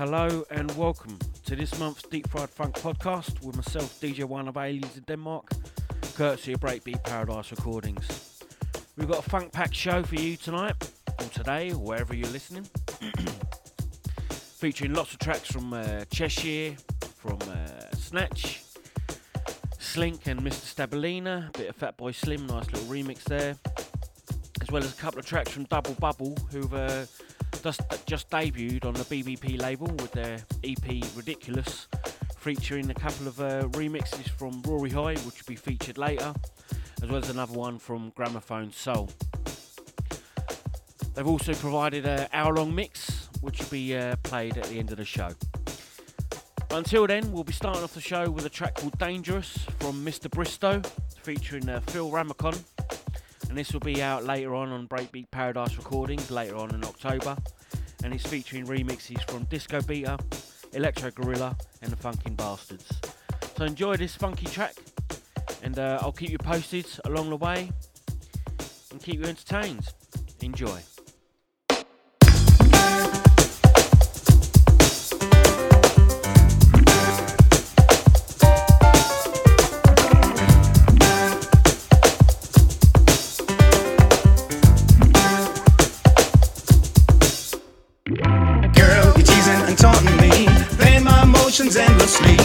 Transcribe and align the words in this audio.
Hello 0.00 0.46
and 0.50 0.74
welcome 0.78 1.18
to 1.44 1.54
this 1.54 1.78
month's 1.78 2.00
Deep 2.04 2.26
Fried 2.30 2.48
Funk 2.48 2.74
podcast 2.76 3.44
with 3.44 3.54
myself, 3.54 4.00
DJ 4.00 4.24
One 4.24 4.48
of 4.48 4.56
Aliens 4.56 4.96
in 4.96 5.02
Denmark, 5.02 5.50
courtesy 6.14 6.54
of 6.54 6.60
Breakbeat 6.60 7.04
Paradise 7.04 7.50
Recordings. 7.50 8.40
We've 8.96 9.06
got 9.06 9.18
a 9.18 9.28
funk 9.28 9.52
packed 9.52 9.74
show 9.74 10.02
for 10.02 10.14
you 10.14 10.38
tonight, 10.38 10.74
or 11.20 11.26
today, 11.26 11.72
or 11.72 11.80
wherever 11.80 12.14
you're 12.14 12.30
listening, 12.30 12.66
featuring 14.30 14.94
lots 14.94 15.12
of 15.12 15.18
tracks 15.18 15.52
from 15.52 15.74
uh, 15.74 16.06
Cheshire, 16.10 16.76
from 17.16 17.38
uh, 17.42 17.94
Snatch, 17.94 18.62
Slynk, 19.78 20.28
and 20.28 20.40
Mr. 20.40 20.88
Stabilina, 20.88 21.50
a 21.50 21.58
bit 21.58 21.68
of 21.68 21.78
Fatboy 21.78 22.14
Slim, 22.14 22.46
nice 22.46 22.72
little 22.72 22.88
remix 22.88 23.22
there, 23.24 23.54
as 24.62 24.70
well 24.70 24.82
as 24.82 24.94
a 24.94 24.96
couple 24.96 25.18
of 25.18 25.26
tracks 25.26 25.50
from 25.50 25.64
Double 25.64 25.92
Bubble, 26.00 26.34
who've 26.50 26.72
uh, 26.72 27.04
just, 27.62 27.82
just 28.06 28.30
debuted 28.30 28.84
on 28.84 28.94
the 28.94 29.04
BBP 29.04 29.60
label 29.60 29.86
with 29.86 30.12
their 30.12 30.38
EP 30.64 31.04
Ridiculous, 31.16 31.88
featuring 32.38 32.90
a 32.90 32.94
couple 32.94 33.28
of 33.28 33.40
uh, 33.40 33.64
remixes 33.68 34.28
from 34.28 34.62
Rory 34.62 34.90
High, 34.90 35.14
which 35.14 35.42
will 35.42 35.48
be 35.48 35.56
featured 35.56 35.98
later, 35.98 36.32
as 37.02 37.08
well 37.08 37.22
as 37.22 37.30
another 37.30 37.52
one 37.52 37.78
from 37.78 38.10
Gramophone 38.16 38.72
Soul. 38.72 39.10
They've 41.14 41.26
also 41.26 41.54
provided 41.54 42.06
an 42.06 42.28
hour 42.32 42.54
long 42.54 42.74
mix, 42.74 43.28
which 43.40 43.58
will 43.58 43.70
be 43.70 43.96
uh, 43.96 44.16
played 44.22 44.56
at 44.56 44.64
the 44.64 44.78
end 44.78 44.90
of 44.90 44.96
the 44.96 45.04
show. 45.04 45.30
Until 46.70 47.06
then, 47.06 47.32
we'll 47.32 47.44
be 47.44 47.52
starting 47.52 47.82
off 47.82 47.94
the 47.94 48.00
show 48.00 48.30
with 48.30 48.46
a 48.46 48.50
track 48.50 48.76
called 48.76 48.96
Dangerous 48.98 49.58
from 49.80 50.04
Mr. 50.04 50.30
Bristow, 50.30 50.80
featuring 51.22 51.68
uh, 51.68 51.80
Phil 51.80 52.10
Ramacon 52.10 52.62
and 53.50 53.58
this 53.58 53.72
will 53.72 53.80
be 53.80 54.00
out 54.00 54.24
later 54.24 54.54
on 54.54 54.70
on 54.70 54.86
Breakbeat 54.86 55.28
Paradise 55.32 55.76
Recordings 55.76 56.30
later 56.30 56.56
on 56.56 56.72
in 56.72 56.84
October, 56.84 57.36
and 58.04 58.14
it's 58.14 58.24
featuring 58.24 58.64
remixes 58.64 59.28
from 59.28 59.42
Disco 59.44 59.82
Beater, 59.82 60.16
Electro 60.72 61.10
Gorilla, 61.10 61.56
and 61.82 61.90
the 61.90 61.96
Funkin' 61.96 62.36
Bastards. 62.36 62.88
So 63.56 63.64
enjoy 63.64 63.96
this 63.96 64.14
funky 64.14 64.46
track, 64.46 64.76
and 65.64 65.80
uh, 65.80 65.98
I'll 66.00 66.12
keep 66.12 66.30
you 66.30 66.38
posted 66.38 66.86
along 67.04 67.30
the 67.30 67.36
way 67.36 67.72
and 68.92 69.02
keep 69.02 69.16
you 69.16 69.24
entertained. 69.24 69.88
Enjoy. 70.42 70.80
Emotions 91.60 91.76
endlessly. 91.76 92.36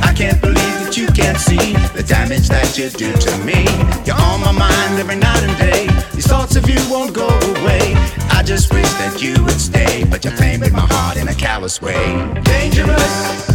I 0.00 0.12
can't 0.12 0.40
believe 0.40 0.74
that 0.82 0.96
you 0.96 1.06
can't 1.08 1.38
see 1.38 1.74
the 1.94 2.02
damage 2.02 2.48
that 2.48 2.76
you 2.76 2.90
do 2.90 3.12
to 3.12 3.32
me. 3.44 3.62
You're 4.04 4.18
on 4.18 4.40
my 4.40 4.52
mind 4.52 4.98
every 4.98 5.16
night 5.16 5.42
and 5.42 5.56
day. 5.58 5.86
These 6.12 6.26
thoughts 6.26 6.56
of 6.56 6.68
you 6.68 6.78
won't 6.90 7.14
go 7.14 7.28
away. 7.28 7.94
I 8.30 8.42
just 8.44 8.72
wish 8.72 8.90
that 8.98 9.22
you 9.22 9.34
would 9.44 9.60
stay, 9.60 10.04
but 10.04 10.24
you're 10.24 10.36
playing 10.36 10.60
my 10.60 10.86
heart 10.90 11.16
in 11.16 11.28
a 11.28 11.34
callous 11.34 11.80
way. 11.80 12.02
Dangerous 12.42 13.46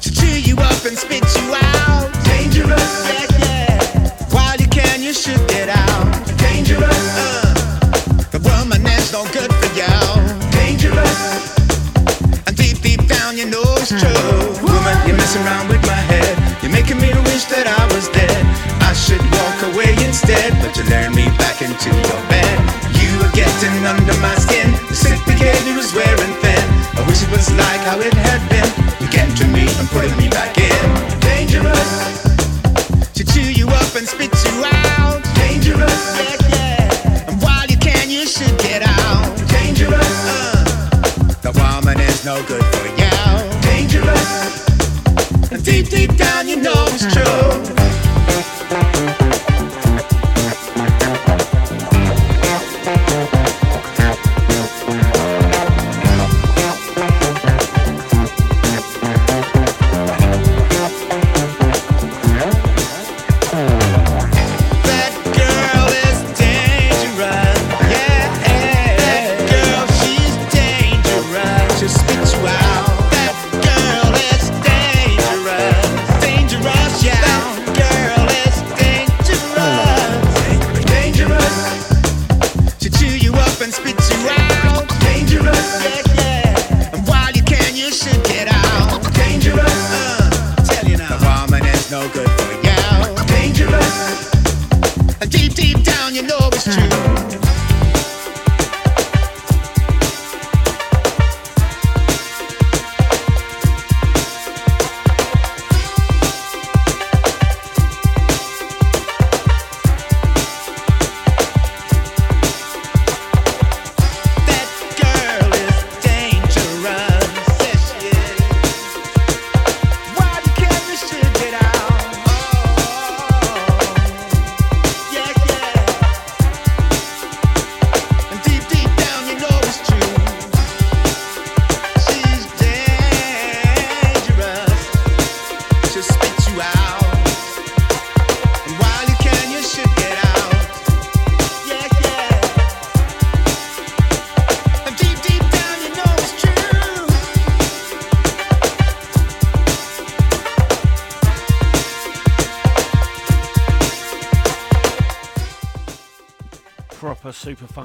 to 0.00 0.08
cheer 0.10 0.38
you 0.38 0.56
up 0.56 0.84
and 0.84 0.96
spit 0.96 1.24
you 1.36 1.54
out. 1.54 2.08
Dangerous, 2.24 2.90
yeah, 3.08 3.26
yeah. 3.44 4.10
While 4.30 4.56
you 4.56 4.68
can, 4.68 5.02
you 5.02 5.12
should 5.12 5.42
get 5.48 5.68
out. 5.68 6.06
Dangerous, 6.38 7.04
uh, 7.18 7.54
the 8.30 8.40
woman 8.40 8.86
is 8.86 9.12
no 9.12 9.24
good 9.32 9.52
for 9.52 9.70
you. 9.76 10.50
Dangerous 10.50 11.59
down, 13.10 13.36
you 13.36 13.46
know 13.50 13.66
it's 13.82 13.90
true. 13.90 14.38
Woman, 14.62 14.96
you're 15.06 15.18
messing 15.18 15.42
around 15.42 15.66
with 15.66 15.82
my 15.82 15.98
head. 15.98 16.34
You're 16.62 16.70
making 16.70 17.02
me 17.02 17.10
wish 17.26 17.44
that 17.50 17.66
I 17.66 17.82
was 17.90 18.06
dead. 18.14 18.42
I 18.86 18.94
should 18.94 19.22
walk 19.34 19.58
away 19.74 19.90
instead, 20.06 20.54
but 20.62 20.70
you 20.78 20.86
lured 20.86 21.10
me 21.10 21.26
back 21.34 21.58
into 21.58 21.90
your 21.90 22.20
bed. 22.30 22.56
You 22.94 23.10
were 23.18 23.32
getting 23.34 23.82
under 23.82 24.14
my 24.22 24.34
skin. 24.38 24.70
The 24.86 24.94
sick 24.94 25.18
behavior 25.26 25.74
was 25.74 25.90
wearing 25.90 26.34
thin. 26.38 26.64
I 26.94 27.02
wish 27.10 27.22
it 27.26 27.30
was 27.34 27.50
like 27.58 27.82
how 27.82 27.98
it 27.98 28.14
had 28.14 28.40
been. 28.46 28.70
You 29.02 29.10
getting 29.10 29.34
to 29.42 29.46
me 29.50 29.66
and 29.66 29.86
putting 29.90 30.14
me 30.14 30.30
back 30.30 30.54
in. 30.54 30.82
Dangerous. 31.26 31.90
To 33.18 33.22
chew 33.26 33.50
you 33.50 33.66
up 33.66 33.90
and 33.98 34.06
spit 34.06 34.30
you 34.46 34.54
out. 34.94 35.18
Dangerous. 35.34 35.98
And 37.26 37.36
while 37.42 37.66
you 37.66 37.78
can, 37.78 38.06
you 38.10 38.26
should 38.26 38.54
get 38.62 38.86
out. 38.86 39.26
Dangerous. 39.50 40.14
Uh. 40.30 40.62
The 41.42 41.52
woman 41.58 41.98
is 41.98 42.24
no 42.24 42.38
good 42.46 42.64
for 42.76 42.86
you 42.86 42.99
deep, 45.62 45.88
deep 45.88 46.16
down, 46.16 46.48
you 46.48 46.56
know 46.56 46.86
it's 46.88 47.12
true. 47.12 47.79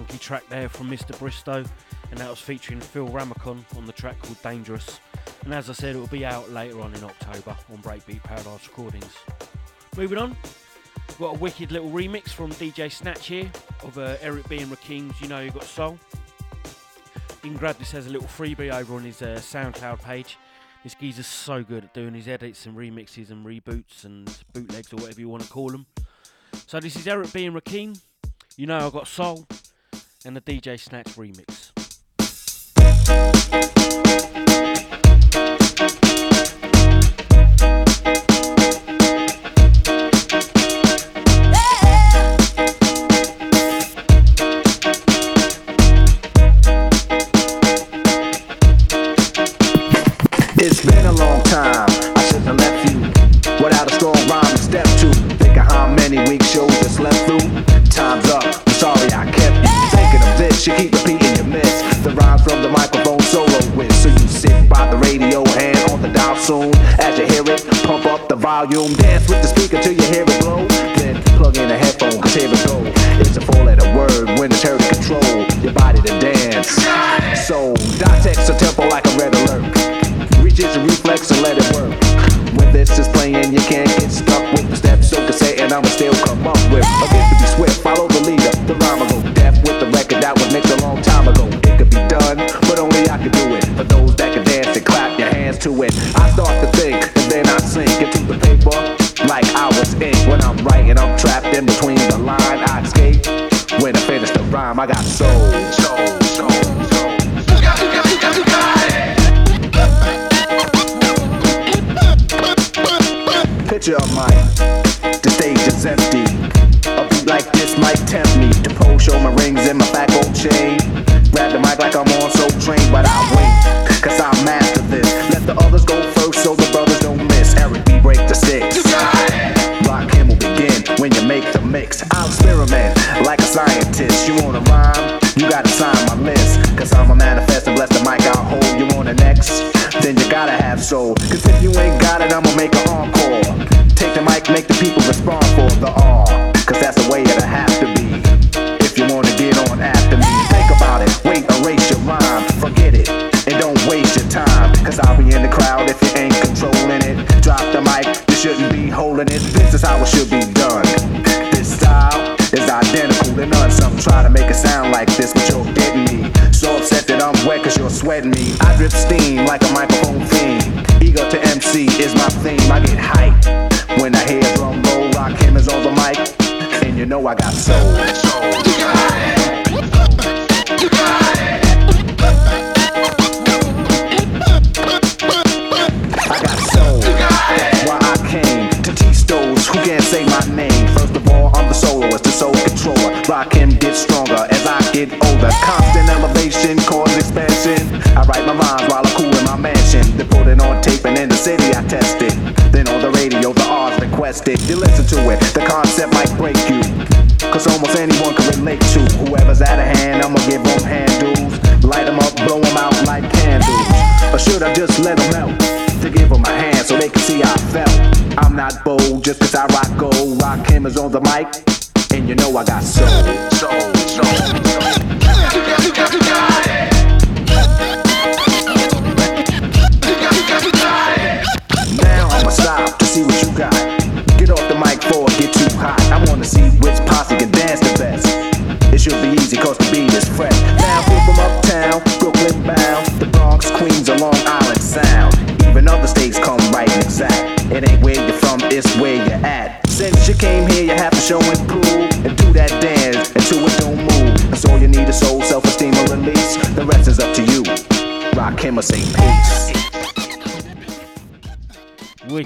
Track 0.04 0.44
there 0.50 0.68
from 0.68 0.90
Mr. 0.90 1.18
Bristow, 1.20 1.64
and 2.10 2.20
that 2.20 2.30
was 2.30 2.40
featuring 2.40 2.82
Phil 2.82 3.08
Ramacon 3.08 3.64
on 3.78 3.86
the 3.86 3.94
track 3.94 4.20
called 4.22 4.42
Dangerous. 4.42 5.00
And 5.44 5.54
as 5.54 5.70
I 5.70 5.74
said, 5.74 5.96
it 5.96 6.00
will 6.00 6.08
be 6.08 6.26
out 6.26 6.52
later 6.52 6.82
on 6.82 6.94
in 6.96 7.04
October 7.04 7.56
on 7.72 7.78
Breakbeat 7.78 8.24
Paradise 8.24 8.68
Recordings. 8.68 9.14
Moving 9.96 10.18
on, 10.18 10.36
we've 11.08 11.20
got 11.20 11.36
a 11.36 11.40
wicked 11.40 11.72
little 11.72 11.92
remix 11.92 12.30
from 12.30 12.52
DJ 12.54 12.92
Snatch 12.92 13.28
here 13.28 13.50
of 13.84 13.98
uh, 13.98 14.18
Eric 14.22 14.50
B. 14.50 14.58
and 14.58 14.72
Rakim's 14.72 15.22
You 15.22 15.28
Know 15.28 15.40
You 15.40 15.52
Got 15.52 15.64
Soul. 15.64 15.98
You 17.44 17.52
can 17.52 17.58
grab 17.58 17.78
this 17.78 17.94
as 17.94 18.08
a 18.08 18.10
little 18.10 18.28
freebie 18.28 18.74
over 18.74 18.96
on 18.96 19.04
his 19.04 19.22
uh, 19.22 19.36
SoundCloud 19.38 20.02
page. 20.02 20.38
This 20.84 20.96
geezer's 20.96 21.28
so 21.28 21.64
good 21.64 21.86
at 21.86 21.94
doing 21.94 22.14
his 22.14 22.28
edits 22.28 22.66
and 22.66 22.76
remixes 22.76 23.30
and 23.30 23.46
reboots 23.46 24.04
and 24.04 24.26
bootlegs 24.52 24.92
or 24.92 24.98
whatever 24.98 25.20
you 25.20 25.30
want 25.30 25.44
to 25.44 25.50
call 25.50 25.70
them. 25.70 25.86
So 26.68 26.80
this 26.80 26.96
is 26.96 27.08
Eric 27.08 27.32
B. 27.32 27.46
and 27.46 27.56
Rakim. 27.56 28.00
You 28.58 28.68
know 28.68 28.88
I 28.88 28.90
got 28.90 29.08
soul 29.08 29.46
and 30.26 30.36
the 30.36 30.42
DJ 30.42 30.80
Snatch 30.80 31.16
remix. 31.16 31.72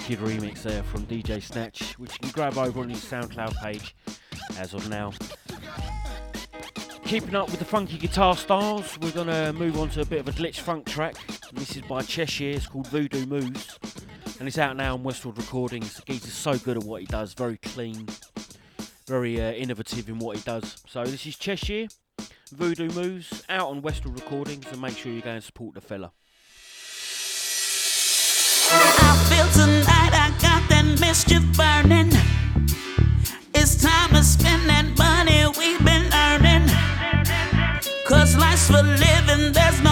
wicked 0.10 0.26
remix 0.26 0.64
there 0.64 0.82
from 0.82 1.06
DJ 1.06 1.40
Snatch, 1.42 1.94
which 2.00 2.14
you 2.14 2.20
can 2.20 2.30
grab 2.32 2.58
over 2.58 2.80
on 2.80 2.90
his 2.90 3.04
SoundCloud 3.04 3.56
page 3.62 3.96
as 4.58 4.74
of 4.74 4.90
now. 4.90 5.14
Keeping 7.06 7.36
up 7.36 7.48
with 7.52 7.60
the 7.60 7.66
funky 7.66 7.98
guitar 8.00 8.36
styles, 8.36 8.98
we're 9.02 9.12
going 9.12 9.28
to 9.28 9.54
move 9.54 9.78
on 9.78 9.90
to 9.90 10.02
a 10.02 10.06
bit 10.06 10.22
of 10.22 10.28
a 10.28 10.32
glitch 10.32 10.62
funk 10.62 10.88
track. 10.88 11.16
This 11.54 11.76
is 11.76 11.84
by 11.84 12.02
Cheshire, 12.02 12.50
it's 12.50 12.66
called 12.66 12.88
Voodoo 12.88 13.28
Moves, 13.28 13.78
and 14.40 14.48
it's 14.48 14.58
out 14.58 14.76
now 14.76 14.96
on 14.96 15.04
Westwood 15.04 15.38
Recordings. 15.38 16.02
He's 16.08 16.24
just 16.24 16.40
so 16.40 16.58
good 16.58 16.78
at 16.78 16.84
what 16.84 17.02
he 17.02 17.08
does, 17.08 17.34
very 17.34 17.58
clean, 17.58 18.08
very 19.06 19.40
uh, 19.40 19.52
innovative 19.52 20.10
in 20.10 20.18
what 20.18 20.38
he 20.38 20.42
does. 20.42 20.82
So, 20.88 21.04
this 21.04 21.24
is 21.28 21.38
Cheshire, 21.38 21.88
Voodoo 22.52 22.90
Moves, 22.94 23.44
out 23.48 23.70
on 23.70 23.84
Westwood 23.84 24.16
Recordings, 24.16 24.66
and 24.72 24.82
make 24.82 24.98
sure 24.98 25.12
you 25.12 25.22
go 25.22 25.32
and 25.32 25.44
support 25.44 25.76
the 25.76 25.82
fella. 25.82 26.14
mischief 31.00 31.44
burning. 31.56 32.12
It's 33.54 33.76
time 33.82 34.10
to 34.12 34.24
spend 34.24 34.70
that 34.70 34.86
money 34.98 35.46
we've 35.58 35.84
been 35.84 36.06
earning. 36.28 36.68
Cause 38.06 38.36
life's 38.36 38.68
for 38.68 38.84
living, 38.84 39.54
there's 39.54 39.82
no 39.82 39.89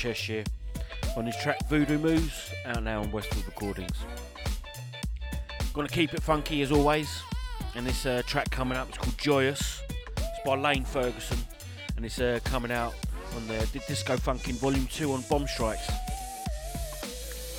Cheshire 0.00 0.44
on 1.14 1.26
his 1.26 1.36
track 1.36 1.58
Voodoo 1.68 1.98
Moves, 1.98 2.54
out 2.64 2.82
now 2.82 3.02
on 3.02 3.12
Westwood 3.12 3.44
Recordings. 3.44 3.98
Gonna 5.74 5.88
keep 5.88 6.14
it 6.14 6.22
funky 6.22 6.62
as 6.62 6.72
always, 6.72 7.20
and 7.74 7.86
this 7.86 8.06
uh, 8.06 8.22
track 8.26 8.50
coming 8.50 8.78
up 8.78 8.88
is 8.88 8.96
called 8.96 9.18
Joyous. 9.18 9.82
It's 10.16 10.26
by 10.42 10.56
Lance 10.56 10.88
Ferguson, 10.88 11.36
and 11.96 12.06
it's 12.06 12.18
uh, 12.18 12.40
coming 12.44 12.72
out 12.72 12.94
on 13.36 13.46
the 13.46 13.82
Disco 13.86 14.16
Funkin' 14.16 14.54
Volume 14.54 14.86
2 14.86 15.12
on 15.12 15.20
Bomb 15.28 15.46
Strikes. 15.46 15.86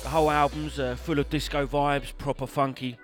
The 0.02 0.08
whole 0.08 0.28
album's 0.28 0.80
uh, 0.80 0.96
full 0.96 1.20
of 1.20 1.30
disco 1.30 1.64
vibes, 1.64 2.12
proper 2.18 2.48
funky, 2.48 2.98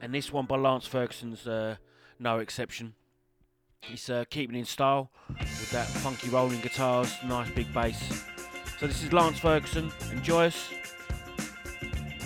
and 0.00 0.14
this 0.14 0.32
one 0.32 0.46
by 0.46 0.56
Lance 0.56 0.86
Ferguson's 0.86 1.48
uh, 1.48 1.76
no 2.20 2.38
exception. 2.38 2.94
He's 3.82 4.08
uh, 4.08 4.24
keeping 4.30 4.56
in 4.56 4.64
style 4.64 5.10
with 5.28 5.72
that 5.72 5.88
funky 5.88 6.28
rolling 6.28 6.60
guitars, 6.60 7.12
nice 7.24 7.50
big 7.50 7.74
bass. 7.74 8.24
So 8.78 8.86
this 8.86 9.02
is 9.02 9.12
Lance 9.12 9.38
Ferguson. 9.38 9.90
Enjoy 10.12 10.46
us. 10.46 10.70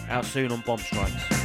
Out 0.09 0.25
soon 0.25 0.51
on 0.51 0.61
Bomb 0.63 0.79
Strikes. 0.79 1.40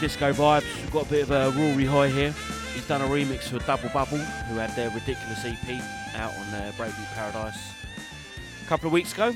Disco 0.00 0.32
vibes, 0.32 0.64
we've 0.82 0.92
got 0.92 1.06
a 1.06 1.08
bit 1.08 1.22
of 1.22 1.30
a 1.30 1.50
Rory 1.58 1.84
High 1.84 2.08
here. 2.08 2.34
He's 2.74 2.86
done 2.86 3.00
a 3.02 3.06
remix 3.06 3.48
for 3.48 3.58
Double 3.66 3.88
Bubble, 3.88 4.18
who 4.18 4.56
had 4.56 4.70
their 4.76 4.90
ridiculous 4.90 5.44
EP 5.44 5.80
out 6.16 6.32
on 6.34 6.54
uh, 6.54 6.72
Breakbeat 6.76 7.14
Paradise 7.14 7.56
a 8.62 8.68
couple 8.68 8.86
of 8.86 8.92
weeks 8.92 9.12
ago. 9.12 9.32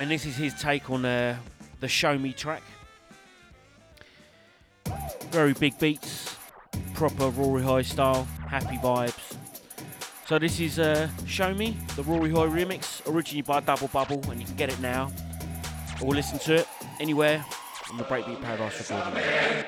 And 0.00 0.10
this 0.10 0.26
is 0.26 0.36
his 0.36 0.54
take 0.54 0.90
on 0.90 1.04
uh, 1.04 1.36
the 1.80 1.88
Show 1.88 2.18
Me 2.18 2.32
track. 2.32 2.62
Very 5.30 5.54
big 5.54 5.78
beats, 5.78 6.36
proper 6.94 7.28
Rory 7.28 7.62
High 7.62 7.82
style, 7.82 8.24
happy 8.48 8.76
vibes. 8.78 9.36
So 10.26 10.38
this 10.38 10.60
is 10.60 10.78
uh, 10.78 11.08
Show 11.26 11.54
Me, 11.54 11.76
the 11.96 12.02
Rory 12.02 12.30
High 12.30 12.46
remix, 12.46 13.00
originally 13.10 13.42
by 13.42 13.60
Double 13.60 13.88
Bubble, 13.88 14.22
and 14.30 14.40
you 14.40 14.46
can 14.46 14.56
get 14.56 14.72
it 14.72 14.80
now, 14.80 15.10
or 16.02 16.14
listen 16.14 16.38
to 16.40 16.54
it 16.56 16.68
anywhere 17.00 17.44
on 17.90 17.96
the 17.96 18.04
Breakbeat 18.04 18.40
Paradise 18.40 18.90
recording. 18.90 19.64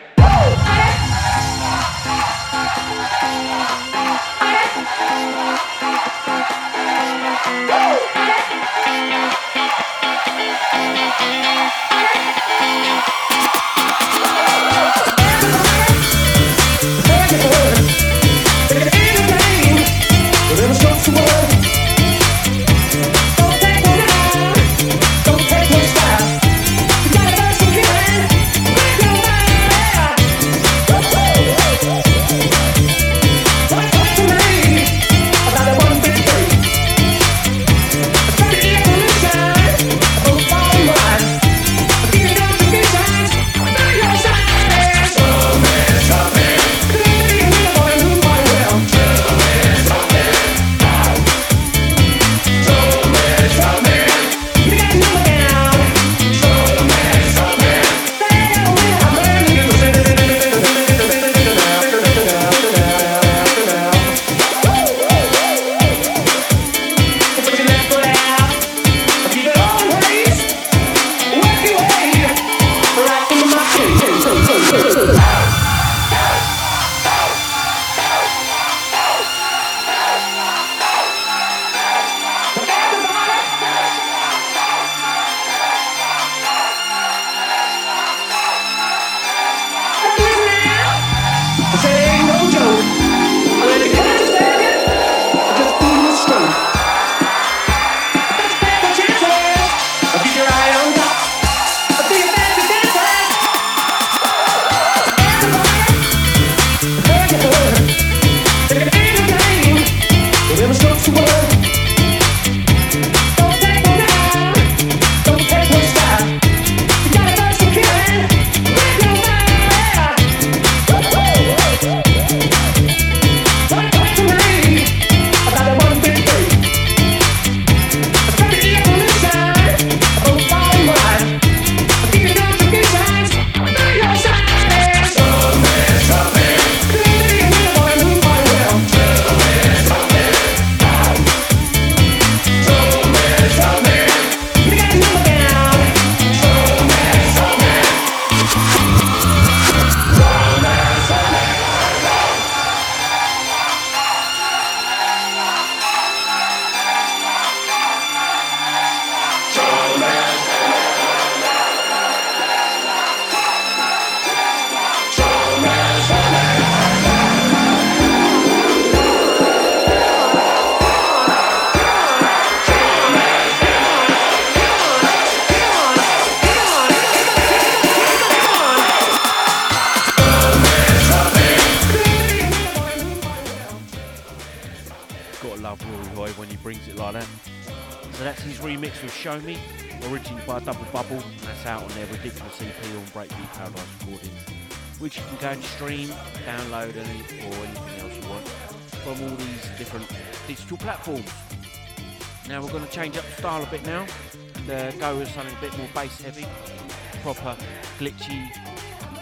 Glitchy, 207.98 208.50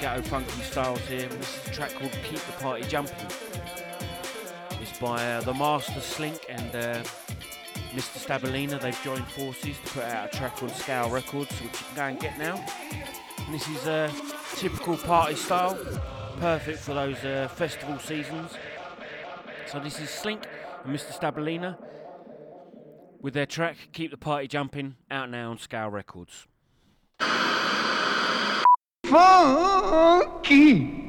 ghetto 0.01 0.21
funky 0.23 0.63
styles 0.63 1.01
here. 1.03 1.29
This 1.29 1.59
is 1.63 1.69
a 1.69 1.71
track 1.71 1.95
called 1.95 2.11
Keep 2.25 2.41
the 2.41 2.53
Party 2.61 2.83
Jumping. 2.89 3.27
It's 4.81 4.99
by 4.99 5.35
uh, 5.35 5.41
the 5.43 5.55
Master 5.55 6.01
Slynk 6.01 6.41
and 6.49 6.75
uh, 6.75 7.03
Mr. 7.95 8.19
Stabilina. 8.19 8.81
They've 8.81 9.01
joined 9.05 9.27
forces 9.29 9.77
to 9.85 9.91
put 9.93 10.03
out 10.03 10.35
a 10.35 10.37
track 10.37 10.61
on 10.61 10.71
Scale 10.71 11.09
Records, 11.09 11.53
which 11.63 11.73
you 11.81 11.87
can 11.87 11.97
go 11.97 12.03
and 12.03 12.19
get 12.19 12.37
now. 12.37 12.65
And 13.47 13.55
this 13.55 13.69
is 13.69 13.87
a 13.87 14.11
typical 14.57 14.97
party 14.97 15.37
style 15.37 15.79
perfect 16.41 16.81
for 16.81 16.95
those 16.95 17.23
uh, 17.25 17.49
festival 17.55 18.01
seasons. 18.01 18.51
So 19.67 19.79
this 19.79 20.01
is 20.01 20.09
Slynk 20.09 20.45
and 20.85 20.97
Mr. 20.97 21.17
Stabilina 21.17 21.79
with 23.21 23.35
their 23.35 23.47
track 23.47 23.77
Keep 23.93 24.11
the 24.11 24.17
Party 24.17 24.49
Jumping 24.49 24.97
out 25.11 25.31
now 25.31 25.53
on 25.53 25.59
Scale 25.59 25.91
Records. 25.91 26.49
Funky. 29.15 31.05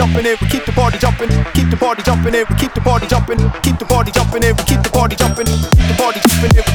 Jumping 0.00 0.26
in, 0.26 0.36
we 0.40 0.48
keep 0.48 0.64
the 0.64 0.72
party 0.72 0.98
jumping, 0.98 1.30
keep 1.54 1.70
the 1.70 1.76
party 1.76 2.02
jumping 2.02 2.34
in, 2.34 2.44
we 2.48 2.56
keep 2.56 2.74
the 2.74 2.80
party 2.80 3.06
jumping, 3.06 3.38
keep 3.62 3.78
the 3.78 3.84
party 3.84 4.10
jumping 4.10 4.42
in, 4.42 4.56
we 4.56 4.64
keep 4.64 4.82
the 4.82 4.90
party 4.90 5.16
jumping, 5.16 5.46
keep 5.46 5.86
the 5.88 5.94
party 5.96 6.20
jumping 6.20 6.56
in, 6.56 6.69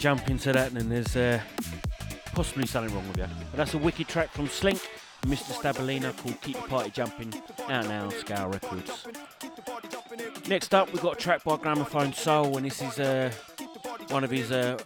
jump 0.00 0.30
into 0.30 0.52
that, 0.52 0.72
and 0.72 0.90
there's 0.90 1.14
uh, 1.14 1.40
possibly 2.32 2.66
something 2.66 2.94
wrong 2.94 3.06
with 3.08 3.18
you. 3.18 3.26
But 3.50 3.56
that's 3.56 3.74
a 3.74 3.78
wicked 3.78 4.08
track 4.08 4.30
from 4.30 4.48
Slynk 4.48 4.84
Mr. 5.26 5.52
Stabalina 5.52 6.16
called 6.16 6.40
Keep 6.40 6.56
the 6.56 6.68
Party 6.68 6.90
Jumping 6.90 7.34
out 7.68 7.86
now 7.86 8.08
Scale 8.08 8.48
Records. 8.48 9.06
Next 10.48 10.74
up, 10.74 10.90
we've 10.92 11.02
got 11.02 11.18
a 11.18 11.20
track 11.20 11.44
by 11.44 11.56
Gramophone 11.56 12.14
Soul, 12.14 12.56
and 12.56 12.64
this 12.64 12.80
is 12.80 12.98
uh, 12.98 13.30
one 14.08 14.24
of 14.24 14.30
his 14.30 14.50
uh, 14.50 14.78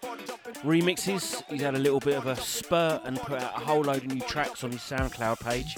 remixes. 0.64 1.48
He's 1.48 1.62
had 1.62 1.77
a 1.77 1.79
little 1.79 2.00
bit 2.00 2.16
of 2.16 2.27
a 2.27 2.35
spurt 2.35 3.03
and 3.05 3.16
put 3.20 3.40
out 3.40 3.57
a 3.57 3.64
whole 3.64 3.83
load 3.83 3.98
of 3.98 4.07
new 4.07 4.20
tracks 4.22 4.64
on 4.64 4.72
his 4.72 4.81
SoundCloud 4.81 5.38
page. 5.40 5.77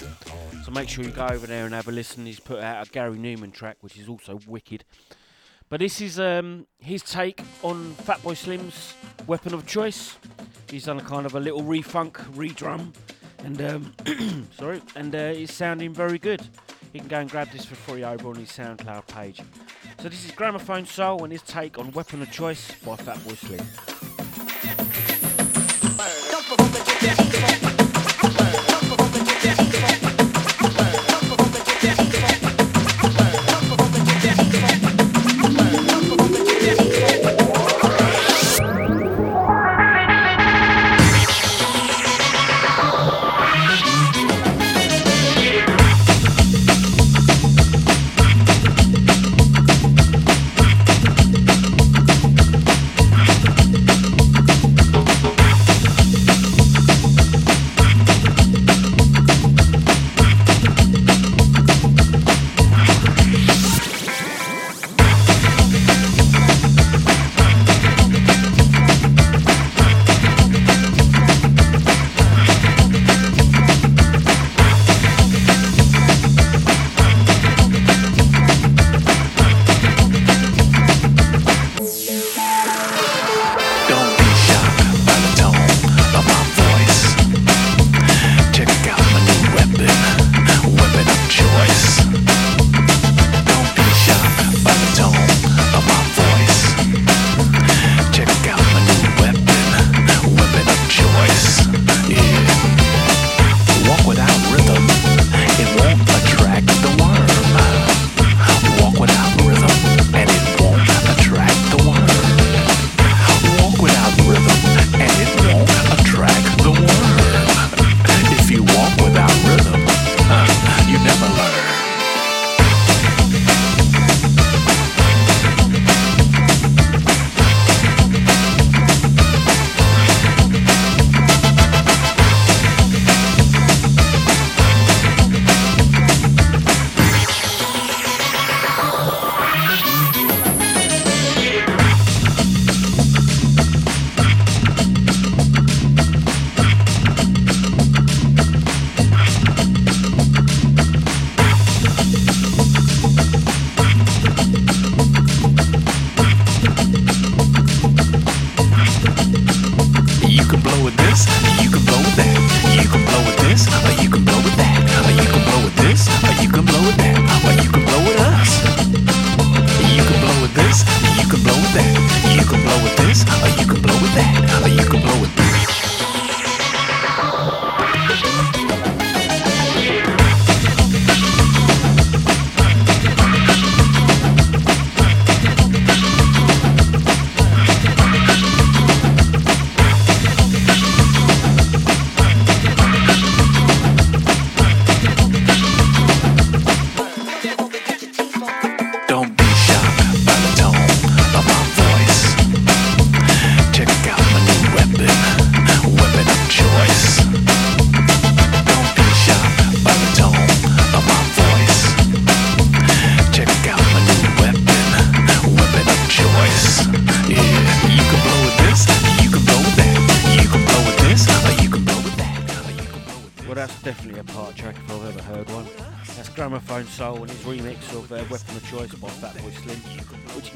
So 0.64 0.70
make 0.72 0.88
sure 0.88 1.04
you 1.04 1.10
go 1.10 1.26
over 1.26 1.46
there 1.46 1.66
and 1.66 1.74
have 1.74 1.88
a 1.88 1.92
listen. 1.92 2.24
He's 2.24 2.40
put 2.40 2.60
out 2.60 2.86
a 2.86 2.90
Gary 2.90 3.18
Numan 3.18 3.52
track, 3.52 3.76
which 3.82 3.98
is 3.98 4.08
also 4.08 4.40
wicked. 4.46 4.84
But 5.68 5.80
this 5.80 6.00
is 6.00 6.20
um, 6.20 6.66
his 6.78 7.02
take 7.02 7.42
on 7.62 7.92
Fatboy 8.04 8.36
Slim's 8.36 8.94
weapon 9.26 9.52
of 9.52 9.66
choice. 9.66 10.16
He's 10.70 10.84
done 10.84 10.98
a 10.98 11.02
kind 11.02 11.26
of 11.26 11.34
a 11.34 11.40
little 11.40 11.62
refunk, 11.62 12.12
redrum, 12.34 12.94
and 13.44 13.60
um, 13.62 14.46
sorry, 14.58 14.80
and 14.94 15.14
uh, 15.14 15.18
it's 15.18 15.52
sounding 15.52 15.92
very 15.92 16.18
good. 16.18 16.40
You 16.92 17.00
can 17.00 17.08
go 17.08 17.18
and 17.18 17.30
grab 17.30 17.50
this 17.50 17.64
for 17.64 17.74
free 17.74 18.04
over 18.04 18.28
on 18.28 18.36
his 18.36 18.50
SoundCloud 18.50 19.08
page. 19.08 19.42
So 19.98 20.08
this 20.08 20.24
is 20.24 20.30
Gramophone 20.30 20.86
Soul 20.86 21.24
and 21.24 21.32
his 21.32 21.42
take 21.42 21.78
on 21.78 21.90
Weapon 21.92 22.22
of 22.22 22.30
Choice 22.30 22.70
by 22.84 22.96
Fatboy 22.96 23.36
Slim. 23.36 23.86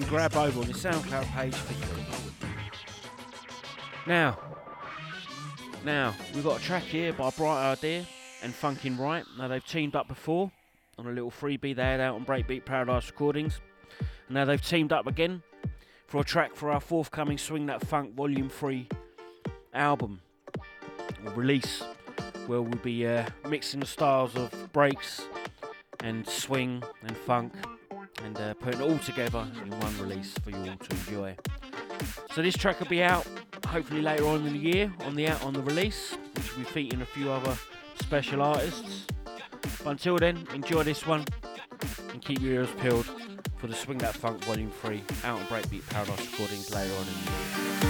Can 0.00 0.08
grab 0.08 0.34
over 0.34 0.60
on 0.60 0.66
the 0.66 0.72
SoundCloud 0.72 1.24
page 1.34 1.54
for. 1.54 1.74
Now, 4.08 4.38
now 5.84 6.14
we've 6.34 6.44
got 6.44 6.60
a 6.60 6.62
track 6.62 6.84
here 6.84 7.12
by 7.12 7.30
Bright 7.30 7.72
Idea 7.72 8.06
and 8.42 8.52
Funkin' 8.54 8.98
Right. 8.98 9.24
Now 9.38 9.48
they've 9.48 9.64
teamed 9.64 9.94
up 9.94 10.08
before 10.08 10.50
on 10.98 11.06
a 11.06 11.10
little 11.10 11.30
freebie 11.30 11.76
they 11.76 11.82
had 11.82 12.00
out 12.00 12.14
on 12.14 12.24
Breakbeat 12.24 12.64
Paradise 12.64 13.08
Recordings. 13.08 13.60
And 14.26 14.34
now 14.34 14.44
they've 14.46 14.60
teamed 14.60 14.92
up 14.92 15.06
again 15.06 15.42
for 16.06 16.22
a 16.22 16.24
track 16.24 16.54
for 16.54 16.70
our 16.70 16.80
forthcoming 16.80 17.38
Swing 17.38 17.66
That 17.66 17.86
Funk 17.86 18.14
Volume 18.14 18.48
3 18.48 18.88
album 19.74 20.20
release 21.34 21.82
where 22.46 22.62
we'll 22.62 22.80
be 22.82 23.06
uh, 23.06 23.26
mixing 23.48 23.80
the 23.80 23.86
styles 23.86 24.34
of 24.34 24.72
breaks 24.72 25.22
and 26.02 26.26
swing 26.26 26.82
and 27.02 27.16
funk 27.16 27.52
and 28.36 28.40
uh, 28.40 28.54
putting 28.54 28.80
it 28.80 28.84
all 28.84 28.98
together 28.98 29.44
in 29.62 29.70
one 29.80 29.98
release 29.98 30.32
for 30.38 30.50
you 30.50 30.56
all 30.56 30.76
to 30.76 30.96
enjoy. 30.96 31.36
So 32.32 32.42
this 32.42 32.56
track 32.56 32.78
will 32.78 32.86
be 32.86 33.02
out 33.02 33.26
hopefully 33.66 34.02
later 34.02 34.26
on 34.26 34.46
in 34.46 34.52
the 34.52 34.58
year 34.58 34.92
on 35.00 35.16
the 35.16 35.26
out 35.26 35.42
on 35.42 35.52
the 35.52 35.62
release, 35.62 36.16
which 36.34 36.52
will 36.52 36.64
be 36.64 36.70
featuring 36.70 37.02
a 37.02 37.06
few 37.06 37.30
other 37.30 37.56
special 38.00 38.42
artists. 38.42 39.06
But 39.82 39.90
until 39.90 40.16
then, 40.18 40.46
enjoy 40.54 40.84
this 40.84 41.06
one 41.06 41.24
and 42.12 42.22
keep 42.22 42.40
your 42.40 42.52
ears 42.52 42.68
peeled 42.80 43.06
for 43.56 43.66
the 43.66 43.74
Swing 43.74 43.98
That 43.98 44.14
Funk 44.14 44.44
Volume 44.44 44.70
3 44.70 45.02
out 45.24 45.40
on 45.40 45.46
Breakbeat 45.46 45.88
Paradise 45.90 46.30
recordings 46.30 46.72
later 46.72 46.94
on 46.94 47.02
in 47.02 47.84
the 47.84 47.89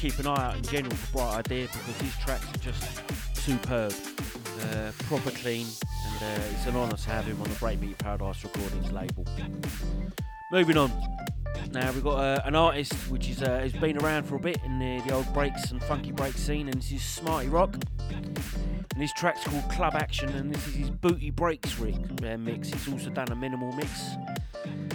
keep 0.00 0.18
an 0.18 0.26
eye 0.26 0.46
out 0.46 0.56
in 0.56 0.62
general 0.62 0.96
for 0.96 1.18
Bright 1.18 1.38
Idea 1.40 1.66
because 1.66 1.98
these 1.98 2.16
tracks 2.16 2.46
are 2.54 2.58
just 2.58 3.36
superb, 3.36 3.92
uh, 4.62 4.92
proper 5.04 5.30
clean, 5.30 5.66
and 5.66 6.22
uh, 6.22 6.42
it's 6.52 6.66
an 6.66 6.74
honour 6.74 6.96
to 6.96 7.10
have 7.10 7.26
him 7.26 7.36
on 7.42 7.48
the 7.50 7.54
Breakbeat 7.56 7.98
Paradise 7.98 8.42
Recordings 8.42 8.90
label. 8.92 9.26
Moving 10.50 10.78
on. 10.78 10.90
Now 11.72 11.92
we've 11.92 12.02
got 12.02 12.18
uh, 12.18 12.40
an 12.46 12.54
artist 12.54 12.94
which 13.10 13.28
is 13.28 13.42
uh, 13.42 13.58
has 13.58 13.74
been 13.74 13.98
around 13.98 14.24
for 14.24 14.36
a 14.36 14.40
bit 14.40 14.58
in 14.64 14.78
the, 14.78 15.02
the 15.06 15.14
old 15.14 15.30
breaks 15.34 15.70
and 15.70 15.82
funky 15.84 16.12
break 16.12 16.32
scene, 16.32 16.68
and 16.68 16.78
this 16.78 16.92
is 16.92 17.02
Smarty 17.02 17.50
Rock. 17.50 17.76
And 18.08 19.02
his 19.02 19.12
track's 19.12 19.44
called 19.44 19.70
Club 19.70 19.94
Action, 19.96 20.30
and 20.30 20.54
this 20.54 20.66
is 20.66 20.74
his 20.76 20.90
Booty 20.90 21.30
Breaks 21.30 21.78
rig, 21.78 21.96
uh, 22.24 22.38
mix. 22.38 22.70
He's 22.70 22.90
also 22.90 23.10
done 23.10 23.30
a 23.32 23.36
minimal 23.36 23.70
mix. 23.72 23.90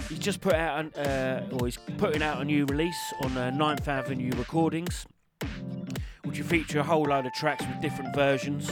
He's 0.10 0.20
just 0.20 0.39
put 0.39 0.54
out, 0.54 0.80
an, 0.80 0.94
uh, 0.94 1.50
or 1.54 1.65
he's 1.65 1.78
putting 1.98 2.22
out 2.22 2.39
a 2.39 2.46
new 2.46 2.65
release 2.65 3.13
on 3.22 3.36
uh, 3.38 3.52
9th 3.52 3.88
Avenue 3.88 4.32
Recordings, 4.38 5.06
which 6.24 6.38
will 6.38 6.46
feature 6.46 6.80
a 6.80 6.84
whole 6.84 7.04
load 7.04 7.26
of 7.26 7.34
tracks 7.34 7.65
with 7.65 7.82
different 7.82 8.13
versions. 8.13 8.70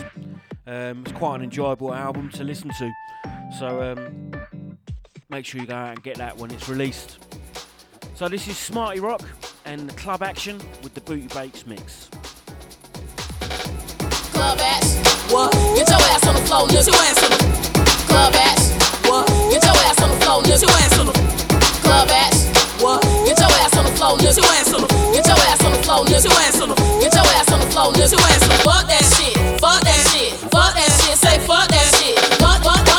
Um, 0.67 1.01
it's 1.03 1.11
quite 1.13 1.37
an 1.37 1.43
enjoyable 1.43 1.93
album 1.93 2.29
to 2.31 2.43
listen 2.43 2.69
to, 2.77 2.91
so 3.57 3.81
um, 3.81 4.31
make 5.29 5.45
sure 5.45 5.59
you 5.59 5.67
go 5.67 5.73
out 5.75 5.89
and 5.89 6.03
get 6.03 6.17
that 6.17 6.37
when 6.37 6.51
it's 6.51 6.69
released. 6.69 7.17
So 8.13 8.27
this 8.27 8.47
is 8.47 8.55
Smarty 8.55 8.99
Rock 8.99 9.23
and 9.65 9.95
Club 9.97 10.21
Action 10.21 10.59
with 10.83 10.93
the 10.93 11.01
Booty 11.01 11.27
Breaks 11.27 11.65
mix. 11.65 12.09
Club 13.39 14.59
ass, 14.59 15.31
what? 15.31 15.51
Get 15.51 15.89
your 15.89 15.99
ass 15.99 16.27
on 16.27 16.35
the 16.35 16.41
floor, 16.41 16.67
lift 16.67 16.87
your 16.87 16.95
ass 16.95 17.23
on 17.23 17.31
the 17.31 17.37
club 18.07 18.33
ass, 18.35 19.03
what? 19.09 19.27
Get 19.27 19.63
your 19.63 19.73
ass 19.73 20.01
on 20.01 20.09
the 20.09 20.15
floor, 20.17 20.41
lift 20.43 20.61
your 20.61 20.71
ass 20.71 20.99
on 20.99 21.05
the 21.07 21.12
club 21.93 22.09
ass, 22.09 22.49
what? 22.81 23.01
Get 23.25 23.37
your 23.37 23.53
ass 23.61 23.77
on 23.77 23.85
the 23.85 23.93
floor, 23.93 24.17
lift 24.17 24.37
your 24.37 24.49
ass 24.57 24.73
on 24.73 24.81
the 24.81 24.87
get 25.13 25.25
your 25.29 25.37
ass 25.45 25.63
on 25.63 25.71
the 25.71 25.81
floor, 25.85 26.01
lift 26.09 26.25
your 26.25 26.33
ass 26.41 26.59
on 26.61 26.69
the 26.69 26.75
get 27.01 27.13
your 27.13 27.29
ass 27.37 27.51
on 27.53 27.59
the 27.59 27.69
floor, 27.69 27.91
lift 27.93 28.11
your 28.11 28.21
ass 28.33 28.43
on 28.43 28.49
the 28.49 28.59
fuck 28.65 28.85
that 28.89 29.05
shit, 29.13 29.33
fuck 29.61 29.81
that 29.85 30.01
shit, 30.09 30.33
fuck 30.49 30.73
that 30.73 30.91
shit, 30.99 31.15
say 31.17 31.37
fuck 31.45 31.67
that 31.69 31.87
shit, 31.97 32.17
fuck 32.41 32.63
fuck 32.65 32.92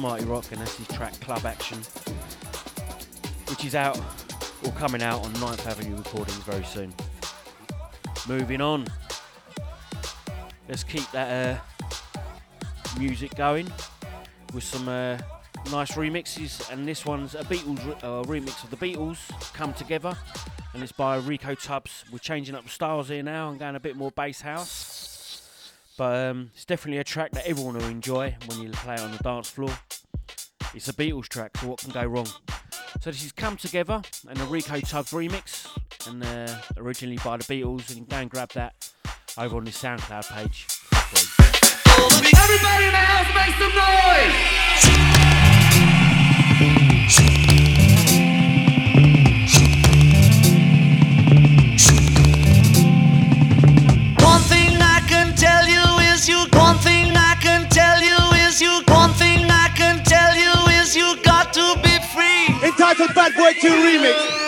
Smarty 0.00 0.24
Rock, 0.24 0.50
and 0.50 0.58
that's 0.62 0.76
his 0.76 0.88
track 0.88 1.12
Club 1.20 1.44
Action, 1.44 1.76
which 3.50 3.66
is 3.66 3.74
out 3.74 4.00
or 4.64 4.72
coming 4.72 5.02
out 5.02 5.22
on 5.22 5.30
9th 5.34 5.66
Avenue 5.66 5.94
Recordings 5.94 6.38
very 6.38 6.64
soon. 6.64 6.94
Moving 8.26 8.62
on, 8.62 8.86
let's 10.70 10.84
keep 10.84 11.04
that 11.10 11.58
uh, 11.58 12.98
music 12.98 13.34
going 13.34 13.70
with 14.54 14.64
some 14.64 14.88
uh, 14.88 15.18
nice 15.70 15.92
remixes, 15.92 16.72
and 16.72 16.88
this 16.88 17.04
one's 17.04 17.34
a 17.34 17.44
Beatles 17.44 17.86
re- 17.86 17.92
uh, 18.02 18.22
remix 18.22 18.64
of 18.64 18.70
the 18.70 18.78
Beatles 18.78 19.18
Come 19.52 19.74
Together, 19.74 20.16
and 20.72 20.82
it's 20.82 20.92
by 20.92 21.18
Rico 21.18 21.54
Tubbs. 21.54 22.06
We're 22.10 22.20
changing 22.20 22.54
up 22.54 22.66
styles 22.70 23.08
here 23.10 23.22
now 23.22 23.50
and 23.50 23.58
going 23.58 23.76
a 23.76 23.80
bit 23.80 23.96
more 23.96 24.10
bass 24.12 24.40
house. 24.40 25.09
But 26.00 26.30
um, 26.30 26.50
it's 26.54 26.64
definitely 26.64 26.96
a 26.96 27.04
track 27.04 27.32
that 27.32 27.46
everyone 27.46 27.74
will 27.74 27.84
enjoy 27.84 28.34
when 28.46 28.62
you 28.62 28.70
play 28.70 28.94
it 28.94 29.00
on 29.00 29.12
the 29.12 29.18
dance 29.18 29.50
floor. 29.50 29.68
It's 30.72 30.88
a 30.88 30.94
Beatles 30.94 31.28
track, 31.28 31.58
so 31.58 31.66
what 31.66 31.80
can 31.80 31.90
go 31.90 32.06
wrong? 32.06 32.26
So 33.02 33.10
this 33.10 33.22
is 33.22 33.32
Come 33.32 33.58
Together, 33.58 34.00
an 34.26 34.48
Rico 34.48 34.80
Tubbs 34.80 35.10
remix, 35.10 35.68
and 36.08 36.24
uh, 36.24 36.56
originally 36.78 37.18
by 37.22 37.36
the 37.36 37.44
Beatles, 37.44 37.90
and 37.90 37.98
you 37.98 38.04
can 38.06 38.06
go 38.06 38.16
and 38.16 38.30
grab 38.30 38.50
that 38.52 38.90
over 39.36 39.58
on 39.58 39.64
the 39.64 39.72
SoundCloud 39.72 40.26
page. 40.30 40.66
Everybody 42.34 42.84
in 42.86 42.92
the 42.92 42.96
house 42.96 43.28
make 43.34 43.54
some 43.60 43.74
noise! 47.52 47.59
Entitled 62.90 63.14
Bad 63.14 63.34
Boy 63.36 63.52
2 63.52 63.68
Remix. 63.68 64.39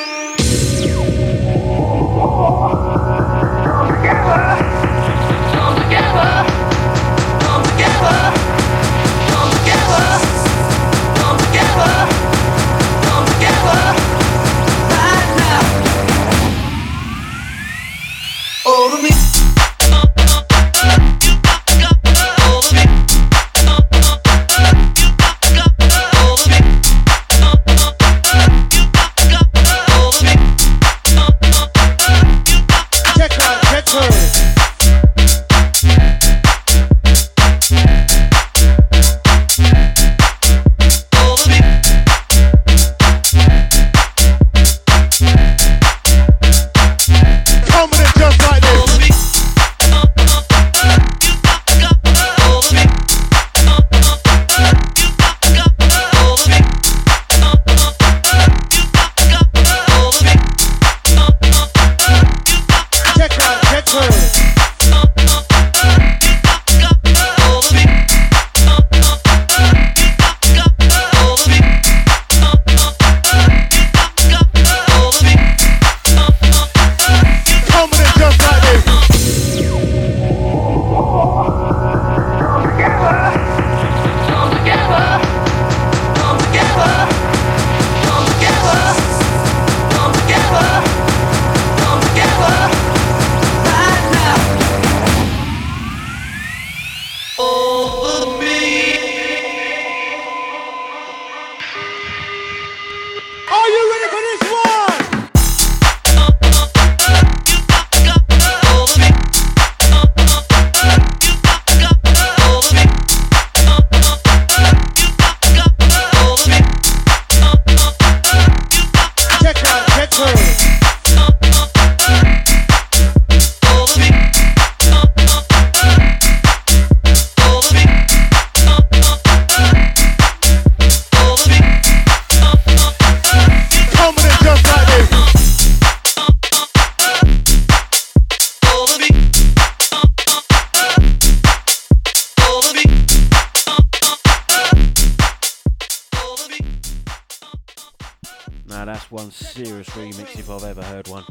That's 148.92 149.10
one 149.10 149.30
serious 149.30 149.88
remix 149.90 150.38
if 150.38 150.50
I've 150.50 150.64
ever 150.64 150.82
heard 150.82 151.08
one. 151.08 151.24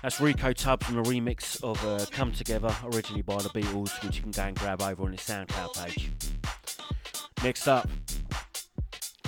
That's 0.00 0.22
Rico 0.22 0.54
Tubbs 0.54 0.88
on 0.88 0.96
a 0.96 1.02
remix 1.02 1.62
of 1.62 1.84
uh, 1.84 2.06
Come 2.10 2.32
Together, 2.32 2.74
originally 2.84 3.20
by 3.20 3.36
the 3.36 3.50
Beatles, 3.50 4.02
which 4.02 4.16
you 4.16 4.22
can 4.22 4.30
go 4.30 4.42
and 4.42 4.58
grab 4.58 4.80
over 4.80 5.02
on 5.02 5.12
his 5.12 5.20
SoundCloud 5.20 5.74
page. 5.84 6.10
Next 7.42 7.68
up, 7.68 7.86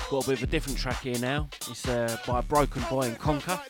got 0.09 0.25
a 0.25 0.31
bit 0.31 0.39
of 0.39 0.45
a 0.45 0.47
different 0.47 0.79
track 0.79 1.03
here 1.03 1.19
now. 1.19 1.51
It's 1.69 1.87
uh, 1.87 2.17
by 2.27 2.41
Broken 2.41 2.83
Boy 2.89 3.09
and 3.09 3.19
Conquer. 3.19 3.61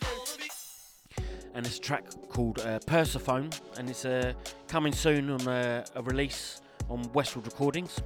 And 1.55 1.67
it's 1.67 1.79
a 1.79 1.81
track 1.81 2.05
called 2.29 2.61
uh, 2.61 2.79
Persephone, 2.87 3.51
and 3.77 3.91
it's 3.91 4.05
uh, 4.05 4.35
coming 4.69 4.93
soon 4.93 5.31
on 5.31 5.49
uh, 5.49 5.85
a 5.97 6.03
release 6.03 6.61
on 6.89 7.11
Westwood 7.13 7.47
Recordings. 7.47 8.01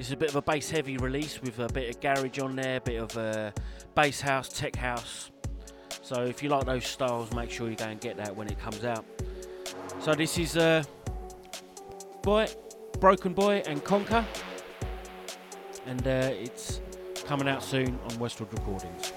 It's 0.00 0.12
a 0.12 0.16
bit 0.16 0.30
of 0.30 0.36
a 0.36 0.40
bass 0.40 0.70
heavy 0.70 0.96
release 0.96 1.42
with 1.42 1.58
a 1.58 1.68
bit 1.68 1.94
of 1.94 2.00
garage 2.00 2.38
on 2.38 2.56
there, 2.56 2.78
a 2.78 2.80
bit 2.80 3.02
of 3.02 3.18
uh, 3.18 3.50
bass 3.94 4.18
house, 4.22 4.48
tech 4.48 4.74
house. 4.74 5.30
So 6.00 6.22
if 6.22 6.42
you 6.42 6.48
like 6.48 6.64
those 6.64 6.86
styles, 6.86 7.30
make 7.34 7.50
sure 7.50 7.68
you 7.68 7.76
go 7.76 7.84
and 7.84 8.00
get 8.00 8.16
that 8.16 8.34
when 8.34 8.48
it 8.48 8.58
comes 8.58 8.82
out. 8.82 9.04
So 10.00 10.14
this 10.14 10.38
is 10.38 10.56
uh, 10.56 10.84
Boy, 12.22 12.48
Broken 12.98 13.34
Boy 13.34 13.62
and 13.66 13.84
Conquer, 13.84 14.24
and 15.84 16.08
uh, 16.08 16.30
it's 16.32 16.80
coming 17.26 17.46
out 17.46 17.62
soon 17.62 17.98
on 18.08 18.18
Westwood 18.18 18.54
Recordings. 18.54 19.12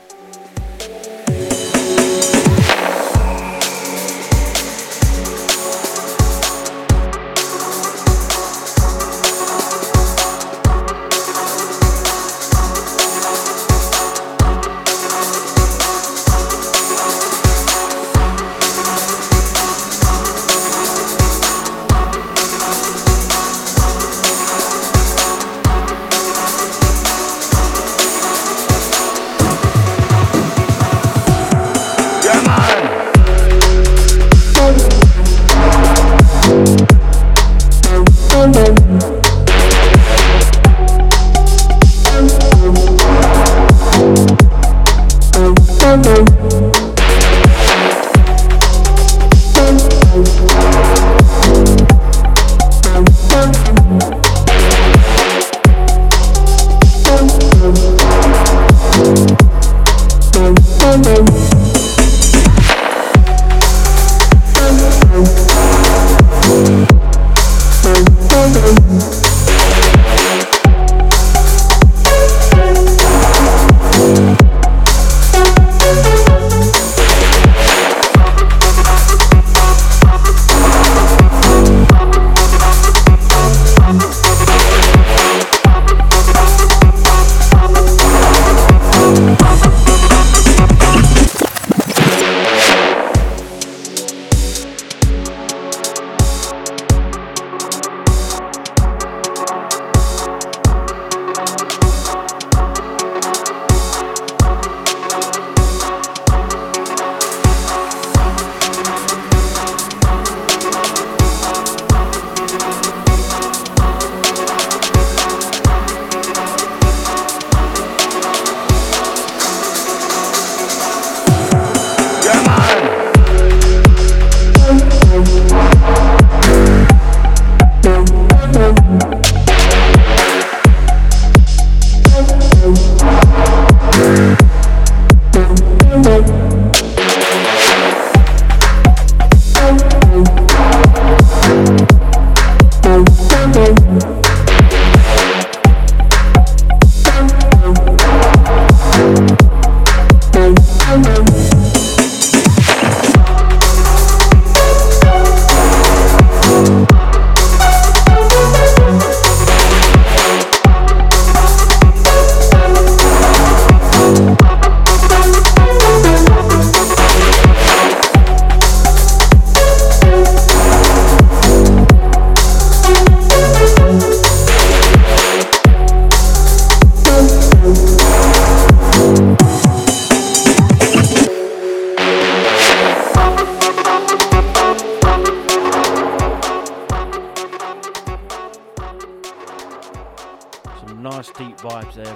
Uh, 191.96 192.16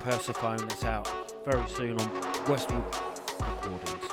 Persephone 0.00 0.58
that's 0.58 0.84
out 0.84 1.44
very 1.44 1.68
soon 1.68 1.98
on 1.98 2.10
Westwood 2.48 2.84
Recordings. 3.40 4.04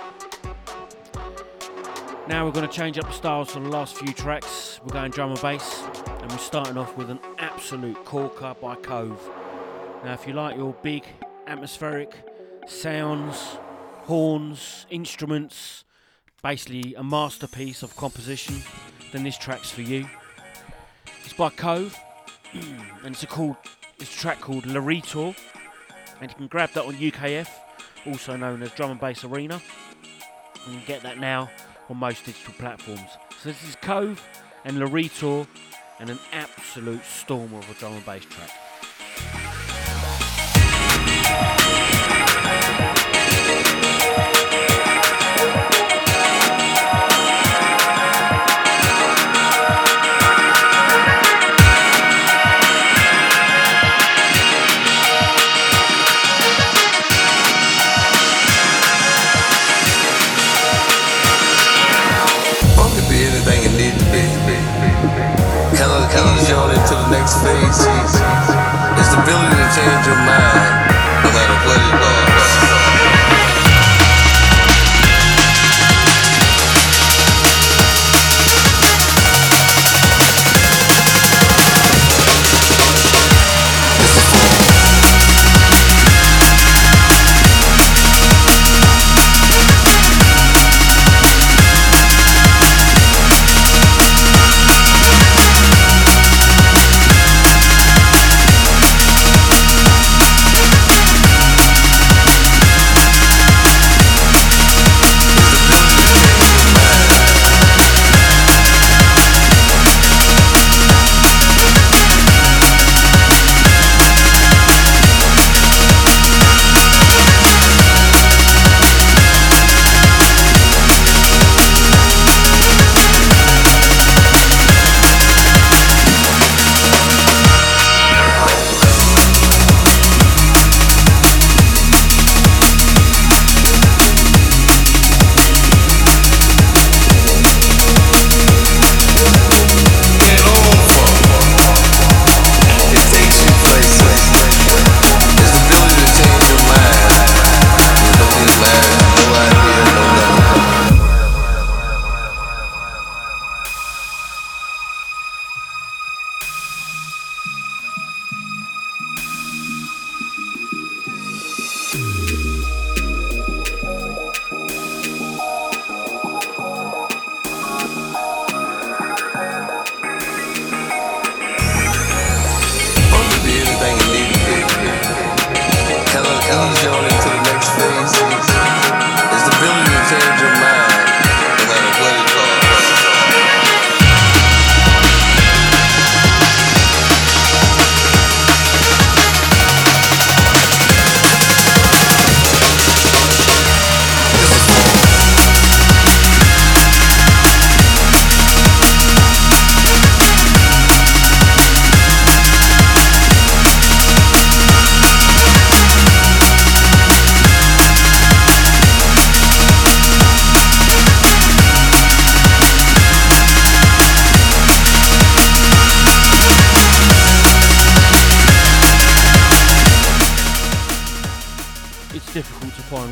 Now 2.27 2.45
we're 2.45 2.51
going 2.51 2.67
to 2.67 2.73
change 2.73 2.97
up 2.97 3.05
the 3.05 3.13
styles 3.13 3.51
for 3.51 3.59
the 3.59 3.69
last 3.69 3.97
few 3.97 4.11
tracks. 4.11 4.79
We're 4.83 4.93
going 4.93 5.11
drum 5.11 5.29
and 5.29 5.41
bass, 5.41 5.83
and 6.21 6.31
we're 6.31 6.39
starting 6.39 6.77
off 6.77 6.97
with 6.97 7.11
an 7.11 7.19
absolute 7.37 8.03
corker 8.05 8.55
by 8.59 8.75
Cove. 8.75 9.21
Now, 10.03 10.13
if 10.13 10.25
you 10.25 10.33
like 10.33 10.57
your 10.57 10.73
big 10.81 11.03
atmospheric 11.45 12.15
sounds, 12.65 13.59
horns, 14.05 14.87
instruments, 14.89 15.83
basically 16.41 16.95
a 16.95 17.03
masterpiece 17.03 17.83
of 17.83 17.95
composition, 17.95 18.63
then 19.11 19.23
this 19.23 19.37
track's 19.37 19.69
for 19.69 19.83
you. 19.83 20.07
It's 21.23 21.33
by 21.33 21.49
Cove, 21.49 21.95
and 23.03 23.13
it's 23.13 23.23
a 23.23 23.27
called 23.27 23.55
it's 23.99 24.13
a 24.15 24.19
track 24.19 24.41
called 24.41 24.65
Laritor 24.65 25.35
and 26.21 26.29
you 26.29 26.35
can 26.35 26.47
grab 26.47 26.71
that 26.71 26.85
on 26.85 26.95
UKF, 26.95 27.49
also 28.05 28.35
known 28.35 28.63
as 28.63 28.71
Drum 28.71 28.91
and 28.91 28.99
Bass 28.99 29.23
Arena. 29.23 29.61
You 30.65 30.73
can 30.73 30.83
get 30.85 31.03
that 31.03 31.19
now 31.19 31.49
on 31.89 31.97
most 31.97 32.25
digital 32.25 32.53
platforms. 32.53 33.09
So 33.41 33.49
this 33.49 33.63
is 33.67 33.75
Cove 33.77 34.21
and 34.63 34.77
Laritor 34.77 35.47
and 35.99 36.09
an 36.09 36.19
absolute 36.31 37.03
storm 37.03 37.53
of 37.53 37.69
a 37.69 37.73
drum 37.75 37.93
and 37.93 38.05
bass 38.05 38.25
track. 38.25 39.64
Next 67.25 67.41
phase. 67.41 67.87
It's 68.99 69.09
the 69.09 69.19
ability 69.23 69.55
to 69.55 69.67
change 69.73 70.05
your 70.05 70.15
mind, 70.15 70.93
no 71.23 71.29
matter 71.33 71.57
what 71.65 71.77
it 71.77 71.99
was. 71.99 72.14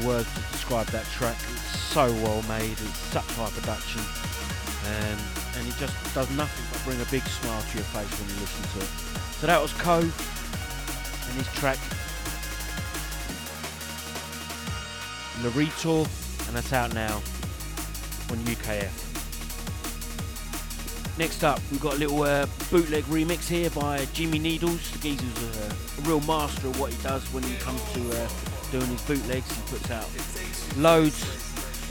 Words 0.03 0.31
to 0.33 0.39
describe 0.51 0.87
that 0.87 1.05
track. 1.05 1.37
It's 1.53 1.79
so 1.79 2.11
well 2.23 2.41
made, 2.43 2.71
it's 2.71 2.97
such 3.11 3.25
high 3.35 3.49
production, 3.49 4.01
um, 4.85 5.19
and 5.57 5.67
it 5.67 5.75
just 5.77 5.95
does 6.13 6.29
nothing 6.31 6.65
but 6.71 6.83
bring 6.83 7.01
a 7.01 7.09
big 7.11 7.23
smile 7.23 7.61
to 7.61 7.77
your 7.77 7.87
face 7.95 8.11
when 8.19 8.29
you 8.29 8.41
listen 8.41 8.63
to 8.73 8.85
it. 8.85 8.91
So 9.39 9.47
that 9.47 9.61
was 9.61 9.73
Cove 9.73 10.13
and 11.27 11.37
his 11.37 11.47
track 11.53 11.77
Larito, 15.41 16.07
and 16.47 16.55
that's 16.55 16.71
out 16.71 16.93
now 16.93 17.15
on 18.31 18.37
UKF. 18.45 18.91
Next 21.17 21.43
up, 21.43 21.59
we've 21.69 21.81
got 21.81 21.95
a 21.95 21.97
little 21.97 22.23
uh, 22.23 22.47
bootleg 22.71 23.03
remix 23.03 23.47
here 23.47 23.69
by 23.69 24.05
Jimmy 24.13 24.39
Needles. 24.39 24.91
Geezer's 24.99 25.43
a, 25.43 26.01
a 26.01 26.01
real 26.05 26.21
master 26.21 26.67
of 26.67 26.79
what 26.79 26.91
he 26.91 27.03
does 27.03 27.23
when 27.33 27.43
it 27.43 27.59
comes 27.59 27.81
to 27.93 27.99
uh, 28.23 28.27
doing 28.73 28.87
his 28.87 29.01
bootlegs. 29.03 29.49
He 29.55 29.61
puts 29.69 29.91
out 29.91 30.09
loads 30.77 31.23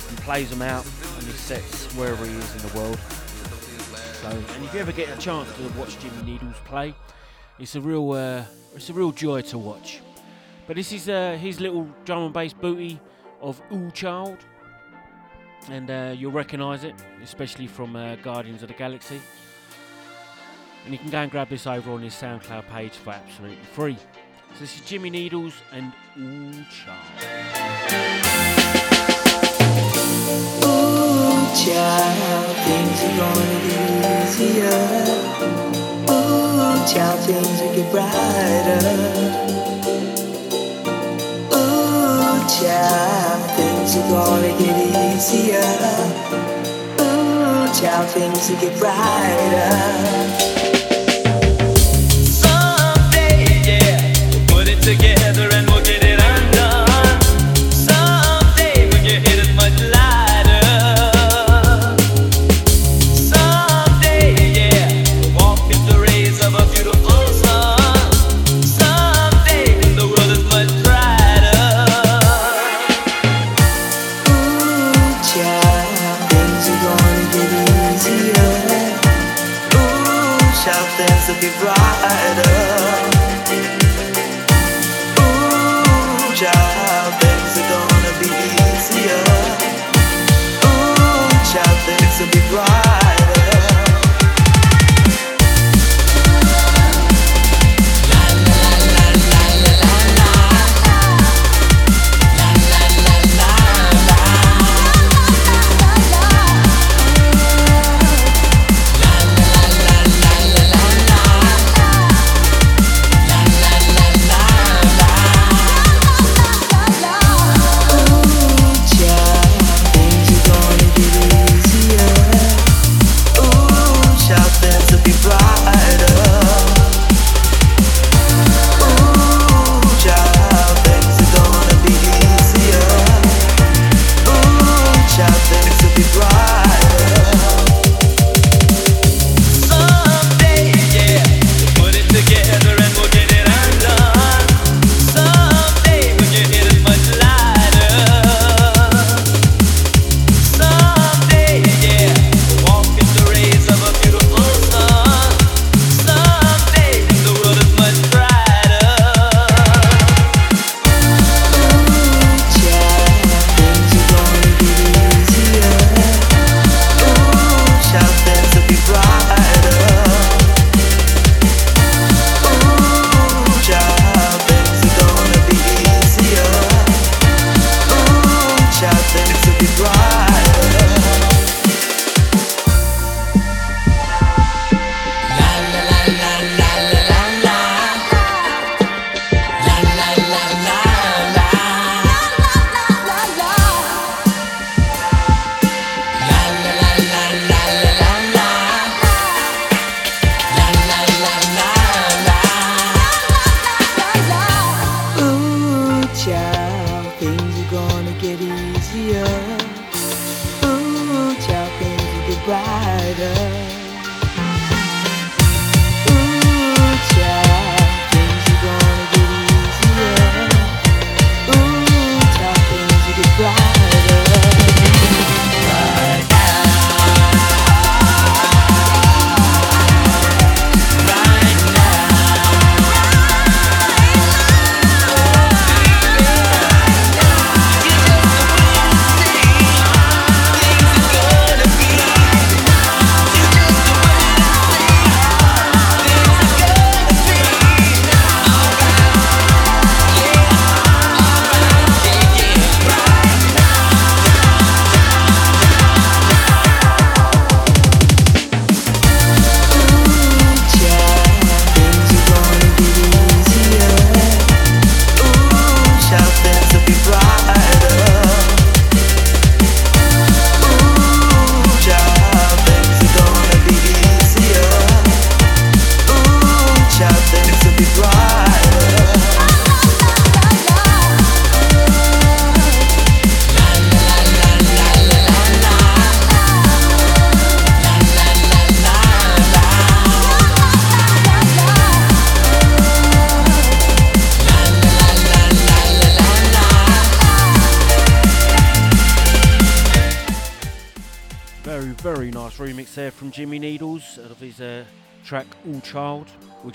and 0.09 0.18
plays 0.18 0.51
them 0.51 0.62
out 0.62 0.85
and 0.85 1.24
his 1.24 1.37
sets 1.37 1.87
wherever 1.95 2.26
he 2.26 2.33
is 2.33 2.57
in 2.57 2.68
the 2.68 2.76
world. 2.76 2.99
So, 4.20 4.28
and 4.30 4.64
if 4.64 4.74
you 4.74 4.80
ever 4.80 4.91
get 4.91 5.16
a 5.16 5.20
chance 5.20 5.49
to 5.57 5.68
watch 5.78 5.97
Jimmy 6.01 6.33
Needles 6.33 6.57
play, 6.64 6.93
it's 7.61 7.76
a 7.76 7.80
real, 7.80 8.11
uh, 8.11 8.45
it's 8.74 8.91
a 8.91 8.93
real 8.93 9.12
joy 9.12 9.43
to 9.43 9.59
watch. 9.59 10.01
But 10.66 10.74
this 10.74 10.93
is 10.93 11.09
uh, 11.09 11.39
his 11.41 11.61
little 11.61 11.89
drum 12.05 12.24
and 12.24 12.35
bass 12.35 12.53
booty 12.53 12.99
of 13.41 13.62
Ooh 13.72 13.93
Child 13.93 14.39
and 15.70 15.89
uh, 15.89 16.14
you'll 16.16 16.33
recognise 16.33 16.83
it, 16.83 16.95
especially 17.22 17.68
from 17.68 17.95
uh, 17.95 18.16
Guardians 18.16 18.62
of 18.62 18.68
the 18.68 18.74
Galaxy. 18.74 19.20
And 20.85 20.93
you 20.93 20.99
can 20.99 21.11
go 21.11 21.18
and 21.18 21.30
grab 21.30 21.49
this 21.49 21.66
over 21.68 21.93
on 21.93 22.03
his 22.03 22.14
SoundCloud 22.14 22.68
page 22.68 22.95
for 22.95 23.11
absolutely 23.11 23.64
free. 23.72 23.97
So 24.55 24.61
this 24.61 24.74
is 24.76 24.82
Jimmy 24.82 25.09
Needles 25.09 25.55
and 25.72 25.92
Ooh 26.18 26.53
Child. 26.70 26.98
Ooh, 30.64 31.46
child, 31.57 32.57
things 32.66 32.98
are 33.03 33.16
gonna 33.16 33.59
get 33.66 33.88
easier. 34.28 34.80
Ooh, 36.11 36.76
child, 36.86 37.20
things 37.20 37.61
will 37.61 37.74
get 37.74 37.90
brighter. 37.90 38.82
Ooh, 41.55 42.36
child, 42.48 43.42
things 43.57 43.96
are 43.96 44.09
gonna 44.11 44.53
get 44.59 44.76
easier. 45.16 45.70
Ooh, 47.00 47.66
child, 47.80 48.07
things 48.11 48.50
will 48.50 48.61
get 48.61 48.78
brighter. 48.78 50.51
Together 54.99 55.49
and 55.55 55.71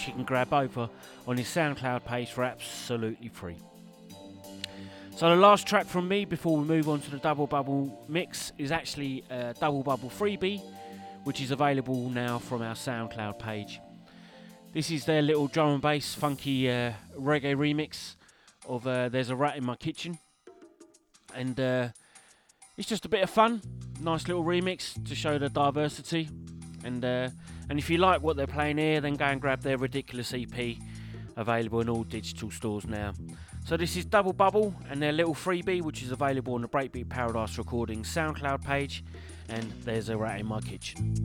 you 0.08 0.14
can 0.14 0.24
grab 0.24 0.54
over 0.54 0.90
on 1.28 1.38
his 1.38 1.48
SoundCloud 1.48 2.06
page 2.06 2.32
for 2.32 2.44
absolutely 2.44 3.30
free. 3.30 3.58
So 5.16 5.30
the 5.30 5.36
last 5.36 5.66
track 5.66 5.88
from 5.88 6.08
me 6.08 6.26
before 6.26 6.58
we 6.58 6.64
move 6.64 6.88
on 6.88 7.02
to 7.02 7.12
the 7.12 7.18
Double 7.18 7.48
Bubble 7.48 8.06
mix 8.08 8.52
is 8.58 8.72
actually 8.72 9.24
a 9.30 9.56
Double 9.60 9.82
Bubble 9.84 10.10
freebie, 10.10 10.62
which 11.24 11.42
is 11.42 11.52
available 11.52 12.10
now 12.10 12.38
from 12.38 12.62
our 12.62 12.76
SoundCloud 12.76 13.40
page. 13.40 13.80
This 14.74 14.92
is 14.92 15.06
their 15.06 15.24
little 15.24 15.48
drum 15.48 15.74
and 15.74 15.82
bass 15.82 16.14
funky 16.14 16.70
uh, 16.70 16.94
reggae 17.18 17.56
remix 17.56 18.16
of 18.68 18.86
uh, 18.86 19.10
There's 19.10 19.32
a 19.32 19.36
Rat 19.36 19.58
in 19.58 19.66
My 19.66 19.76
Kitchen. 19.76 20.20
And 21.34 21.60
uh, 21.60 21.90
it's 22.78 22.88
just 22.88 23.06
a 23.06 23.10
bit 23.10 23.24
of 23.24 23.30
fun, 23.32 23.62
nice 24.00 24.28
little 24.28 24.44
remix 24.44 25.04
to 25.08 25.16
show 25.16 25.40
the 25.40 25.50
diversity. 25.50 26.30
And 26.84 27.04
uh, 27.04 27.30
and 27.70 27.80
if 27.80 27.90
you 27.90 27.98
like 27.98 28.22
what 28.22 28.38
they're 28.38 28.48
playing 28.48 28.78
here, 28.78 29.02
then 29.02 29.16
go 29.16 29.26
and 29.26 29.42
grab 29.42 29.62
their 29.62 29.78
ridiculous 29.78 30.34
EP, 30.34 30.78
available 31.36 31.82
in 31.82 31.90
all 31.90 32.04
digital 32.04 32.50
stores 32.52 32.86
now. 32.88 33.14
So 33.66 33.76
this 33.76 33.98
is 33.98 34.06
Double 34.06 34.34
Bubble 34.34 34.74
and 34.90 35.02
their 35.02 35.12
little 35.12 35.36
freebie, 35.36 35.82
which 35.82 36.02
is 36.02 36.12
available 36.12 36.54
on 36.54 36.62
the 36.62 36.70
Breakbeat 36.70 37.10
Paradise 37.10 37.58
Recordings 37.58 38.08
SoundCloud 38.14 38.64
page. 38.64 39.04
And 39.50 39.72
there's 39.84 40.10
a 40.10 40.18
rat 40.18 40.40
in 40.40 40.46
my 40.46 40.62
kitchen. 40.62 41.18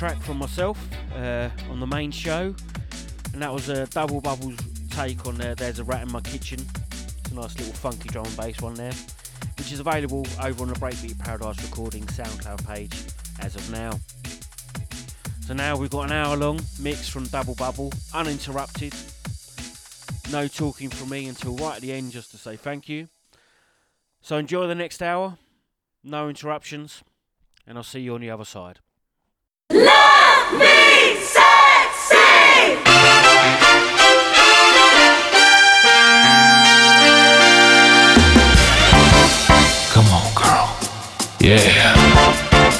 Track 0.00 0.22
from 0.22 0.38
myself 0.38 0.78
uh, 1.14 1.50
on 1.68 1.78
the 1.78 1.86
main 1.86 2.10
show, 2.10 2.54
and 3.34 3.42
that 3.42 3.52
was 3.52 3.68
a 3.68 3.84
double 3.88 4.18
bubbles 4.18 4.56
take 4.88 5.26
on 5.26 5.38
uh, 5.42 5.54
"There's 5.54 5.78
a 5.78 5.84
Rat 5.84 6.00
in 6.00 6.10
My 6.10 6.22
Kitchen." 6.22 6.58
It's 7.18 7.30
a 7.30 7.34
nice 7.34 7.54
little 7.58 7.74
funky 7.74 8.08
drum 8.08 8.24
and 8.24 8.34
bass 8.34 8.62
one 8.62 8.72
there. 8.72 8.94
which 9.58 9.70
is 9.72 9.78
available 9.78 10.26
over 10.42 10.62
on 10.62 10.68
the 10.68 10.74
Breakbeat 10.76 11.18
Paradise 11.18 11.62
Recording 11.62 12.06
SoundCloud 12.06 12.66
page 12.66 12.94
as 13.40 13.56
of 13.56 13.70
now. 13.70 14.00
So 15.46 15.52
now 15.52 15.76
we've 15.76 15.90
got 15.90 16.06
an 16.06 16.12
hour 16.12 16.34
long 16.34 16.60
mix 16.80 17.06
from 17.06 17.26
Double 17.26 17.54
Bubble, 17.54 17.92
uninterrupted. 18.14 18.94
No 20.32 20.48
talking 20.48 20.88
from 20.88 21.10
me 21.10 21.28
until 21.28 21.56
right 21.56 21.76
at 21.76 21.82
the 21.82 21.92
end 21.92 22.12
just 22.12 22.30
to 22.30 22.38
say 22.38 22.56
thank 22.56 22.88
you. 22.88 23.08
So 24.22 24.38
enjoy 24.38 24.66
the 24.66 24.74
next 24.74 25.02
hour, 25.02 25.36
no 26.02 26.30
interruptions, 26.30 27.02
and 27.66 27.76
I'll 27.76 27.84
see 27.84 28.00
you 28.00 28.14
on 28.14 28.22
the 28.22 28.30
other 28.30 28.46
side. 28.46 28.78
Yeah, 41.42 41.94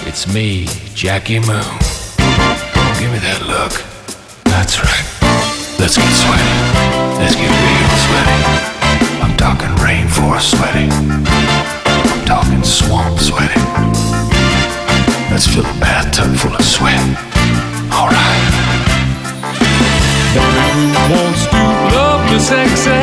it's 0.07 0.31
me, 0.35 0.67
Jackie 0.93 1.41
Moon. 1.41 1.65
Give 3.01 3.09
me 3.09 3.17
that 3.25 3.41
look. 3.49 3.73
That's 4.45 4.77
right. 4.77 5.07
Let's 5.81 5.97
get 5.97 6.13
sweaty. 6.13 6.45
Let's 7.17 7.41
get 7.41 7.49
real 7.49 7.93
sweaty. 8.05 8.37
I'm 9.25 9.33
talking 9.41 9.73
rainforest 9.81 10.53
sweaty. 10.53 10.93
I'm 10.93 12.25
talking 12.29 12.61
swamp 12.63 13.17
sweaty. 13.17 13.57
Let's 15.33 15.49
fill 15.49 15.65
a 15.65 15.77
bathtub 15.81 16.37
full 16.37 16.53
of 16.53 16.61
sweat. 16.61 17.01
Alright. 17.89 18.45
Who 20.37 21.17
wants 21.17 21.49
to 21.49 21.65
love 21.97 22.29
me 22.29 22.39
sexy? 22.39 23.00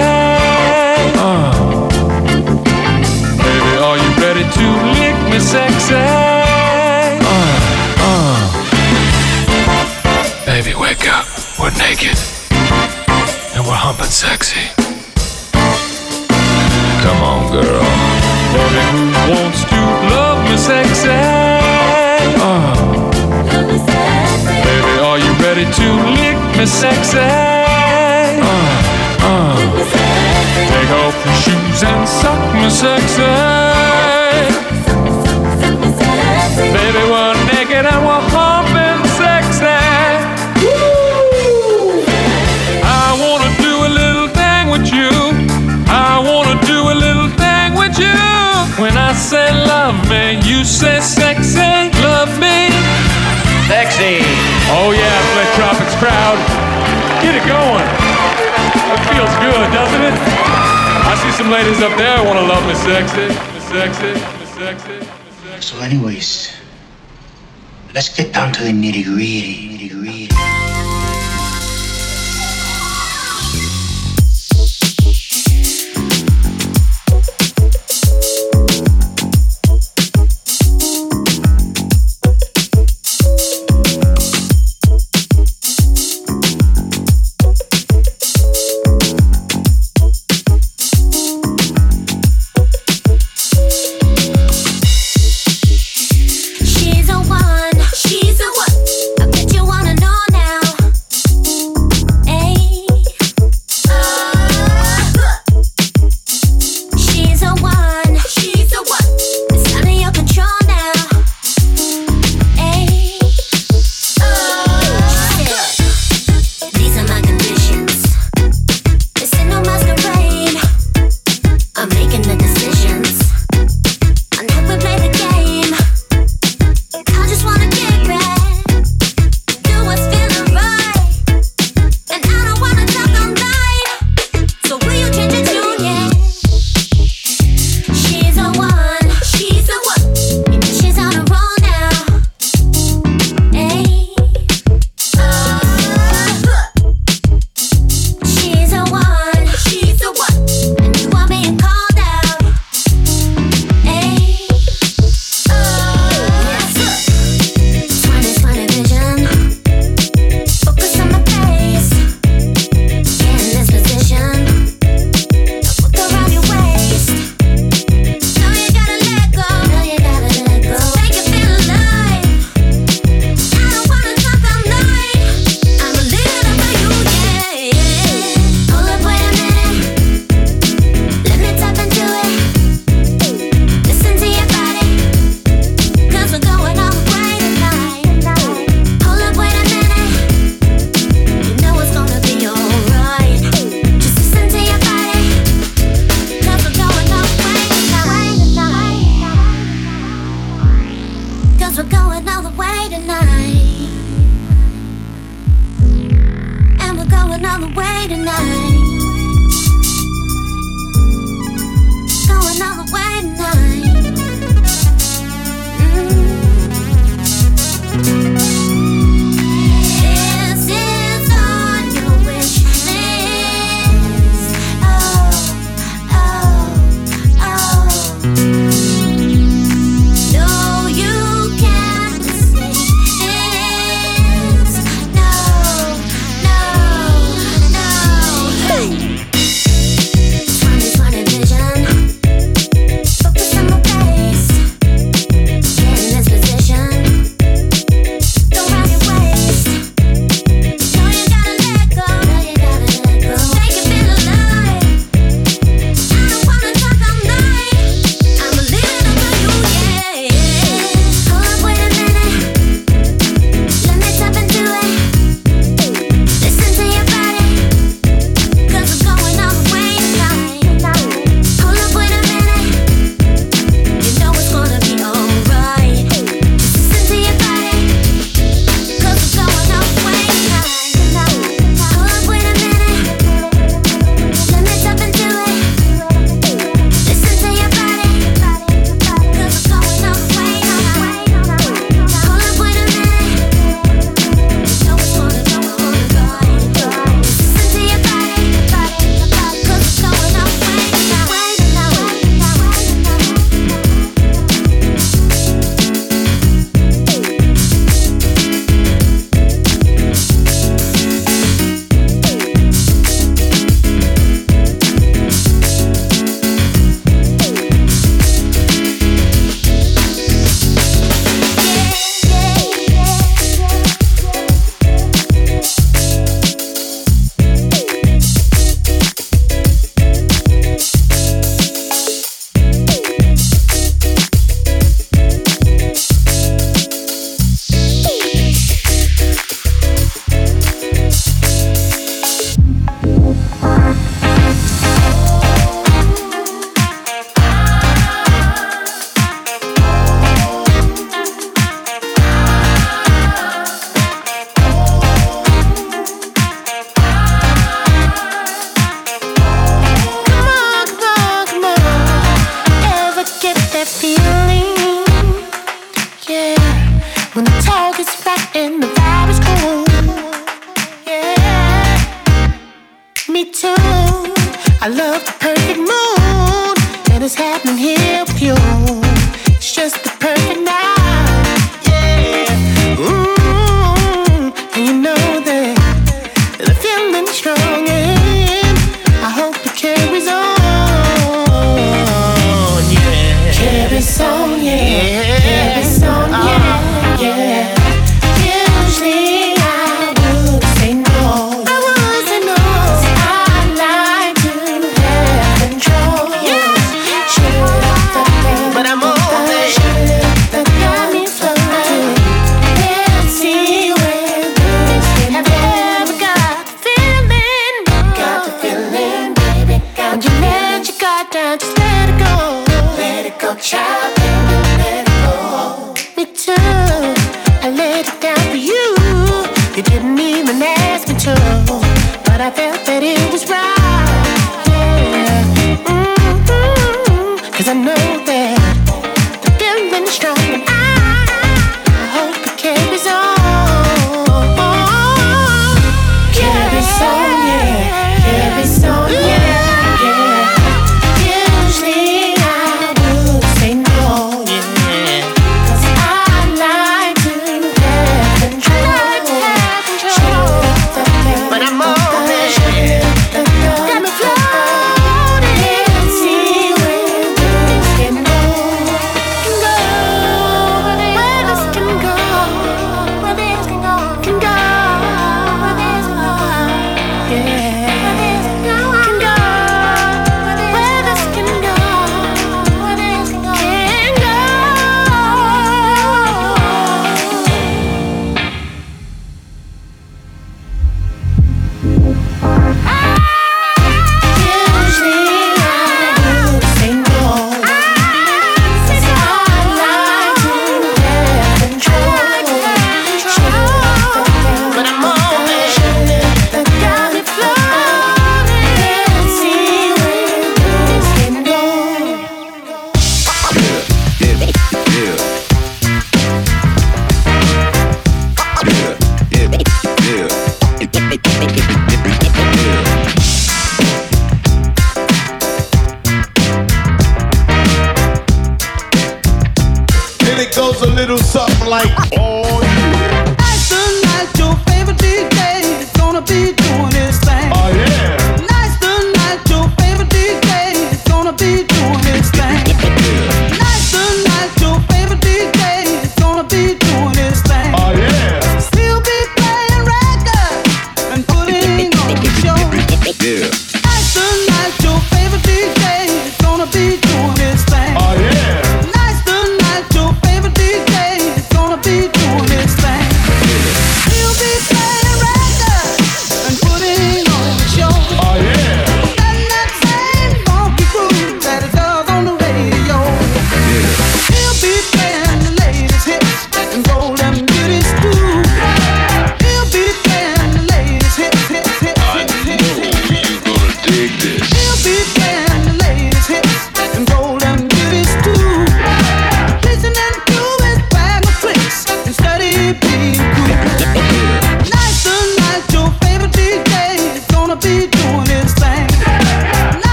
Naked. 11.90 12.18
And 13.56 13.64
we're 13.66 13.82
humping 13.88 14.12
sexy. 14.12 14.60
Come 17.04 17.20
on, 17.32 17.42
girl. 17.56 17.88
Baby, 18.54 18.82
who 18.92 19.32
wants 19.32 19.62
to 19.72 19.80
love 20.12 20.40
me 20.50 20.58
sexy? 20.58 21.22
Uh. 22.44 22.76
Baby, 24.68 24.94
are 25.08 25.20
you 25.26 25.32
ready 25.46 25.66
to 25.80 25.88
lick 26.20 26.40
me 26.58 26.66
sexy? 26.66 27.20
Uh, 28.44 28.60
uh. 29.32 29.56
Take 30.72 30.92
off 31.02 31.16
your 31.26 31.38
shoes 31.44 31.84
and 31.84 32.04
suck 32.20 32.42
me 32.56 32.70
sexy. 32.70 33.87
Say 49.18 49.52
love 49.66 49.98
me, 50.08 50.38
you 50.46 50.64
say 50.64 51.02
sexy. 51.02 51.90
Love 52.06 52.30
me. 52.40 52.70
Sexy. 53.66 54.22
Oh 54.70 54.94
yeah, 54.94 55.18
Flint 55.34 55.52
Tropics 55.58 55.96
crowd. 55.98 56.38
Get 57.22 57.34
it 57.34 57.46
going. 57.50 57.88
It 58.94 59.02
feels 59.10 59.34
good, 59.42 59.68
doesn't 59.74 60.04
it? 60.06 60.14
I 60.14 61.18
see 61.24 61.32
some 61.32 61.50
ladies 61.50 61.82
up 61.82 61.98
there 61.98 62.24
wanna 62.24 62.46
love 62.46 62.66
me 62.68 62.76
sexy. 62.76 63.28
Me 63.28 63.60
sexy. 63.60 64.14
Me 64.14 64.46
sexy. 64.46 65.08
So, 65.62 65.80
anyways, 65.80 66.56
let's 67.96 68.10
get 68.16 68.34
down 68.34 68.54
to 68.54 68.64
the 68.64 68.72
nitty 68.72 69.04
gritty. 69.04 69.90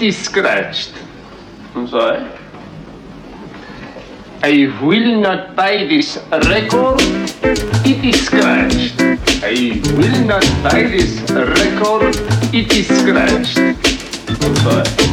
It 0.00 0.06
is 0.06 0.16
scratched. 0.16 0.94
I'm 1.74 1.86
sorry. 1.86 2.26
I 4.42 4.72
will 4.80 5.20
not 5.20 5.54
buy 5.54 5.84
this 5.84 6.16
record. 6.48 7.02
It 7.84 8.02
is 8.02 8.24
scratched. 8.24 8.98
I 9.44 9.78
will 10.00 10.24
not 10.24 10.46
buy 10.62 10.84
this 10.84 11.20
record. 11.30 12.16
It 12.48 12.72
is 12.72 12.88
scratched. 12.88 13.58
I'm 14.40 14.56
sorry. 14.64 15.09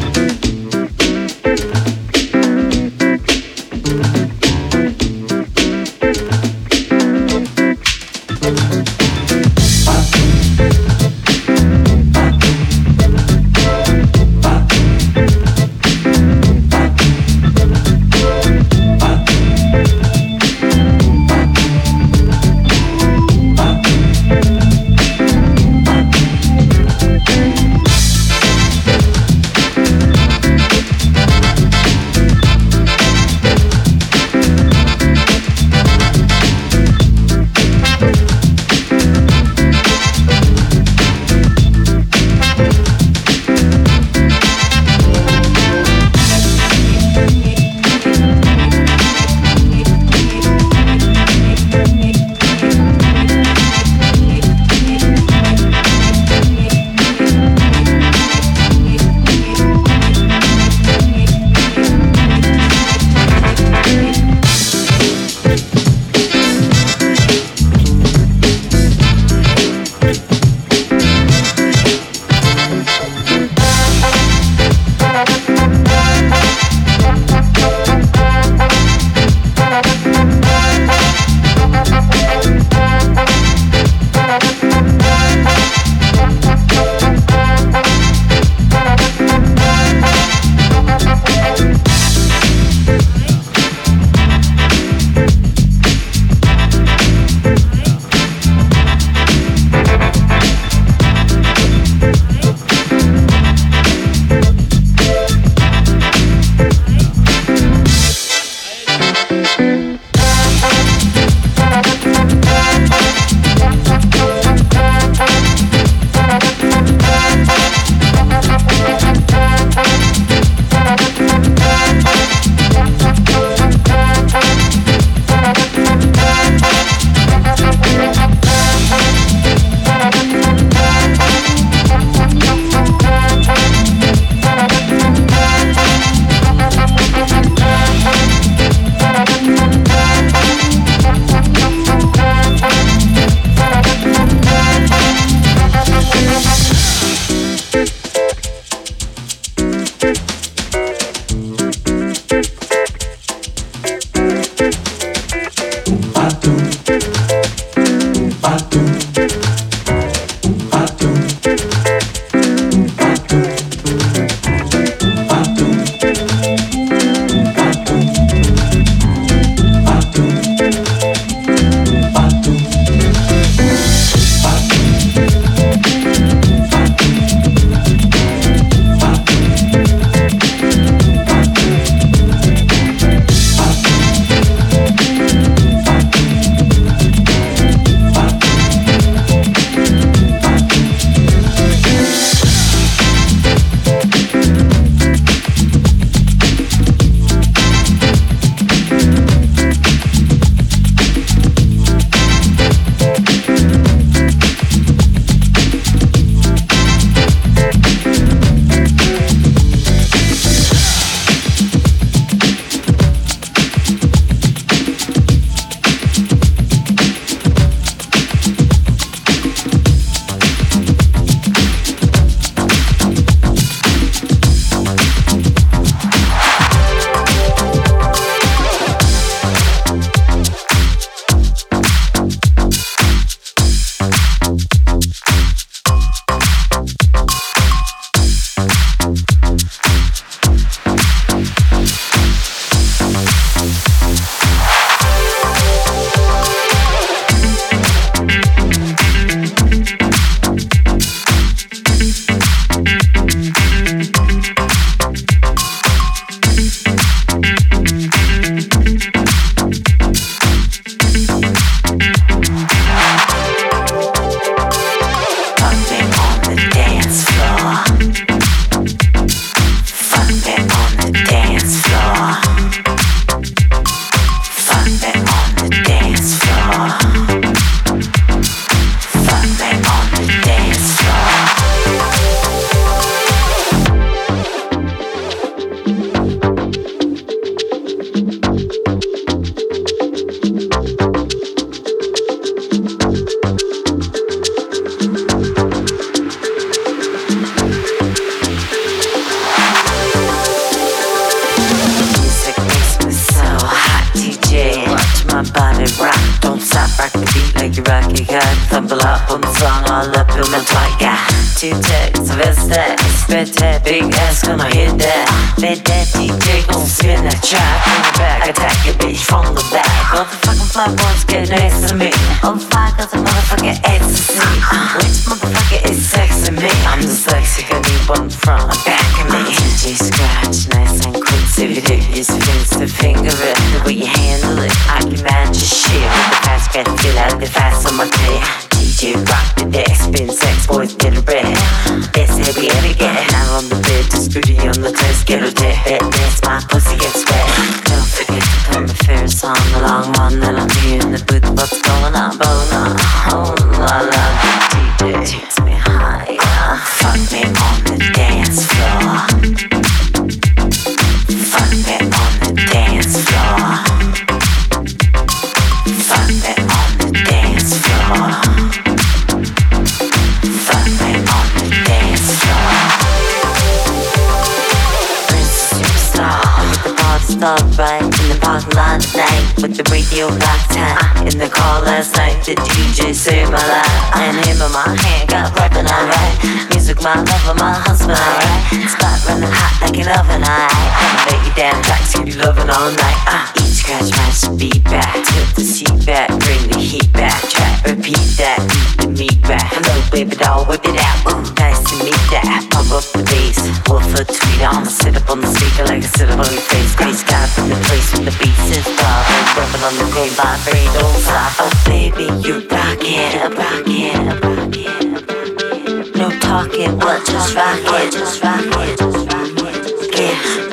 Started 377.38 377.78
right 377.78 378.02
in 378.02 378.26
the 378.34 378.38
parking 378.42 378.74
lot 378.74 378.98
night 379.14 379.46
With 379.62 379.78
the 379.78 379.86
radio 379.94 380.26
locked 380.26 380.74
tight 380.74 380.98
In 381.30 381.38
the 381.38 381.48
car 381.48 381.82
last 381.86 382.18
night 382.18 382.42
The 382.44 382.56
DJ 382.58 383.14
saved 383.14 383.52
my 383.52 383.62
life. 383.62 384.18
And 384.18 384.38
him 384.42 384.58
in 384.58 384.72
my 384.74 384.90
hand 384.90 385.30
got 385.30 385.54
rapping 385.54 385.86
alright. 385.86 386.36
Music 386.74 386.98
my 387.02 387.14
lover, 387.22 387.54
my 387.62 387.74
husband 387.78 388.18
alright. 388.18 388.90
Spot 388.90 389.18
running 389.30 389.54
hot 389.54 389.74
like 389.86 389.98
an 390.02 390.10
oven 390.18 390.42
alright 390.42 390.90
I'ma 390.98 391.20
lay 391.30 391.40
you 391.46 391.54
down 391.54 391.78
like 391.86 392.06
you 392.18 392.42
loving 392.42 392.70
all 392.74 392.90
night. 392.90 393.22
Uh, 393.30 393.46
scratch 393.88 394.12
my 394.12 394.30
speed 394.32 394.84
back. 394.84 395.14
Tilt 395.14 395.56
the 395.56 395.64
seat 395.64 396.06
back, 396.06 396.28
bring 396.28 396.64
the 396.70 396.80
heat 396.80 397.12
back. 397.14 397.40
Track, 397.48 397.86
repeat 397.86 398.28
that, 398.36 398.60
beat 398.68 398.92
the 399.00 399.08
meat 399.16 399.42
back. 399.44 399.72
Hello 399.72 399.96
baby 400.12 400.36
doll, 400.36 400.66
whip 400.66 400.84
it 400.84 401.00
out. 401.00 401.18
Ooh, 401.32 401.40
nice 401.56 401.80
to 401.88 401.96
meet 402.04 402.24
that 402.32 402.68
Pump 402.72 402.92
up 402.92 403.06
the 403.16 403.24
bass, 403.24 403.60
wolf 403.88 404.04
a 404.16 404.24
tweet 404.28 404.62
I'ma 404.62 404.84
sit 404.84 405.16
up 405.16 405.30
on 405.30 405.40
the 405.40 405.48
speaker 405.48 405.86
like 405.88 406.04
I 406.04 406.08
sit 406.08 406.30
up 406.30 406.40
on 406.40 406.52
your 406.52 406.62
face 406.68 406.96
Grace 406.96 407.24
God 407.24 407.48
from 407.50 407.70
the 407.70 407.80
place 407.88 408.12
with 408.12 408.26
the 408.28 408.36
beats 408.44 408.68
is 408.76 408.88
bobbing 409.00 409.48
Rubbing 409.56 409.84
on 409.88 409.96
the 409.96 410.08
green 410.12 410.34
vibrate, 410.36 410.92
don't 410.96 411.16
stop 411.24 411.56
Oh 411.64 411.72
baby, 411.88 412.28
you 412.44 412.68
rock 412.68 413.00
it, 413.02 413.40
rock 413.56 413.88
it, 413.88 414.20
rock 414.44 414.76
it 414.76 416.16
No 416.16 416.28
talking, 416.44 417.00
what, 417.00 417.24
just 417.26 417.56
rock 417.56 417.80
it, 417.80 418.12
just 418.12 418.44
rock 418.44 418.60
it, 418.64 419.00
just 419.00 419.24
rock 419.32 419.48
it. 419.64 420.18
Yeah, 420.18 420.67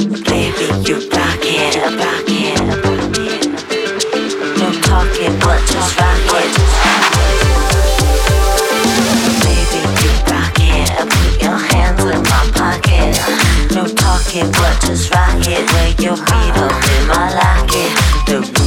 Talking, 14.34 14.50
but 14.50 14.80
just 14.80 15.14
rock 15.14 15.46
it 15.46 15.72
Lay 15.74 16.04
your 16.04 16.16
feet 16.16 16.56
up 16.56 16.72
in 16.90 17.06
my 17.06 17.30
locket. 17.34 17.90
The 18.26 18.63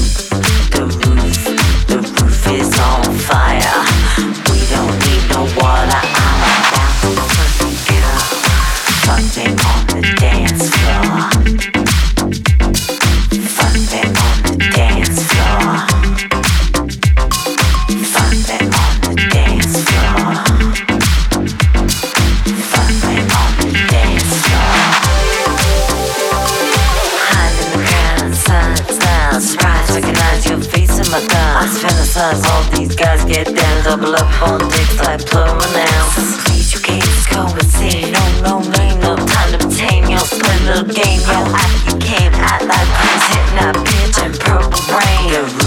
guns 32.31 32.45
all 32.45 32.63
these 32.71 32.95
guys 32.95 33.23
get 33.25 33.45
down 33.55 33.83
Double 33.83 34.15
up 34.15 34.41
on 34.41 34.59
dicks 34.69 34.99
like 34.99 35.25
plural 35.25 35.55
please 36.45 36.73
you 36.73 36.79
can't 36.79 37.03
just 37.03 37.29
go 37.29 37.45
insane. 37.55 38.11
No, 38.11 38.41
no 38.41 38.59
name, 38.71 38.99
no 38.99 39.15
time 39.15 39.59
to 39.59 39.65
obtain 39.65 40.09
Your 40.09 40.19
split 40.19 40.61
little 40.63 40.93
game, 40.93 41.21
yo 41.21 41.39
After 41.61 41.91
you 41.91 41.97
came 41.99 42.33
out 42.33 42.61
like 42.65 42.89
Prince 42.97 43.25
Hitting 43.31 43.55
that 43.59 43.75
bitch 43.85 44.25
in 44.25 44.31
purple 44.39 44.83
rain 44.95 45.66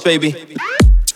Take 0.00 0.22
baby. 0.22 0.56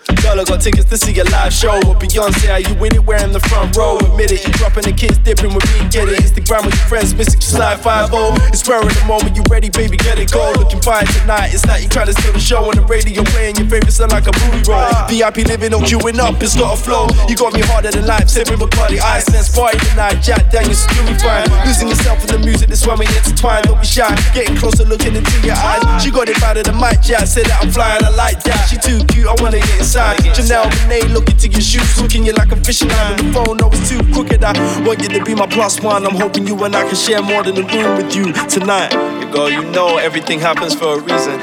I 0.09 0.45
got 0.45 0.61
tickets 0.61 0.85
to 0.91 0.99
see 0.99 1.19
a 1.19 1.25
live 1.25 1.53
show 1.53 1.77
with 1.79 1.99
Beyonce. 1.99 2.51
Are 2.53 2.61
you 2.61 2.75
with 2.79 2.95
it? 2.95 3.05
Wearing 3.05 3.33
the 3.33 3.41
front 3.41 3.75
row. 3.77 3.99
Admit 4.25 4.41
it, 4.41 4.47
you 4.49 4.53
dropping 4.57 4.85
the 4.89 4.93
kids, 4.93 5.19
dipping 5.19 5.53
with 5.53 5.69
me, 5.77 5.85
get 5.93 6.09
it. 6.09 6.17
Instagram 6.17 6.65
with 6.65 6.73
your 6.73 6.89
friends, 6.89 7.13
missing 7.13 7.45
slide 7.45 7.77
5 7.77 8.09
It's 8.49 8.65
rare 8.65 8.81
at 8.81 8.89
the 8.89 9.05
moment, 9.05 9.37
you 9.37 9.45
ready, 9.53 9.69
baby, 9.69 10.01
get 10.01 10.17
it, 10.17 10.33
go. 10.33 10.49
Looking 10.57 10.81
fine 10.81 11.05
tonight, 11.21 11.53
it's 11.53 11.67
like 11.69 11.85
you 11.85 11.93
trying 11.93 12.09
to 12.09 12.17
steal 12.17 12.33
the 12.33 12.41
show 12.41 12.65
on 12.65 12.73
the 12.73 12.85
radio, 12.89 13.21
playing 13.37 13.61
your 13.61 13.69
favorite 13.69 13.93
song 13.93 14.09
like 14.17 14.25
a 14.25 14.33
booty 14.33 14.65
roll. 14.65 14.89
VIP 15.13 15.45
living, 15.45 15.77
no 15.77 15.85
queuing 15.85 16.17
up, 16.17 16.41
it's 16.41 16.57
got 16.57 16.73
a 16.73 16.81
flow. 16.81 17.05
You 17.29 17.37
got 17.37 17.53
me 17.53 17.61
harder 17.69 17.93
than 17.93 18.09
life, 18.09 18.33
sipping 18.33 18.57
Bacardi 18.57 18.97
Ice. 18.97 19.29
Let's 19.29 19.53
party 19.53 19.77
tonight, 19.93 20.25
Jack 20.25 20.49
Daniels, 20.49 20.89
do 20.89 21.05
me 21.05 21.13
fine. 21.21 21.45
Losing 21.69 21.93
yourself 21.93 22.25
in 22.25 22.33
the 22.33 22.41
music, 22.41 22.73
that's 22.73 22.87
why 22.89 22.97
we 22.97 23.05
intertwine. 23.05 23.61
Don't 23.69 23.77
be 23.77 23.85
shy, 23.85 24.09
getting 24.33 24.57
closer, 24.57 24.89
looking 24.89 25.21
into 25.21 25.37
your 25.45 25.61
eyes. 25.61 25.85
She 26.01 26.09
got 26.09 26.33
it 26.33 26.41
out 26.41 26.57
of 26.57 26.65
the 26.65 26.73
mic, 26.73 27.05
Jack 27.05 27.29
said 27.29 27.45
that 27.45 27.61
I'm 27.61 27.69
flying, 27.69 28.01
I 28.01 28.09
like 28.17 28.41
that. 28.49 28.73
She 28.73 28.81
too 28.81 29.05
cute, 29.13 29.29
I 29.29 29.37
wanna 29.45 29.61
get 29.61 29.85
inside. 29.85 30.17
Janelle 30.33 30.65
Monae, 30.89 31.13
look 31.13 31.29
into 31.29 31.53
your 31.53 31.61
shoes, 31.61 32.01
looking 32.01 32.25
you 32.25 32.33
like 32.33 32.53
a 32.53 32.57
fishing 32.65 32.89
line. 32.89 33.13
On 33.13 33.17
the 33.21 33.29
phone, 33.37 33.57
no, 33.61 33.69
it's 33.69 33.93
too 33.93 34.01
crooked. 34.15 34.45
I 34.45 34.55
want 34.87 35.03
you 35.03 35.09
to 35.09 35.25
be 35.25 35.35
my 35.35 35.47
plus 35.47 35.81
one. 35.81 36.07
I'm 36.07 36.15
hoping 36.15 36.47
you 36.47 36.55
and 36.65 36.75
I 36.75 36.85
can 36.87 36.95
share 36.95 37.21
more 37.21 37.43
than 37.43 37.59
a 37.59 37.67
room 37.67 37.97
with 37.99 38.15
you 38.15 38.33
tonight. 38.47 38.93
Yeah, 38.93 39.31
girl, 39.33 39.51
you 39.51 39.65
know 39.73 39.99
everything 39.99 40.39
happens 40.39 40.75
for 40.75 40.99
a 40.99 41.01
reason. 41.01 41.41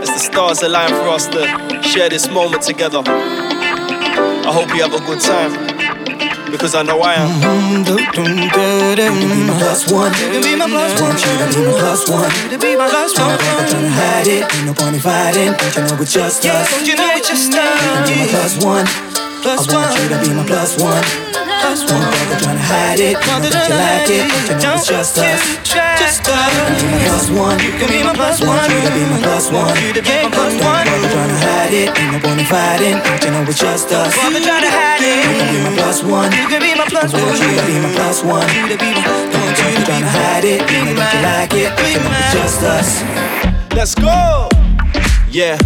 As 0.00 0.08
the 0.08 0.18
stars 0.18 0.62
align 0.62 0.90
for 0.90 1.08
us 1.08 1.26
to 1.28 1.42
share 1.82 2.08
this 2.08 2.30
moment 2.30 2.62
together. 2.62 3.02
I 3.04 4.52
hope 4.52 4.68
you 4.74 4.82
have 4.82 4.94
a 4.94 5.02
good 5.04 5.20
time. 5.20 5.52
Because 6.50 6.76
I 6.76 6.82
know 6.82 7.00
I 7.00 7.14
am. 7.14 7.82
You 7.82 8.06
can 8.14 8.38
be 8.38 8.46
my 8.46 9.58
plus 9.58 9.90
one. 9.90 10.12
You 10.14 10.38
can 10.38 10.42
be 10.42 10.54
my 10.54 10.68
plus 10.70 10.94
one. 11.02 11.10
You 11.10 11.50
to 11.50 11.58
be 11.58 11.66
my 11.66 11.78
plus 11.82 12.08
one. 12.08 12.30
You 12.30 12.50
to 12.50 12.58
be 12.62 12.76
my 12.76 12.88
plus 12.88 13.18
one. 13.18 13.30
I'm 13.30 13.38
trying 13.38 13.82
to 13.82 13.90
hide 13.90 14.26
it. 14.28 14.54
Ain't 14.54 14.66
no 14.66 14.74
point 14.74 14.94
in 14.94 15.00
fighting. 15.02 15.52
Don't 15.58 15.74
you 15.74 15.82
know 15.82 15.98
it's 15.98 16.14
just 16.14 16.46
us? 16.46 16.70
Don't 16.70 16.86
you 16.86 16.94
know 16.94 17.10
it's 17.18 17.26
just 17.26 17.52
us? 17.52 17.66
You 17.82 18.14
can 18.14 18.14
be 18.14 18.14
my 18.22 18.28
plus 18.30 18.62
one. 18.62 18.86
I 18.86 19.56
want 19.58 19.98
you 19.98 20.08
to 20.14 20.18
be 20.22 20.30
my 20.32 20.46
plus 20.46 20.80
one. 20.80 21.23
Plus 21.64 21.80
one. 21.88 22.04
Brother 22.04 22.36
trying 22.44 22.60
to 22.60 22.66
hide 22.68 23.00
it. 23.00 23.16
You 23.16 23.24
know 23.24 23.40
that 23.40 23.56
you 23.56 23.72
like 23.72 24.12
it. 24.12 24.28
Don't 24.52 24.60
you 24.60 24.68
know 24.68 24.76
it's 24.76 24.84
just 24.84 25.16
us? 25.16 25.40
Just 25.64 26.28
us. 26.28 26.52
You 26.52 26.76
can 26.76 26.84
be 26.84 27.00
my 27.00 27.08
plus 27.08 27.32
one. 27.32 27.56
You 27.64 27.72
can 27.72 27.88
be 27.88 28.04
my 28.04 28.12
plus 28.12 28.36
one. 28.44 28.52
Want 28.52 28.68
you 28.68 28.84
to 28.84 28.92
be 28.92 29.04
my 29.08 29.16
plus 29.24 29.48
one. 29.48 29.72
You 29.80 29.96
to 29.96 30.02
be 30.04 30.12
my 30.12 30.28
plus 30.28 30.54
one. 30.60 30.84
Brother 30.84 31.08
trying 31.08 31.32
to 31.32 31.40
hide 31.40 31.72
it. 31.72 31.88
Ain't 31.96 32.12
no 32.12 32.20
point 32.20 32.44
in 32.44 32.46
fighting. 32.52 33.00
Don't 33.00 33.24
you 33.24 33.30
know 33.32 33.48
it's 33.48 33.56
just 33.56 33.88
us? 33.96 34.12
Brother 34.12 34.44
trying 34.44 34.60
to 34.60 34.72
hide 34.76 35.00
it. 35.00 35.24
You 35.24 35.32
can 35.40 35.48
be 35.56 35.58
my 35.64 35.72
plus 35.72 36.04
one. 36.04 36.28
You 36.36 36.44
can 36.52 36.60
be 36.60 36.76
my 36.76 36.84
plus 36.84 37.10
one. 37.16 37.32
Want 37.32 37.40
you 37.40 37.56
to 37.56 37.64
be 37.64 37.76
my 37.80 37.90
plus 37.96 38.20
one. 38.20 38.44
You 38.52 38.68
to 38.68 38.76
be 38.76 38.90
my. 38.92 39.00
Don't 39.32 39.56
you 39.56 39.80
trying 39.88 40.04
to 40.04 40.12
hide 40.12 40.44
it. 40.44 40.60
You 40.68 40.84
know 40.84 41.00
that 41.00 41.16
you 41.16 41.24
like 41.24 41.56
it. 41.56 41.72
Don't 41.80 41.96
you 41.96 42.04
know 42.04 42.12
it's 42.12 42.36
just 42.36 42.60
us? 42.60 42.88
Let's 43.72 43.96
go! 43.96 44.52
Yeah. 45.32 45.56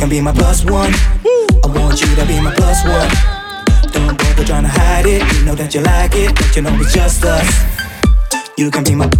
Can 0.00 0.08
be 0.08 0.20
my 0.22 0.32
plus 0.32 0.64
one. 0.64 0.94
I 0.94 1.66
want 1.66 2.00
you 2.00 2.06
to 2.16 2.24
be 2.24 2.40
my 2.40 2.54
plus 2.54 2.82
one. 2.84 3.92
Don't 3.92 4.16
bother 4.16 4.44
trying 4.44 4.62
to 4.62 4.68
hide 4.70 5.04
it. 5.04 5.20
You 5.34 5.44
know 5.44 5.54
that 5.54 5.74
you 5.74 5.82
like 5.82 6.12
it. 6.14 6.34
Don't 6.34 6.56
you 6.56 6.62
know 6.62 6.74
it's 6.80 6.94
just 6.94 7.22
us? 7.22 7.46
You 8.56 8.70
can 8.70 8.82
be 8.82 8.94
my. 8.94 9.10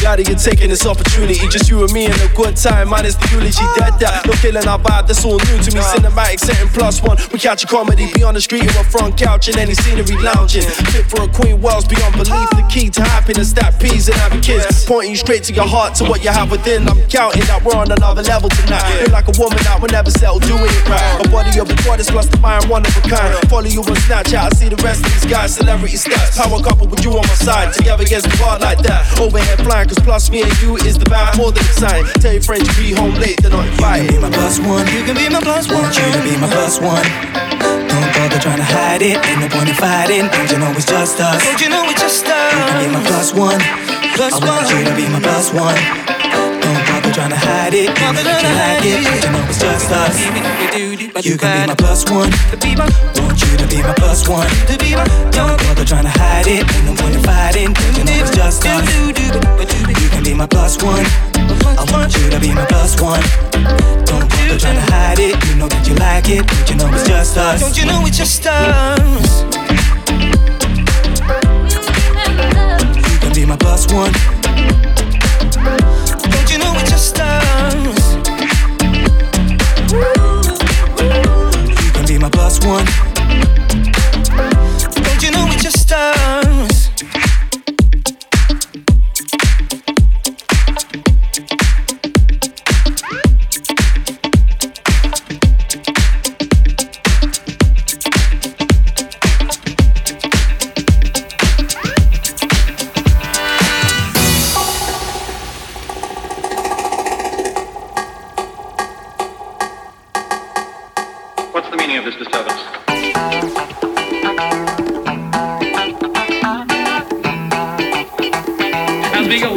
That 0.00 0.22
you're 0.26 0.38
taking 0.38 0.70
this 0.70 0.86
opportunity. 0.86 1.34
Just 1.50 1.68
you 1.68 1.82
and 1.82 1.92
me 1.92 2.06
and 2.06 2.14
a 2.22 2.28
good 2.34 2.56
time. 2.56 2.88
Minus 2.88 3.16
the 3.16 3.28
eulogy. 3.34 3.62
Dead 3.76 3.98
that. 4.00 4.24
No 4.24 4.32
killing 4.38 4.66
our 4.66 4.78
vibe. 4.78 5.06
That's 5.06 5.24
all 5.24 5.36
new 5.36 5.58
to 5.60 5.70
me. 5.74 5.82
Cinematic 5.82 6.40
setting 6.40 6.68
plus 6.70 7.02
one. 7.02 7.18
We 7.32 7.38
catch 7.38 7.64
a 7.64 7.66
comedy. 7.66 8.08
Be 8.14 8.22
on 8.22 8.34
the 8.34 8.40
street 8.40 8.64
or 8.64 8.80
a 8.80 8.84
front 8.84 9.18
couch 9.18 9.48
in 9.48 9.58
any 9.58 9.74
scenery 9.74 10.16
lounging. 10.22 10.62
Fit 10.94 11.04
for 11.10 11.26
a 11.26 11.28
queen. 11.28 11.60
Worlds 11.60 11.86
beyond 11.86 12.14
belief. 12.14 12.48
The 12.56 12.64
key 12.70 12.88
to 12.96 13.02
happiness. 13.02 13.52
That 13.52 13.80
peas 13.80 14.08
and 14.08 14.16
having 14.16 14.40
kids. 14.40 14.86
Pointing 14.86 15.16
straight 15.16 15.44
to 15.50 15.52
your 15.52 15.66
heart. 15.66 15.94
To 16.00 16.04
what 16.04 16.24
you 16.24 16.30
have 16.30 16.50
within. 16.50 16.88
I'm 16.88 17.02
counting 17.10 17.44
that 17.50 17.60
we're 17.60 17.76
on 17.76 17.90
another 17.90 18.22
level 18.22 18.48
tonight. 18.48 19.04
Feel 19.04 19.12
like 19.12 19.28
a 19.28 19.36
woman 19.36 19.58
that 19.66 19.82
will 19.82 19.92
never 19.92 20.10
settle. 20.10 20.38
Doing 20.40 20.64
it 20.64 20.88
right. 20.88 21.26
A 21.26 21.28
body 21.28 21.58
of 21.58 21.68
a 21.68 21.76
goddess 21.84 22.10
plus 22.10 22.26
the 22.26 22.38
mind. 22.38 22.64
One 22.70 22.86
of 22.86 22.96
a 22.96 23.02
kind. 23.04 23.36
Follow 23.50 23.68
you 23.68 23.82
on 23.82 23.98
Snapchat. 24.06 24.48
I 24.48 24.50
see 24.56 24.68
the 24.70 24.80
rest 24.80 25.04
of 25.04 25.12
these 25.12 25.26
guys. 25.26 25.54
Celebrity 25.54 25.96
stats. 25.96 26.38
Power 26.38 26.62
couple 26.62 26.86
with 26.86 27.04
you 27.04 27.10
on 27.12 27.26
my 27.26 27.36
side. 27.36 27.74
Together 27.74 28.04
against 28.04 28.30
the 28.30 28.36
bar 28.38 28.58
like 28.58 28.78
that. 28.86 29.04
Overhead 29.20 29.58
flying. 29.60 29.79
Cause 29.88 29.98
plus 30.04 30.30
me 30.30 30.42
and 30.42 30.62
you 30.62 30.76
is 30.76 30.98
the 30.98 31.06
vibe 31.06 31.36
more 31.36 31.52
than 31.52 31.64
a 31.64 31.74
sign. 31.78 32.04
Tell 32.20 32.32
your 32.32 32.42
friends 32.42 32.68
you 32.76 32.90
be 32.90 32.92
home 32.92 33.14
late, 33.14 33.40
they're 33.40 33.50
not 33.50 33.66
invited. 33.66 34.12
You 34.12 34.20
can 34.20 34.20
be 34.20 34.28
my 34.28 34.30
plus 34.30 34.58
one. 34.60 34.86
You 34.92 35.02
can 35.04 35.16
be 35.16 35.28
my 35.28 35.40
plus 35.40 35.68
one. 35.68 35.82
Want 35.82 35.96
you 35.96 36.12
to 36.12 36.22
be 36.22 36.36
my 36.36 36.48
plus 36.50 36.80
one. 36.80 37.06
Don't 37.88 38.10
bother 38.14 38.38
trying 38.38 38.58
to 38.58 38.68
hide 38.68 39.02
it. 39.02 39.16
Ain't 39.24 39.40
no 39.40 39.48
point 39.48 39.68
in 39.68 39.74
fighting. 39.74 40.28
Don't 40.28 40.50
you 40.50 40.58
know 40.58 40.70
it's 40.76 40.84
just 40.84 41.20
us? 41.20 41.42
Don't 41.44 41.60
you 41.60 41.70
know 41.70 41.84
it's 41.88 42.00
just 42.00 42.26
us? 42.26 42.52
You 42.52 42.60
can 42.68 42.76
be 42.84 42.88
my 42.92 43.02
plus 43.06 43.32
one. 43.32 43.60
Plus 44.16 44.34
I 44.36 44.44
want 44.44 44.68
you 44.68 44.84
to 44.84 44.94
be 44.96 45.08
my 45.08 45.20
plus 45.20 45.52
one. 45.52 46.19
Bother 47.10 47.26
trying 47.26 47.30
to 47.30 47.46
hide 47.46 47.74
it. 47.74 47.90
You 47.90 48.12
know 48.14 48.22
that 48.22 48.38
you 48.38 48.54
like 48.54 48.86
it. 48.86 49.02
Don't 49.02 49.18
you 49.18 49.30
know 49.34 49.42
it's 49.50 49.58
just 49.58 49.90
us? 49.90 50.14
You 51.26 51.34
can 51.36 51.50
be 51.50 51.66
my 51.66 51.74
plus 51.74 52.06
one. 52.06 52.30
Want 53.18 53.42
you 53.42 53.56
to 53.58 53.66
be 53.66 53.82
my 53.82 53.94
plus 53.98 54.28
one. 54.28 54.46
Don't 55.34 55.58
bother 55.58 55.84
trying 55.84 56.04
to 56.04 56.14
hide 56.14 56.46
it. 56.46 56.62
Ain't 56.62 56.86
no 56.86 56.94
point 56.94 57.16
in 57.16 57.22
fighting. 57.26 57.74
You 57.98 58.04
know 58.06 58.14
it's 58.14 58.30
just 58.30 58.64
us? 58.64 58.86
You 58.94 60.08
can 60.10 60.22
be 60.22 60.34
my 60.34 60.46
plus 60.46 60.78
one. 60.82 61.04
I 61.74 61.84
want 61.90 62.14
you 62.14 62.30
to 62.30 62.38
be 62.38 62.54
my 62.54 62.64
plus 62.66 63.00
one. 63.00 63.22
Don't 64.06 64.30
bother 64.30 64.58
trying 64.58 64.78
to 64.78 64.86
hide 64.94 65.18
it. 65.18 65.34
You 65.50 65.56
know 65.56 65.66
that 65.66 65.82
you 65.88 65.94
like 65.98 66.30
it. 66.30 66.46
Don't 66.46 66.70
you 66.70 66.76
know 66.78 66.94
it's 66.94 67.08
just 67.08 67.36
us? 67.36 67.58
Don't 67.58 67.76
you 67.76 67.86
know 67.86 68.06
it's 68.06 68.18
just 68.18 68.46
us? 68.46 69.42
You 72.94 73.18
can 73.18 73.34
be 73.34 73.44
my 73.44 73.56
plus 73.56 73.90
one. 73.92 74.14
Plus 82.50 82.66
one. 82.66 82.84
Don't 85.04 85.22
you 85.22 85.30
know 85.30 85.46
it's 85.52 85.62
just 85.62 85.92
us? 85.92 86.29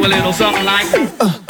A 0.05 0.07
little 0.07 0.33
something 0.33 0.65
like. 0.65 0.85
Sing 0.85 1.42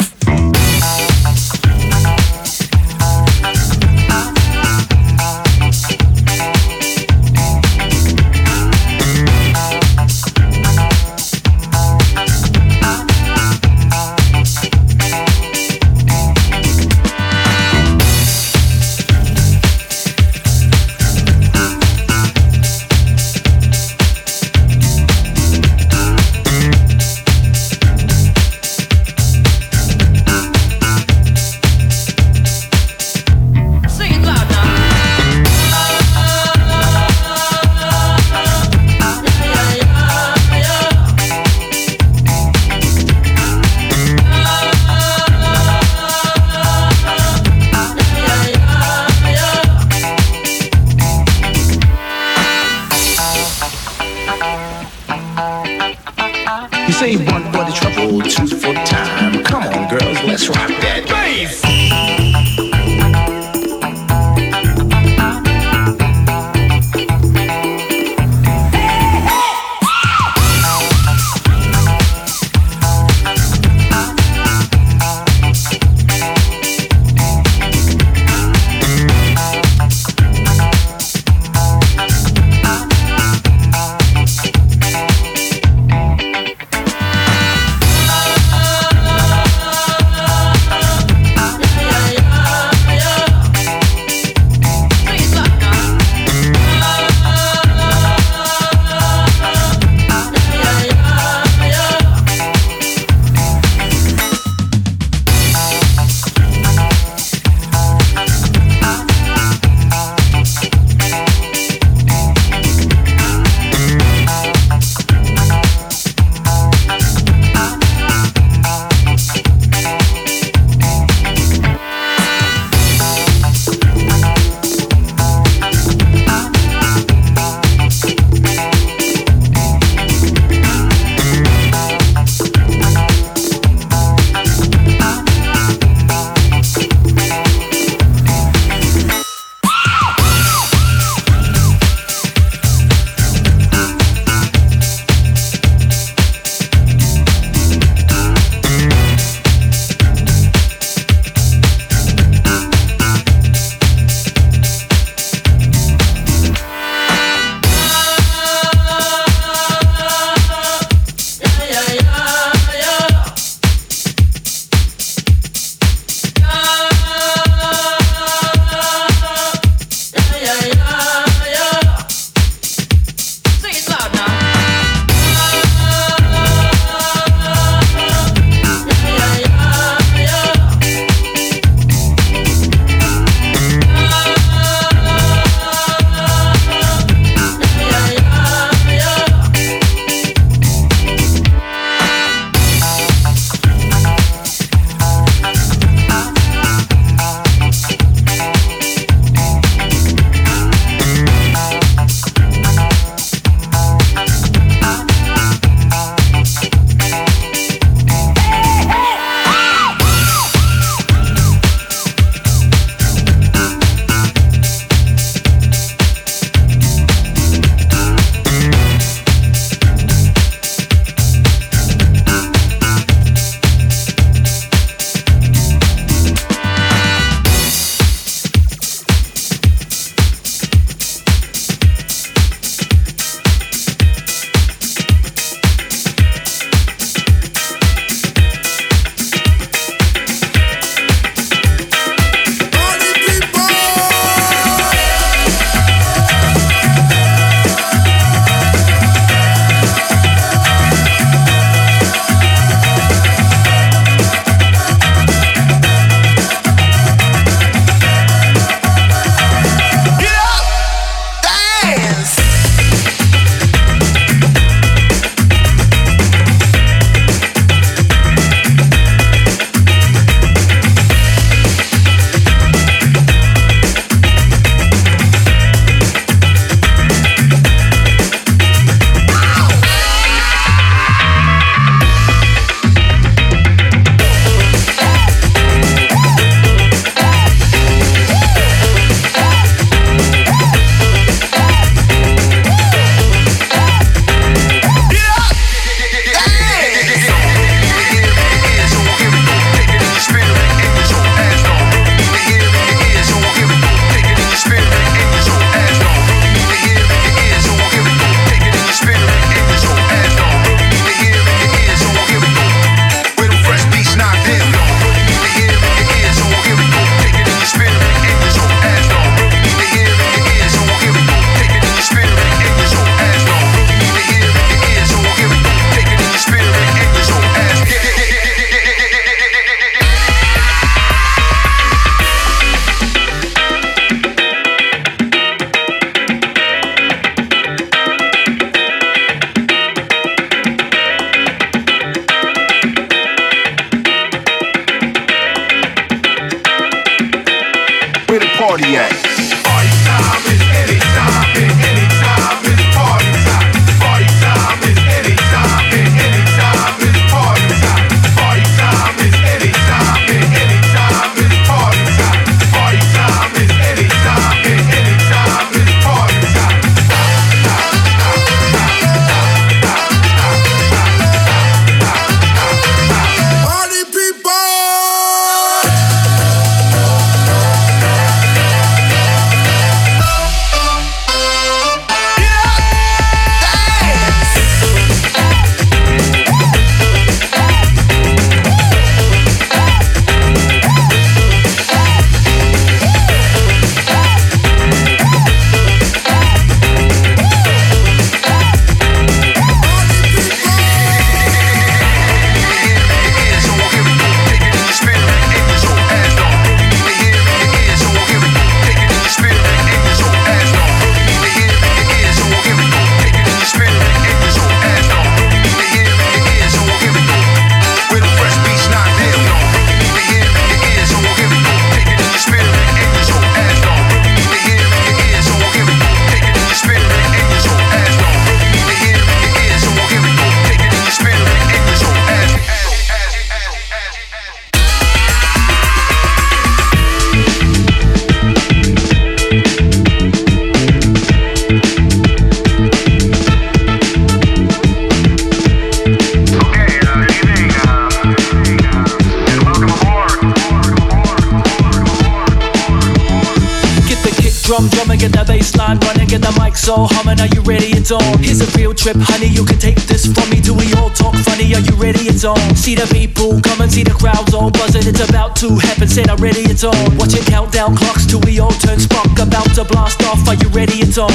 See 462.84 462.92
the 462.92 463.08
people 463.08 463.64
come 463.64 463.80
and 463.80 463.88
see 463.88 464.04
the 464.04 464.12
crowds 464.12 464.52
all 464.52 464.68
buzzing. 464.68 465.08
It's 465.08 465.24
about 465.24 465.56
to 465.64 465.72
happen. 465.88 466.04
Said 466.04 466.28
I'm 466.28 466.36
ready. 466.36 466.68
It's 466.68 466.84
on. 466.84 466.92
Watch 467.16 467.32
Watching 467.32 467.48
countdown 467.48 467.96
clocks 467.96 468.28
till 468.28 468.44
we 468.44 468.60
all 468.60 468.76
turn 468.76 469.00
spark. 469.00 469.32
About 469.40 469.72
to 469.80 469.88
blast 469.88 470.20
off. 470.28 470.44
Are 470.44 470.52
you 470.52 470.68
ready? 470.68 471.00
It's 471.00 471.16
on. 471.16 471.32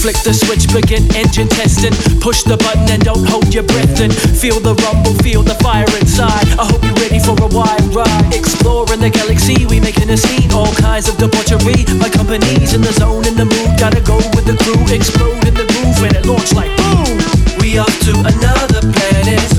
Flick 0.00 0.16
the 0.24 0.32
switch, 0.32 0.64
begin 0.72 1.04
engine 1.12 1.44
testing. 1.52 1.92
Push 2.24 2.48
the 2.48 2.56
button 2.56 2.88
and 2.88 3.04
don't 3.04 3.20
hold 3.28 3.52
your 3.52 3.68
breath 3.68 4.00
and 4.00 4.16
feel 4.16 4.64
the 4.64 4.72
rumble, 4.88 5.12
feel 5.20 5.44
the 5.44 5.60
fire 5.60 5.84
inside. 6.00 6.48
I 6.56 6.64
hope 6.64 6.80
you're 6.80 6.96
ready 7.04 7.20
for 7.20 7.36
a 7.36 7.48
wild 7.52 7.84
ride. 7.92 8.32
Exploring 8.32 9.04
the 9.04 9.12
galaxy, 9.12 9.68
we 9.68 9.84
making 9.84 10.08
a 10.08 10.16
scene. 10.16 10.48
All 10.56 10.72
kinds 10.80 11.12
of 11.12 11.20
debauchery. 11.20 11.84
My 12.00 12.08
company's 12.08 12.72
in 12.72 12.80
the 12.80 12.96
zone, 12.96 13.28
in 13.28 13.36
the 13.36 13.44
mood. 13.44 13.76
Gotta 13.76 14.00
go 14.00 14.16
with 14.32 14.48
the 14.48 14.56
crew, 14.64 14.80
explode 14.88 15.44
in 15.44 15.52
the 15.52 15.68
groove, 15.68 16.00
and 16.00 16.16
it 16.16 16.24
launch 16.24 16.56
like 16.56 16.72
boom. 16.80 17.12
We 17.60 17.76
off 17.76 17.92
to 18.08 18.16
another 18.24 18.80
planet 18.88 19.57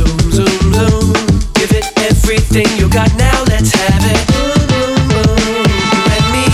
everything 2.50 2.80
you 2.80 2.90
got 2.90 3.14
now, 3.16 3.44
let's 3.46 3.72
have 3.74 4.04
it. 4.10 4.26
You 5.14 6.02
and 6.16 6.26
me, 6.34 6.46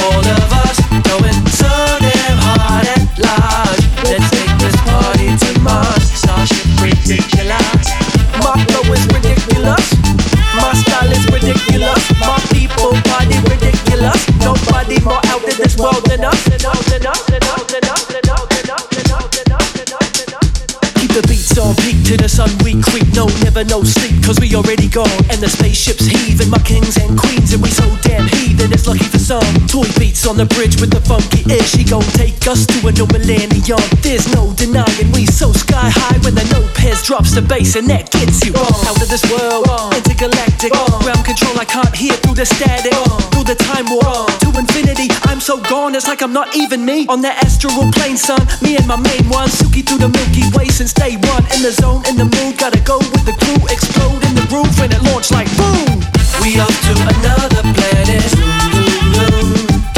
all 0.00 0.24
of 0.24 0.48
us, 0.64 0.78
going 1.04 1.36
so 1.52 1.68
damn 2.00 2.38
hard 2.40 2.86
at. 2.88 3.04
Let's 4.04 4.30
take 4.30 4.54
this 4.58 4.76
party 4.88 5.28
to 5.36 5.60
Mars. 5.60 6.08
Ridiculous. 6.80 7.86
My 8.40 8.56
flow 8.68 8.92
is 8.92 9.04
ridiculous. 9.12 9.86
My 10.56 10.72
style 10.80 11.12
is 11.12 11.24
ridiculous. 11.28 12.02
My 12.20 12.38
people 12.52 12.92
ridiculous. 13.48 14.20
Nobody 14.40 15.00
more 15.00 15.20
out 15.26 15.44
in 15.44 15.56
this 15.56 15.76
world 15.76 16.04
than 16.06 16.24
us. 16.24 16.44
Keep 21.00 21.12
the 21.12 21.24
beats 21.28 21.58
on 21.58 21.74
peak 21.76 22.04
to 22.04 22.16
the 22.16 22.28
sun. 22.28 22.50
We 22.64 22.80
creep, 22.80 23.12
no, 23.14 23.26
never 23.44 23.64
no 23.64 23.82
sleep 23.82 24.13
already 24.54 24.88
gone. 24.88 25.10
And 25.30 25.40
the 25.40 25.48
spaceships 25.48 26.06
heaving, 26.06 26.50
my 26.50 26.58
kings 26.58 26.96
and 26.96 27.18
queens, 27.18 27.52
and 27.52 27.62
we 27.62 27.70
so 27.70 27.84
damn 28.02 28.26
heathen, 28.28 28.72
it's 28.72 28.86
lucky 28.86 29.04
for 29.04 29.18
some. 29.18 29.44
Toy 29.66 29.88
on 30.26 30.36
the 30.36 30.46
bridge 30.56 30.80
with 30.80 30.90
the 30.90 31.00
funky 31.04 31.44
ish. 31.52 31.76
She 31.76 31.84
gon' 31.84 32.04
take 32.16 32.46
us 32.48 32.64
to 32.66 32.78
a 32.88 32.92
new 32.92 33.06
millennium. 33.12 33.80
There's 34.00 34.24
no 34.32 34.52
denying 34.54 35.12
we 35.12 35.26
so 35.26 35.52
sky 35.52 35.90
high 35.90 36.18
when 36.24 36.34
the 36.34 36.44
pairs 36.74 37.02
drops 37.02 37.34
the 37.34 37.42
bass, 37.42 37.76
and 37.76 37.88
that 37.88 38.10
gets 38.10 38.44
you 38.44 38.52
out 38.56 39.00
of 39.00 39.08
this 39.08 39.24
world. 39.28 39.68
Intergalactic, 39.94 40.72
ground 41.04 41.24
control, 41.24 41.56
I 41.60 41.64
can't 41.64 41.94
hear 41.94 42.14
through 42.24 42.36
the 42.40 42.46
static. 42.46 42.94
Through 43.32 43.44
the 43.44 43.56
time 43.56 43.84
warp 43.90 44.32
to 44.44 44.48
infinity, 44.56 45.08
I'm 45.28 45.40
so 45.40 45.60
gone, 45.60 45.94
it's 45.94 46.08
like 46.08 46.22
I'm 46.22 46.32
not 46.32 46.56
even 46.56 46.84
me. 46.84 47.06
On 47.08 47.20
the 47.20 47.32
astral 47.32 47.90
plane, 47.92 48.16
son, 48.16 48.40
me 48.62 48.76
and 48.76 48.86
my 48.86 48.96
main 48.96 49.28
one, 49.28 49.48
Suki 49.48 49.84
through 49.84 50.00
the 50.04 50.08
Milky 50.08 50.48
Way 50.56 50.68
since 50.68 50.92
day 50.92 51.16
one. 51.32 51.44
In 51.52 51.60
the 51.60 51.72
zone, 51.72 52.04
in 52.08 52.16
the 52.16 52.28
mood, 52.28 52.56
gotta 52.56 52.80
go 52.80 52.98
with 52.98 53.24
the 53.28 53.36
crew, 53.44 53.60
explode 53.68 54.20
in 54.24 54.34
the 54.36 54.46
roof, 54.48 54.72
and 54.80 54.92
it 54.92 55.02
launch 55.04 55.30
like 55.30 55.48
boom. 55.56 56.00
We 56.40 56.60
off 56.60 56.76
to 56.88 56.92
another 57.12 57.62
planet. 57.76 58.24
Zoom, 58.32 58.52
zoom, 58.72 59.56
zoom. 59.56 59.63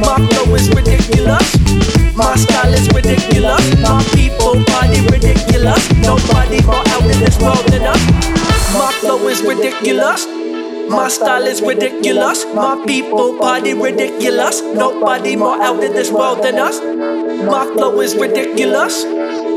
My 0.00 0.16
flow 0.28 0.54
is 0.54 0.68
ridiculous. 0.70 1.58
My 2.14 2.34
style 2.36 2.72
is 2.72 2.88
ridiculous. 2.94 3.64
My 3.82 4.02
people 4.14 4.62
body 4.64 5.00
ridiculous. 5.10 5.82
Nobody 5.94 6.62
more 6.62 6.82
out 6.86 7.02
in 7.02 7.18
this 7.18 7.38
world 7.40 7.66
than 7.68 7.82
us. 7.82 8.02
My 8.72 8.92
flow 9.00 9.28
is 9.28 9.42
ridiculous. 9.42 10.26
My 10.88 11.08
style 11.08 11.46
is 11.46 11.60
ridiculous. 11.60 12.44
My 12.54 12.82
people 12.86 13.38
body 13.38 13.74
ridiculous. 13.74 14.62
Nobody 14.62 15.36
more 15.36 15.60
out 15.60 15.82
in 15.82 15.92
this 15.92 16.10
world 16.10 16.42
than 16.42 16.58
us. 16.58 16.80
My 17.44 17.64
flow 17.74 18.00
is 18.00 18.14
ridiculous. 18.14 19.04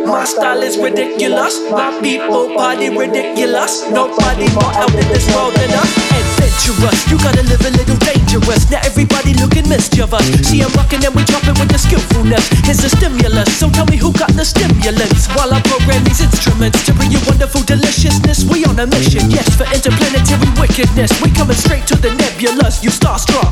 My 0.05 0.25
style 0.25 0.61
is 0.61 0.77
ridiculous. 0.77 1.59
My 1.69 1.97
people 2.01 2.47
body 2.55 2.89
ridiculous. 2.89 3.89
Nobody 3.89 4.51
more 4.53 4.73
out 4.73 4.93
in 4.93 5.07
this 5.13 5.27
world 5.33 5.53
than 5.55 5.71
us. 5.71 5.91
Adventurous, 6.19 7.11
you 7.11 7.17
gotta 7.19 7.43
live 7.43 7.61
a 7.61 7.71
little 7.71 7.97
dangerous. 7.97 8.20
Now 8.31 8.79
everybody 8.85 9.33
looking 9.33 9.67
mischievous. 9.67 10.23
See, 10.47 10.63
I'm 10.63 10.71
rocking 10.79 11.03
and 11.03 11.13
we 11.13 11.25
dropping 11.25 11.59
with 11.59 11.67
the 11.67 11.77
skillfulness. 11.77 12.47
Here's 12.63 12.79
the 12.79 12.87
stimulus. 12.87 13.59
So 13.59 13.69
tell 13.69 13.85
me 13.87 13.97
who 13.97 14.13
got 14.13 14.31
the 14.31 14.45
stimulants 14.45 15.27
while 15.35 15.51
I 15.53 15.59
program 15.63 16.01
these 16.05 16.21
instruments 16.21 16.85
to 16.85 16.93
bring 16.93 17.11
you 17.11 17.19
wonderful 17.27 17.61
deliciousness. 17.63 18.45
We 18.45 18.63
on 18.63 18.79
a 18.79 18.87
mission, 18.87 19.29
yes, 19.29 19.51
for 19.53 19.67
interplanetary 19.67 20.47
wickedness. 20.55 21.11
We 21.21 21.31
coming 21.31 21.57
straight 21.57 21.85
to 21.87 21.95
the 21.97 22.15
nebulous. 22.15 22.81
You 22.81 22.91
starstruck. 22.91 23.51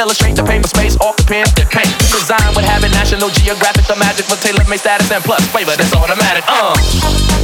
Illustrate 0.00 0.32
the 0.32 0.40
paper 0.40 0.64
space 0.64 0.96
off 1.04 1.12
the 1.20 1.28
pen 1.28 1.44
that 1.60 1.68
paint. 1.68 1.92
Design 2.08 2.56
with 2.56 2.64
having 2.64 2.88
National 2.96 3.28
Geographic, 3.36 3.84
the 3.84 4.00
magic 4.00 4.24
for 4.24 4.40
tailor 4.40 4.64
made 4.64 4.80
status 4.80 5.12
and 5.12 5.20
plus 5.20 5.44
flavor 5.52 5.76
that's 5.76 5.92
automatic. 5.92 6.40
Uh. 6.48 6.72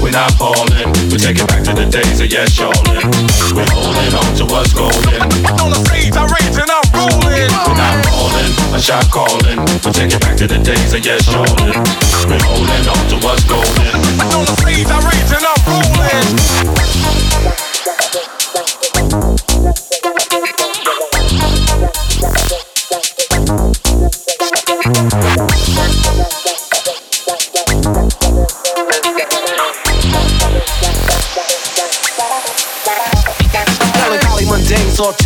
We're 0.00 0.16
not 0.16 0.32
falling, 0.40 0.88
we 1.12 1.20
take 1.20 1.36
it 1.36 1.44
back 1.52 1.68
to 1.68 1.76
the 1.76 1.84
days 1.84 2.16
of 2.16 2.32
yes, 2.32 2.56
y'allin'. 2.56 3.12
We're 3.52 3.68
holding 3.76 4.08
on 4.08 4.30
to 4.40 4.48
what's 4.48 4.72
golden. 4.72 5.20
On 5.60 5.68
the 5.68 5.84
stage, 5.84 6.16
I 6.16 6.24
rage 6.24 6.56
and 6.56 6.72
I'm 6.72 6.88
rolling. 6.96 7.28
We're 7.28 7.76
not 7.76 8.00
falling, 8.08 8.48
a 8.72 8.80
shot 8.80 9.04
calling. 9.12 9.60
We 9.84 9.92
take 9.92 10.16
it 10.16 10.20
back 10.24 10.40
to 10.40 10.48
the 10.48 10.56
days 10.56 10.96
of 10.96 11.04
yes, 11.04 11.28
y'allin'. 11.28 11.76
We're 12.24 12.40
holding 12.40 12.88
on 12.88 13.04
to 13.12 13.16
what's 13.20 13.44
golden. 13.44 14.00
On 14.32 14.48
the 14.48 14.56
stage, 14.64 14.88
I 14.88 14.96
rage 15.04 15.28
and 15.28 15.44
I'm 15.44 15.60
rolling. 15.68 16.95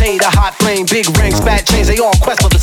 Saute 0.01 0.17
the 0.17 0.25
hot 0.25 0.60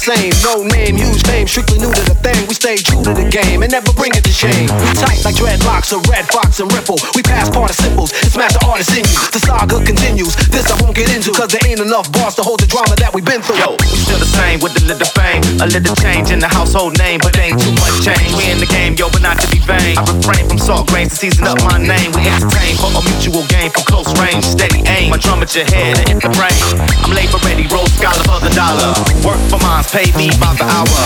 same. 0.08 0.32
No 0.40 0.64
name, 0.64 0.96
huge 0.96 1.20
fame, 1.28 1.46
strictly 1.46 1.76
new 1.76 1.92
to 1.92 2.04
the 2.08 2.16
thing. 2.24 2.40
We 2.48 2.54
stay 2.56 2.80
true 2.80 3.04
to 3.04 3.12
the 3.12 3.28
game 3.28 3.60
and 3.60 3.70
never 3.70 3.92
bring 3.92 4.16
it 4.16 4.24
to 4.24 4.32
shame. 4.32 4.72
We 4.80 4.88
tight 4.96 5.20
like 5.20 5.36
dreadlocks, 5.36 5.92
a 5.92 6.00
red 6.08 6.24
fox 6.32 6.60
and 6.64 6.72
ripple. 6.72 6.96
We 7.12 7.20
pass 7.20 7.52
participles, 7.52 8.16
it's 8.24 8.36
master 8.36 8.64
artists 8.64 8.96
in 8.96 9.04
you. 9.04 9.18
The 9.36 9.40
saga 9.44 9.76
continues. 9.84 10.32
This 10.48 10.72
I 10.72 10.80
won't 10.80 10.96
get 10.96 11.12
into, 11.12 11.36
cause 11.36 11.52
there 11.52 11.60
ain't 11.68 11.84
enough 11.84 12.08
bars 12.16 12.40
to 12.40 12.42
hold 12.42 12.64
the 12.64 12.70
drama 12.70 12.96
that 13.04 13.12
we've 13.12 13.26
been 13.26 13.44
through. 13.44 13.60
Yo, 13.60 13.76
we 13.76 13.96
still 14.00 14.16
the 14.16 14.30
same 14.32 14.64
with 14.64 14.72
a 14.80 14.84
little 14.88 15.12
fame. 15.12 15.44
A 15.60 15.68
little 15.68 15.96
change 16.00 16.32
in 16.32 16.40
the 16.40 16.48
household 16.48 16.96
name, 16.96 17.20
but 17.20 17.36
ain't 17.36 17.60
too 17.60 17.74
much 17.76 18.00
change. 18.00 18.32
We 18.32 18.48
in 18.48 18.64
the 18.64 18.70
game, 18.70 18.96
yo, 18.96 19.12
but 19.12 19.20
not 19.20 19.36
to 19.44 19.46
be 19.52 19.60
vain. 19.68 20.00
I 20.00 20.02
refrain 20.08 20.48
from 20.48 20.56
salt 20.56 20.88
grains 20.88 21.12
to 21.12 21.16
season 21.28 21.44
up 21.44 21.60
my 21.68 21.76
name. 21.76 22.16
We 22.16 22.24
entertain 22.24 22.80
for 22.80 22.88
a 22.96 23.02
mutual 23.04 23.44
gain 23.52 23.68
from 23.68 23.84
close 23.84 24.08
range. 24.16 24.44
Steady 24.44 24.80
aim, 24.88 25.12
my 25.12 25.20
drum 25.20 25.44
at 25.44 25.52
your 25.52 25.68
head 25.68 26.00
and 26.00 26.08
hit 26.08 26.20
the 26.24 26.32
brain. 26.32 26.56
I'm 27.04 27.12
labor 27.12 27.40
ready, 27.44 27.68
roll 27.68 27.86
scholar 27.92 28.24
for 28.24 28.40
the 28.40 28.52
dollar. 28.56 28.96
Work 29.20 29.40
for 29.52 29.60
mine, 29.60 29.84
pay 29.98 30.14
me 30.14 30.30
by 30.38 30.54
the 30.54 30.62
hour. 30.62 31.02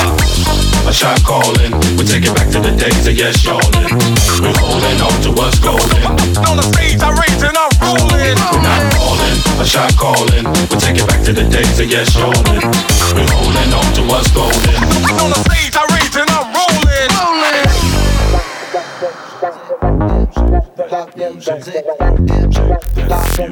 A 0.84 0.92
shot 0.92 1.24
calling, 1.24 1.72
we 1.96 2.04
take 2.04 2.28
it 2.28 2.34
back 2.36 2.52
to 2.52 2.60
the 2.60 2.76
days 2.76 3.06
of 3.08 3.16
yes, 3.16 3.40
yawning. 3.44 3.88
We're 4.36 4.52
holding 4.60 5.00
on 5.00 5.16
to 5.24 5.32
what's 5.32 5.58
golden. 5.58 6.04
On 6.44 6.60
the 6.60 6.66
stage, 6.76 7.00
I 7.00 7.08
rage 7.16 7.40
and 7.40 7.56
I'm 7.56 7.72
rolling. 7.80 8.12
We're 8.12 8.36
not 8.36 8.92
calling, 8.92 9.36
a 9.56 9.64
shot 9.64 9.96
calling. 9.96 10.44
We 10.68 10.76
take 10.76 11.00
it 11.00 11.08
back 11.08 11.24
to 11.24 11.32
the 11.32 11.48
days 11.48 11.80
of 11.80 11.88
yes, 11.88 12.12
yawning. 12.12 12.68
We're 13.16 13.32
holding 13.32 13.72
on 13.72 13.88
to 13.96 14.02
what's 14.12 14.28
golden. 14.36 14.76
On 15.24 15.32
the 15.32 15.40
stage, 15.48 15.72
I 15.72 15.88
rage 15.96 16.16
and 16.20 16.28
I'm 16.28 16.52
rolling. 16.52 17.08
Rolling. 17.16 17.62
Yo, 23.42 23.48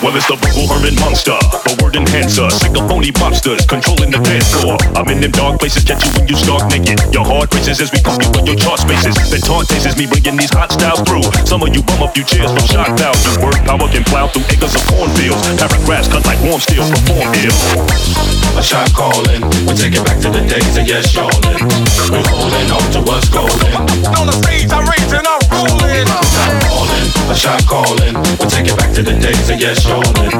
well 0.00 0.16
it's 0.16 0.26
the 0.26 0.36
vocal 0.40 0.64
Herman 0.64 0.96
monster, 0.96 1.36
the 1.68 1.76
word 1.84 1.96
enhancer, 1.96 2.48
sick 2.48 2.72
of 2.72 2.88
phony 2.88 3.12
mobsters 3.20 3.68
controlling 3.68 4.10
the 4.10 4.20
dance 4.24 4.48
floor. 4.48 4.80
I'm 4.96 5.08
in 5.12 5.20
them 5.20 5.32
dark 5.32 5.60
places, 5.60 5.84
catch 5.84 6.00
you 6.04 6.12
when 6.16 6.24
you 6.24 6.36
stark 6.36 6.64
naked. 6.72 6.96
Your 7.12 7.24
heart 7.24 7.52
races 7.52 7.80
as 7.84 7.92
we 7.92 8.00
come 8.00 8.16
you 8.16 8.32
in 8.40 8.48
your 8.48 8.56
chart 8.56 8.80
spaces. 8.80 9.12
Then 9.28 9.44
taunt 9.44 9.68
tastes 9.68 9.96
me 10.00 10.08
bringing 10.08 10.40
these 10.40 10.50
hot 10.50 10.72
styles 10.72 11.04
through. 11.04 11.24
Some 11.44 11.60
of 11.60 11.70
you 11.76 11.84
bum 11.84 12.00
a 12.00 12.08
few 12.16 12.24
cheers 12.24 12.48
from 12.48 12.64
shock 12.64 12.96
value. 12.96 13.44
Word 13.44 13.60
power 13.68 13.88
can 13.92 14.04
plow 14.08 14.32
through 14.32 14.48
acres 14.48 14.72
of 14.72 14.82
cornfields. 14.88 15.44
Paragraphs 15.60 16.08
cut 16.08 16.24
like 16.24 16.40
warm 16.40 16.60
steel, 16.60 16.84
perform 16.88 17.28
ill. 17.44 17.56
A 18.56 18.62
shot 18.64 18.88
calling, 18.96 19.44
we 19.68 19.72
take 19.76 19.92
it 19.92 20.04
back 20.04 20.16
to 20.24 20.32
the 20.32 20.42
days 20.48 20.74
of 20.80 20.88
yes, 20.88 21.12
yawning. 21.12 21.60
We're 22.08 22.24
holding 22.24 22.69
on 22.70 22.90
to 22.92 23.00
what's 23.02 23.28
golden. 23.28 23.74
On 24.18 24.26
the 24.26 24.32
stage, 24.32 24.70
I 24.70 24.80
rage 24.86 25.12
and 25.12 25.26
I'm 25.26 25.42
rolling. 25.50 26.06
Calling, 26.70 27.06
a 27.30 27.34
shot 27.34 27.66
calling, 27.66 28.14
we 28.38 28.46
take 28.46 28.66
it 28.66 28.76
back 28.78 28.92
to 28.94 29.02
the 29.02 29.14
days 29.18 29.50
of 29.50 29.60
yes, 29.60 29.84
yawning. 29.86 30.30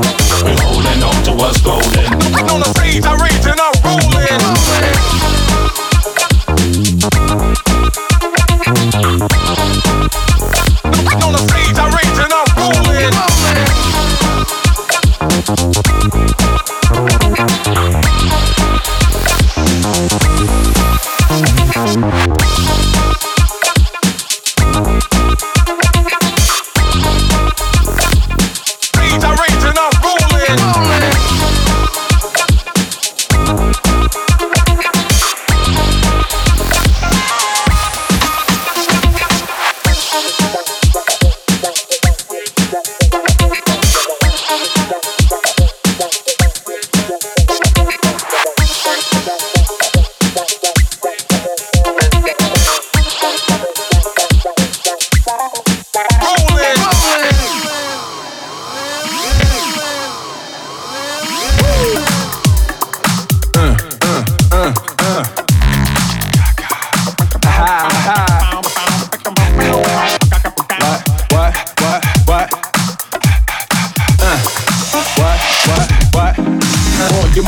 We're 0.45 0.57
holding 0.63 1.03
on 1.03 1.19
to 1.25 1.33
what's 1.33 1.61
golden. 1.61 2.07
On 2.51 2.61
the 2.61 2.71
stage, 2.79 3.05
I 3.05 3.15
rage 3.19 3.47
and 3.47 3.61
I'm 3.61 3.75
rolling. 3.83 5.40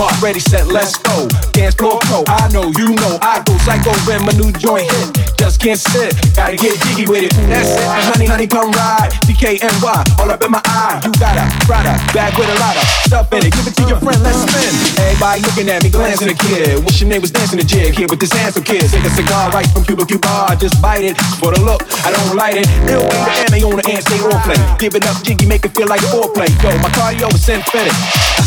Mark, 0.03 0.21
ready, 0.21 0.41
set, 0.41 0.67
let's 0.67 0.99
go. 0.99 1.52
Dance 1.63 1.79
floor 1.79 2.03
pro. 2.11 2.27
I 2.27 2.51
know, 2.51 2.75
you 2.75 2.91
know, 2.99 3.23
I 3.23 3.39
go 3.47 3.55
psycho 3.63 3.95
when 4.03 4.27
my 4.27 4.35
new 4.35 4.51
joint 4.59 4.83
hit. 4.83 5.39
Just 5.39 5.63
can't 5.63 5.79
sit, 5.79 6.11
gotta 6.35 6.59
get 6.59 6.75
jiggy 6.83 7.07
with 7.07 7.31
it. 7.31 7.33
That's 7.47 7.71
it, 7.71 7.87
honey, 8.11 8.27
honey, 8.27 8.51
come 8.51 8.75
ride. 8.75 9.15
TKNY, 9.23 10.19
all 10.19 10.27
up 10.27 10.43
in 10.43 10.51
my 10.51 10.59
eye. 10.67 10.99
You 11.07 11.15
got 11.23 11.39
a 11.39 11.47
Prada 11.63 11.95
bag 12.11 12.35
with 12.35 12.51
a 12.51 12.59
lot 12.59 12.75
of 12.75 12.83
stuff 13.07 13.31
in 13.31 13.47
it. 13.47 13.55
Give 13.55 13.63
it 13.63 13.79
to 13.79 13.87
your 13.87 14.03
friend, 14.03 14.19
let's 14.27 14.43
spin. 14.43 14.75
Everybody 15.07 15.39
looking 15.47 15.71
at 15.71 15.87
me, 15.87 15.91
glancing 15.95 16.35
a 16.35 16.35
kid. 16.35 16.83
Wish 16.83 16.99
your 16.99 17.07
name 17.07 17.23
was 17.23 17.31
dancing 17.31 17.63
a 17.63 17.67
jig 17.67 17.95
here 17.95 18.11
with 18.11 18.19
this 18.19 18.35
handsome 18.35 18.67
kid. 18.67 18.83
Take 18.91 19.07
a 19.07 19.15
cigar 19.15 19.55
right 19.55 19.71
from 19.71 19.87
Cuba 19.87 20.03
Cuba, 20.03 20.59
just 20.59 20.83
bite 20.83 21.07
it. 21.07 21.15
For 21.39 21.55
the 21.55 21.63
look, 21.63 21.87
I 22.03 22.11
don't 22.11 22.35
light 22.35 22.59
it. 22.59 22.67
Ill 22.91 23.07
be 23.07 23.15
the 23.23 23.35
ammo 23.39 23.71
on 23.71 23.79
the 23.79 23.87
ant, 23.87 24.03
stay 24.03 24.19
on 24.19 24.35
play. 24.43 24.59
Give 24.83 24.99
it 24.99 25.07
up, 25.07 25.23
jiggy, 25.23 25.47
make 25.47 25.63
it 25.63 25.79
feel 25.79 25.87
like 25.87 26.03
foreplay. 26.11 26.51
Yo, 26.59 26.75
my 26.83 26.91
cardio 26.91 27.31
is 27.31 27.47
synthetic. 27.47 27.95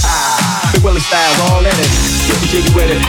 Big 0.76 0.84
Willie 0.84 1.00
styles 1.00 1.40
all 1.48 1.64
in 1.64 1.80
it. 1.80 2.15
The 2.27 2.47
jiggy 2.47 2.72
with 2.76 2.89
it. 2.89 3.02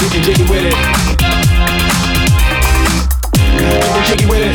The 0.00 0.18
jiggy 0.20 0.44
with 0.50 0.64
it. 0.66 0.74
The 3.94 4.00
jiggy 4.06 4.26
with 4.26 4.42
it. 4.42 4.54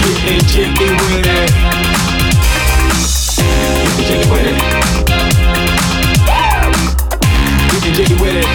Get 0.00 0.16
the 0.24 0.32
jiggy 0.48 0.88
with 0.88 1.26
it. 1.26 1.50
The 3.96 4.02
jiggy 4.08 4.26
with 4.30 4.46
it. 4.46 4.56
The 7.82 7.90
jiggy 7.92 8.14
with 8.14 8.36
it. 8.36 8.48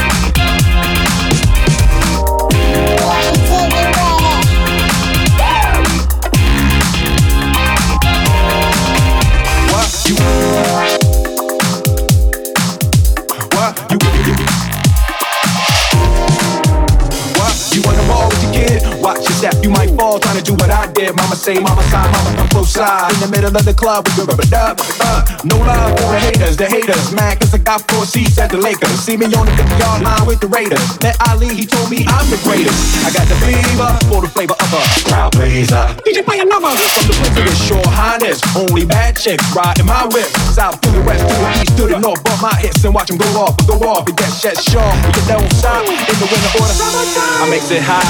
Step, 19.43 19.59
you 19.59 19.69
might 19.69 19.91
fall 19.99 20.19
trying 20.19 20.39
to 20.39 20.43
do 20.43 20.55
what 20.55 20.71
I 20.71 20.87
did. 20.95 21.11
Mama 21.15 21.35
say, 21.35 21.59
Mama 21.59 21.83
side, 21.91 22.07
Mama 22.15 22.31
come 22.37 22.47
close 22.47 22.71
side. 22.71 23.11
In 23.15 23.19
the 23.19 23.27
middle 23.27 23.51
of 23.51 23.65
the 23.65 23.73
club, 23.73 24.07
we 24.15 24.23
rub 24.23 24.39
it 24.39 24.53
up. 24.53 24.79
Uh, 25.03 25.19
no 25.43 25.59
love 25.59 25.91
for 25.99 26.15
the 26.15 26.19
haters, 26.23 26.55
the 26.55 26.63
haters, 26.63 27.11
man, 27.11 27.35
cause 27.35 27.53
I 27.53 27.59
got 27.59 27.83
four 27.91 28.05
seats 28.05 28.39
at 28.39 28.51
the 28.51 28.57
Lakers. 28.57 28.95
See 29.03 29.17
me 29.17 29.27
on 29.35 29.43
the 29.43 29.51
50 29.59 29.75
yard 29.83 29.99
line 29.99 30.25
with 30.25 30.39
the 30.39 30.47
Raiders. 30.47 30.79
Met 31.03 31.19
Ali, 31.27 31.51
he 31.51 31.67
told 31.67 31.91
me 31.91 32.07
I'm 32.07 32.23
the 32.31 32.39
greatest. 32.47 32.79
I 33.03 33.11
got 33.11 33.27
the 33.27 33.35
fever 33.43 33.91
for 34.07 34.23
the 34.23 34.31
flavor 34.31 34.55
of 34.55 34.69
a 34.71 34.81
crowd 35.11 35.35
pleaser. 35.35 35.91
DJ 36.07 36.23
play 36.23 36.39
another 36.39 36.71
from 36.71 37.03
the 37.11 37.15
place 37.19 37.35
of 37.35 37.43
his 37.43 37.59
shore 37.59 37.89
highness. 37.91 38.39
Only 38.55 38.87
bad 38.87 39.19
chicks 39.19 39.43
riding 39.51 39.87
my 39.91 40.07
whip. 40.07 40.31
South 40.55 40.79
to 40.79 40.89
the 40.95 41.03
west, 41.03 41.19
to 41.19 41.35
the 41.35 41.51
east, 41.59 41.75
to 41.75 41.83
the 41.91 41.99
north. 41.99 42.23
Bump 42.23 42.39
my 42.47 42.55
hits 42.63 42.79
and 42.87 42.95
watch 42.95 43.11
them 43.11 43.19
go 43.19 43.27
off, 43.43 43.59
go 43.67 43.75
off. 43.91 44.07
And 44.07 44.15
get 44.15 44.31
shit 44.31 44.55
sharp. 44.71 44.95
Can 45.11 45.23
don't 45.27 45.51
stop 45.59 45.83
in 45.83 46.15
the 46.15 46.27
winter 46.31 46.51
order. 46.63 46.75
I 46.79 47.47
makes 47.51 47.67
it 47.75 47.83
hot 47.83 48.07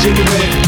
jiggy 0.00 0.22
with 0.22 0.54
it. 0.54 0.59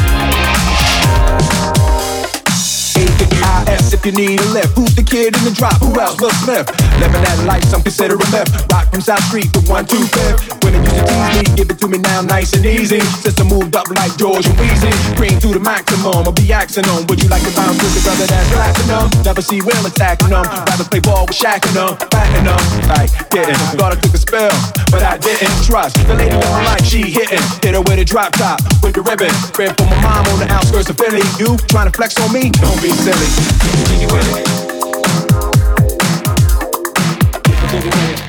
If 4.02 4.06
you 4.06 4.26
need 4.26 4.40
a 4.40 4.48
lift. 4.50 4.74
Who's 4.74 4.94
the 4.94 5.02
kid 5.02 5.36
in 5.36 5.42
the 5.44 5.54
drop? 5.54 5.78
Who 5.78 5.94
else? 6.00 6.18
Will 6.18 6.34
Smith. 6.42 6.66
Living 6.98 7.22
that 7.22 7.38
life, 7.46 7.62
some 7.64 7.82
consider 7.82 8.18
a 8.18 8.26
myth. 8.34 8.50
Rock 8.70 8.90
from 8.90 9.00
South 9.00 9.22
Street 9.30 9.52
to 9.54 9.60
125th. 9.70 10.58
When 10.64 10.74
it 10.74 10.82
used 10.82 10.98
to 10.98 11.04
tease 11.06 11.38
me, 11.38 11.44
give 11.54 11.70
it 11.70 11.78
to 11.78 11.86
me 11.86 11.98
now 11.98 12.22
nice 12.22 12.52
and 12.54 12.66
easy. 12.66 13.00
System 13.22 13.48
moved 13.48 13.76
up 13.76 13.86
like 13.94 14.10
George 14.18 14.46
and 14.46 14.58
Weezy. 14.58 14.90
Green 15.14 15.38
to 15.38 15.54
the 15.54 15.62
maximum, 15.62 16.26
I'll 16.26 16.34
be 16.34 16.50
axing 16.52 16.82
them. 16.82 17.06
Would 17.06 17.22
you 17.22 17.28
like 17.30 17.46
to 17.46 17.54
bounce 17.54 17.78
with 17.78 17.94
the 17.94 18.02
brother 18.02 18.26
that's 18.26 18.48
platinum? 18.50 19.06
Never 19.22 19.42
see 19.42 19.62
Will 19.62 19.86
attacking 19.86 20.34
them. 20.34 20.46
Rather 20.66 20.86
play 20.88 21.00
ball 21.00 21.26
with 21.26 21.38
Shaq 21.38 21.62
and 21.70 21.76
them, 21.78 21.94
batting 22.10 22.46
them. 22.46 22.62
Like, 22.90 23.10
getting. 23.30 23.58
Thought 23.78 23.94
I 23.94 23.96
took 24.02 24.14
a 24.14 24.18
spell, 24.18 24.54
but 24.90 25.02
I 25.06 25.18
didn't 25.18 25.54
trust. 25.62 25.94
The 26.10 26.14
lady 26.18 26.34
on 26.34 26.64
like 26.66 26.82
she 26.82 27.06
hitting. 27.06 27.42
Hit 27.62 27.78
her 27.78 27.82
with 27.86 28.02
a 28.02 28.06
drop 28.06 28.34
top, 28.34 28.58
with 28.82 28.98
the 28.98 29.02
ribbon. 29.02 29.30
Crib 29.54 29.78
for 29.78 29.86
my 29.86 29.98
mom 30.02 30.26
on 30.34 30.38
the 30.42 30.48
outskirts 30.50 30.90
of 30.90 30.98
Philly. 30.98 31.22
You 31.38 31.54
trying 31.70 31.86
to 31.86 31.94
flex 31.94 32.18
on 32.18 32.32
me? 32.32 32.50
Don't 32.58 32.82
be 32.82 32.90
silly. 32.90 33.91
Jiggy 33.92 34.06
with 34.06 34.26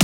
it. 0.00 0.03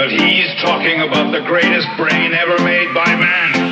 But 0.00 0.12
he's 0.12 0.48
talking 0.62 1.02
about 1.02 1.30
the 1.30 1.44
greatest 1.44 1.86
brain 1.98 2.32
ever 2.32 2.56
made 2.64 2.94
by 2.94 3.04
man. 3.16 3.69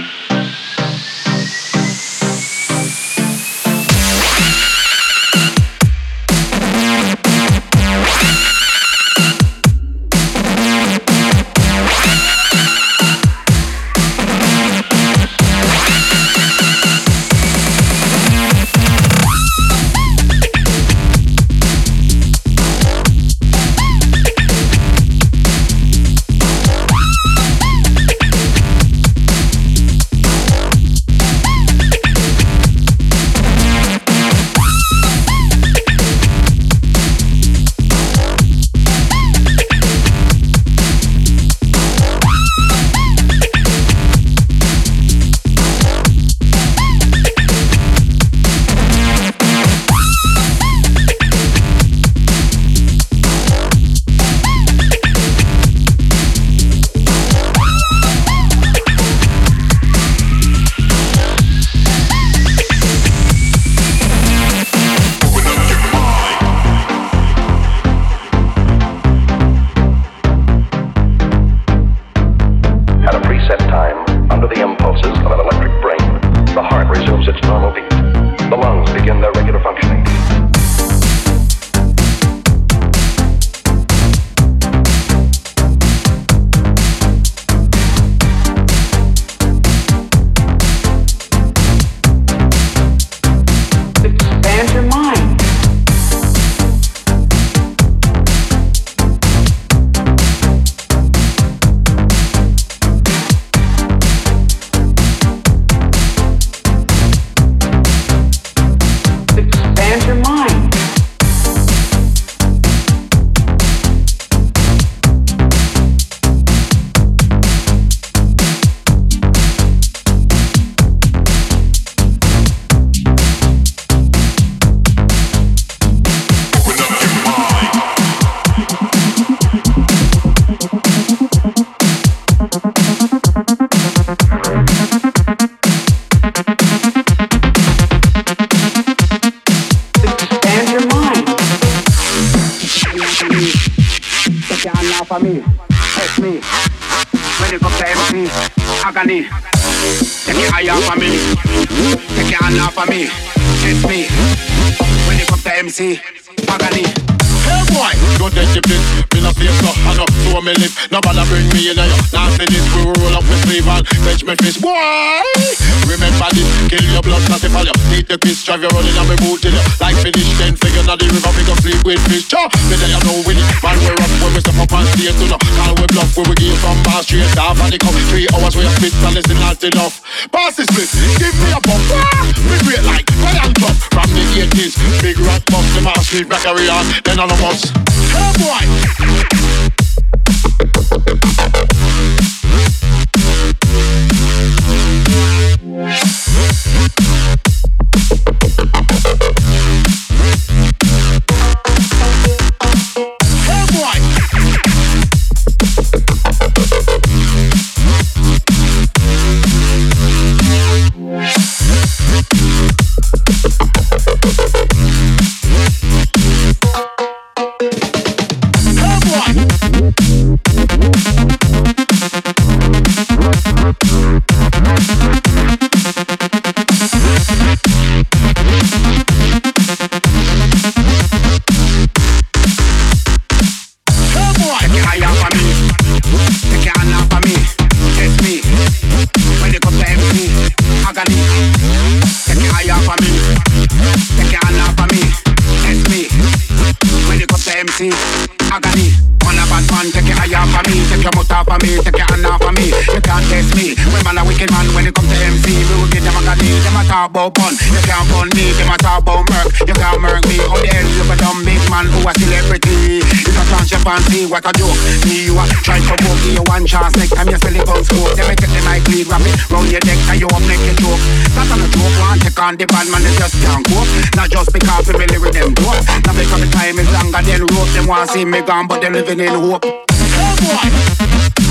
About 257.18 257.34
fun. 257.34 257.54
You 257.74 257.82
can't 257.82 258.06
fun 258.14 258.30
me. 258.38 258.54
Them 258.54 258.70
a 258.70 258.76
talk 258.78 259.02
about 259.02 259.26
murk. 259.26 259.50
You 259.66 259.74
can't 259.74 259.98
murk 259.98 260.22
me. 260.30 260.38
How 260.38 260.54
the 260.54 260.70
hell 260.70 260.86
you 260.86 261.02
a 261.02 261.16
dumb 261.18 261.42
big 261.42 261.58
man 261.66 261.90
who 261.90 262.06
a 262.06 262.14
celebrity? 262.14 263.02
It's 263.02 263.34
a 263.34 263.42
chance 263.50 263.74
you 263.74 263.82
fancy. 263.82 264.22
What 264.30 264.46
a 264.46 264.52
joke. 264.54 264.78
Me 265.10 265.26
you 265.26 265.34
a 265.34 265.42
try 265.66 265.82
to 265.82 265.94
book. 265.98 266.14
Give 266.22 266.38
you 266.38 266.44
one 266.46 266.62
chance. 266.62 266.94
Next 266.94 267.18
time 267.18 267.26
you 267.26 267.38
spell 267.42 267.58
it 267.58 267.66
on 267.66 267.82
smoke. 267.82 268.14
Then 268.14 268.30
make 268.30 268.38
it 268.38 268.50
the 268.54 268.62
mic 268.62 268.86
lead. 268.86 269.10
Wrap 269.10 269.26
it 269.26 269.34
round 269.50 269.66
your 269.66 269.82
neck. 269.82 269.98
Tie 270.06 270.22
you 270.22 270.30
up, 270.30 270.42
make 270.46 270.62
it 270.62 270.78
choke. 270.78 271.02
That's 271.34 271.50
not 271.50 271.58
a 271.58 271.66
joke. 271.66 271.94
One 271.98 272.18
take 272.22 272.38
on 272.38 272.54
the 272.54 272.66
bad 272.70 272.86
man. 272.86 273.02
They 273.02 273.14
just 273.18 273.34
can't 273.42 273.66
cope. 273.66 273.90
Not 274.14 274.30
just 274.30 274.54
because 274.54 274.86
we 274.86 274.94
really 275.02 275.18
with 275.18 275.34
them 275.34 275.58
dope. 275.58 275.82
Now 276.06 276.14
because 276.14 276.38
the 276.38 276.50
time 276.54 276.78
is 276.78 276.86
longer 276.94 277.22
than 277.26 277.42
rope. 277.50 277.70
Them 277.74 277.90
want 277.90 278.14
see 278.14 278.22
me 278.22 278.46
gone, 278.46 278.70
but 278.70 278.78
they 278.78 278.90
living 278.94 279.18
in 279.18 279.34
hope. 279.34 279.66
Hey 279.66 280.38
boy. 280.38 281.47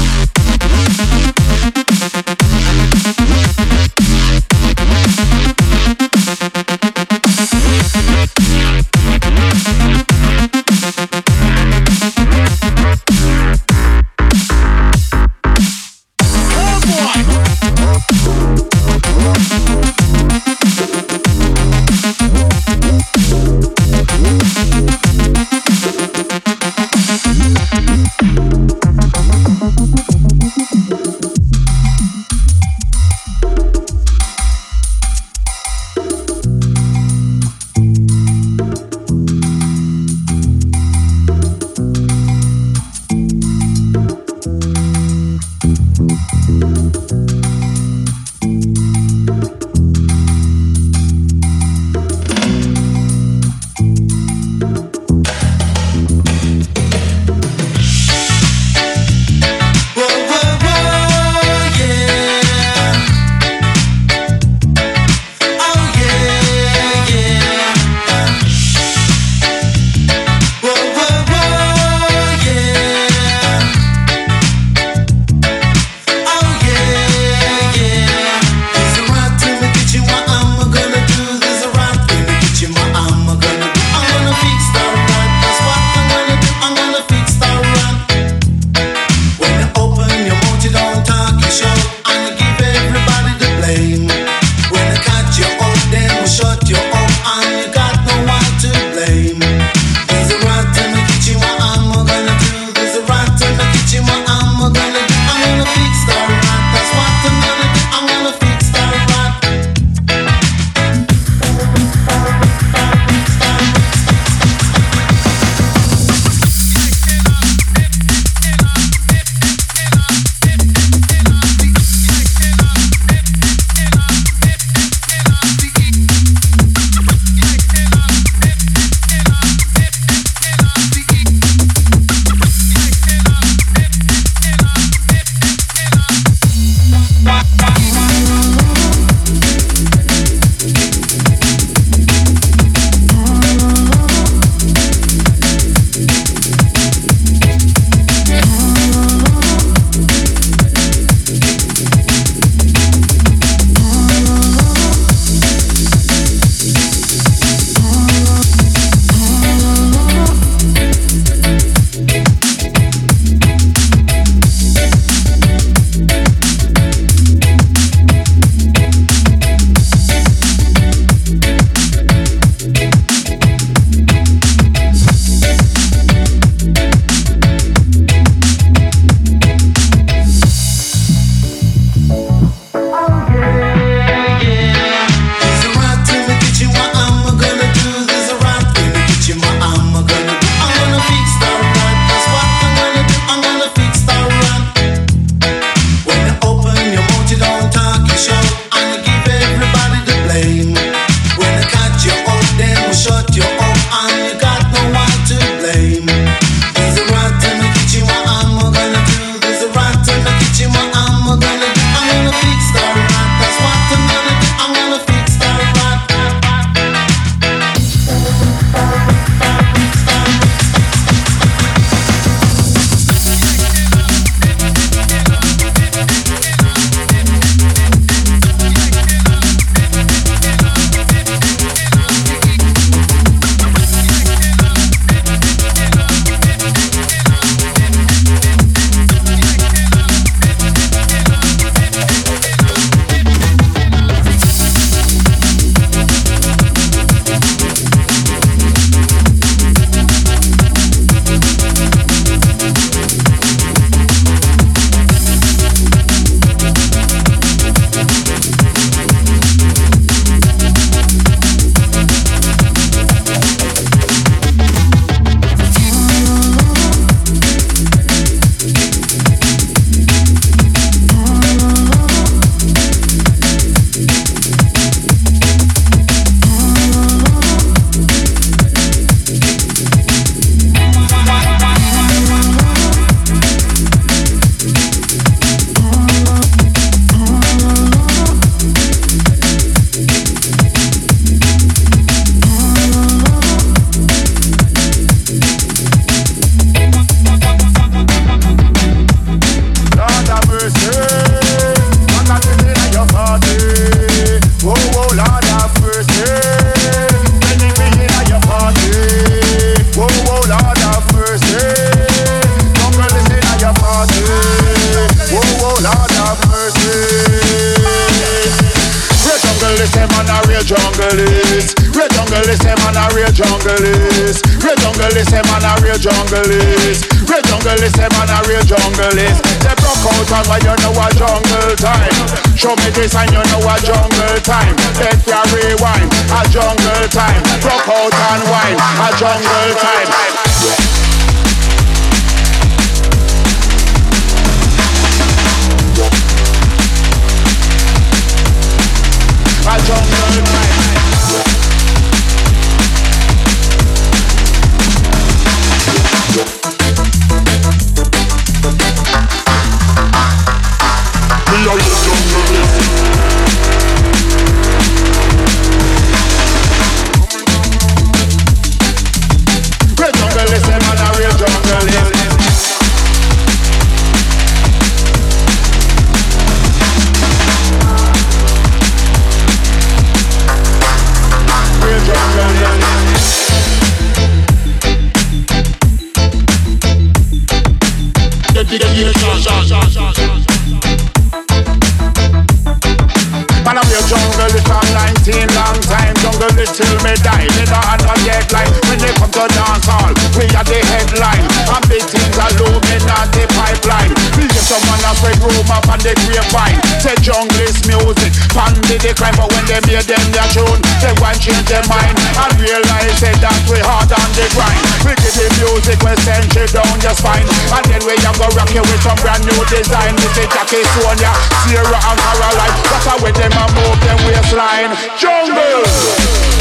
Rumor 405.78 405.94
on 405.94 406.00
the 406.02 406.14
grapevine. 406.26 406.80
Say 407.02 407.16
jungle 407.22 407.54
is 407.62 407.78
music, 407.86 408.34
pandy 408.54 408.98
the 408.98 409.14
crime. 409.14 409.36
But 409.38 409.52
when 409.54 409.66
they 409.66 409.82
made 409.86 410.06
them 410.06 410.24
their 410.34 410.48
tune, 410.54 410.82
they 411.02 411.14
want 411.22 411.40
change 411.42 411.66
their 411.70 411.84
mind 411.90 412.18
and 412.18 412.54
realize 412.58 413.14
say 413.20 413.34
that 413.42 413.58
we 413.70 413.80
hard 413.82 414.10
on 414.12 414.30
the 414.34 414.46
grind. 414.54 414.82
We 415.06 415.14
get 415.14 415.34
the 415.38 415.48
music, 415.62 415.98
we 416.02 416.14
send 416.26 416.50
you 416.54 416.66
down 416.70 416.98
your 417.02 417.16
spine. 417.16 417.46
And 417.74 417.84
then 417.90 418.02
we 418.06 418.18
have 418.26 418.38
go 418.38 418.48
rock 418.58 418.72
you 418.74 418.82
with 418.82 419.02
some 419.04 419.18
brand 419.22 419.46
new 419.46 419.62
design. 419.70 420.16
We 420.18 420.28
say 420.34 420.48
Jackie 420.50 420.86
Sonia, 420.98 421.32
Sierra 421.66 422.00
and 422.00 422.20
Caroline. 422.20 422.76
That's 422.90 423.06
how 423.06 423.18
we 423.22 423.32
them 423.34 423.54
a 423.54 423.66
move 423.74 423.98
them 424.02 424.20
waistline. 424.26 424.92
Jungle. 425.18 426.57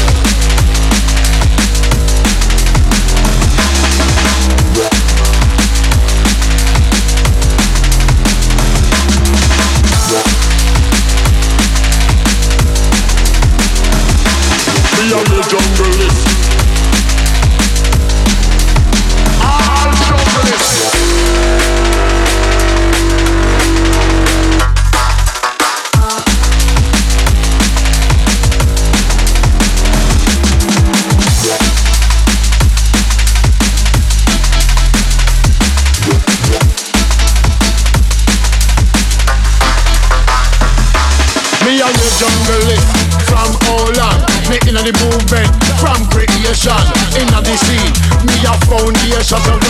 Me 15.57 15.86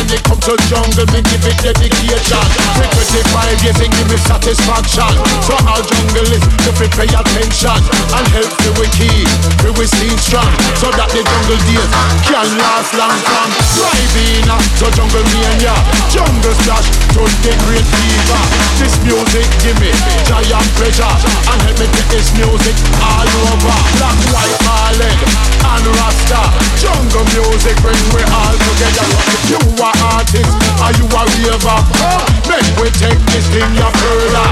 when 0.07 0.15
it 0.15 0.23
come 0.23 0.39
to 0.39 0.55
jungle, 0.71 1.03
me 1.11 1.19
give 1.19 1.43
it 1.43 1.57
dedication. 1.59 2.45
Me 2.79 2.85
25 2.95 3.63
years 3.63 3.79
and 3.83 3.91
give 3.91 4.07
me 4.07 4.17
satisfaction. 4.23 5.11
So 5.43 5.55
all 5.67 5.83
junglist, 5.83 6.47
you 6.63 6.71
fi 6.79 6.87
pay 6.95 7.11
attention 7.11 7.75
and 8.15 8.25
help 8.31 8.51
we 8.79 8.87
keep, 8.95 9.27
we 9.63 9.69
we 9.75 9.85
stay 9.87 10.15
strong, 10.15 10.47
so 10.79 10.87
that 10.95 11.11
the 11.11 11.19
jungle 11.23 11.59
days 11.67 11.91
can 12.23 12.47
last 12.55 12.91
long 12.95 13.19
from 13.19 13.49
driving 13.75 14.47
to 14.79 14.85
jungle 14.95 15.25
mania, 15.35 15.75
jungle 16.07 16.55
splash 16.63 16.87
to 17.11 17.21
the 17.43 17.51
great 17.67 17.87
fever. 17.99 18.41
This 18.79 18.95
music 19.03 19.47
give 19.59 19.75
me 19.83 19.91
and 19.91 20.69
pleasure, 20.79 21.15
and 21.51 21.59
help 21.67 21.77
me 21.83 21.87
take 21.91 22.09
this 22.15 22.31
music 22.39 22.75
all 23.03 23.27
over. 23.27 23.75
Black, 23.99 24.19
white, 24.31 24.57
Marlin, 24.63 25.17
and 25.67 25.85
Rasta. 25.99 26.41
Jungle 26.79 27.25
music 27.35 27.75
bring 27.83 28.03
we 28.13 28.23
all 28.31 28.55
together. 28.55 29.07
You 29.49 29.59
are 29.83 29.96
artist, 30.03 30.53
are 30.81 30.93
you 30.97 31.05
a 31.05 31.23
raver? 31.43 31.79
Make 32.47 32.77
we 32.81 32.89
take 32.91 33.19
this 33.31 33.45
thing 33.49 33.75
ya 33.75 33.89
further. 33.91 34.47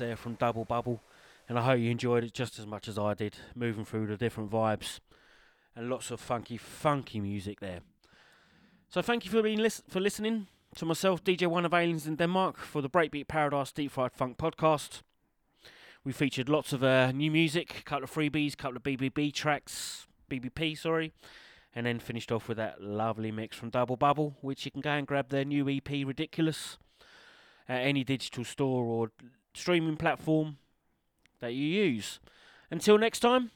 There 0.00 0.16
from 0.16 0.34
Double 0.34 0.64
Bubble, 0.64 1.00
and 1.48 1.56
I 1.56 1.62
hope 1.62 1.78
you 1.78 1.90
enjoyed 1.90 2.24
it 2.24 2.34
just 2.34 2.58
as 2.58 2.66
much 2.66 2.88
as 2.88 2.98
I 2.98 3.14
did, 3.14 3.36
moving 3.54 3.84
through 3.84 4.08
the 4.08 4.16
different 4.16 4.50
vibes 4.50 4.98
and 5.76 5.88
lots 5.88 6.10
of 6.10 6.18
funky, 6.18 6.56
funky 6.56 7.20
music 7.20 7.60
there. 7.60 7.80
So, 8.88 9.00
thank 9.02 9.24
you 9.24 9.30
for 9.30 9.42
being 9.42 9.60
lis- 9.60 9.82
for 9.88 10.00
listening 10.00 10.48
to 10.74 10.84
myself, 10.84 11.22
DJ 11.22 11.46
One 11.46 11.64
of 11.64 11.72
Aliens 11.72 12.06
in 12.06 12.16
Denmark, 12.16 12.56
for 12.56 12.82
the 12.82 12.90
Breakbeat 12.90 13.28
Paradise 13.28 13.70
Deep 13.70 13.92
Fried 13.92 14.12
Funk 14.12 14.36
podcast. 14.36 15.02
We 16.02 16.12
featured 16.12 16.48
lots 16.48 16.72
of 16.72 16.82
uh, 16.82 17.12
new 17.12 17.30
music, 17.30 17.78
a 17.78 17.82
couple 17.82 18.04
of 18.04 18.10
freebies, 18.10 18.54
a 18.54 18.56
couple 18.56 18.78
of 18.78 18.82
BBB 18.82 19.32
tracks, 19.32 20.06
BBP, 20.30 20.76
sorry, 20.76 21.12
and 21.74 21.86
then 21.86 21.98
finished 21.98 22.32
off 22.32 22.48
with 22.48 22.56
that 22.56 22.82
lovely 22.82 23.30
mix 23.30 23.56
from 23.56 23.70
Double 23.70 23.96
Bubble, 23.96 24.36
which 24.40 24.64
you 24.64 24.70
can 24.70 24.80
go 24.80 24.92
and 24.92 25.06
grab 25.06 25.28
their 25.28 25.44
new 25.44 25.68
EP, 25.68 25.88
Ridiculous, 25.90 26.78
at 27.68 27.82
any 27.82 28.02
digital 28.02 28.44
store 28.44 28.84
or 28.86 29.12
streaming 29.54 29.96
platform 29.96 30.58
that 31.40 31.54
you 31.54 31.66
use. 31.66 32.20
Until 32.70 32.98
next 32.98 33.20
time, 33.20 33.50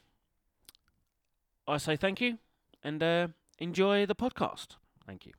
I 1.66 1.78
say 1.78 1.96
thank 1.96 2.20
you, 2.20 2.38
and 2.82 3.02
uh, 3.02 3.28
enjoy 3.58 4.06
the 4.06 4.14
podcast. 4.14 4.76
Thank 5.06 5.26
you. 5.26 5.32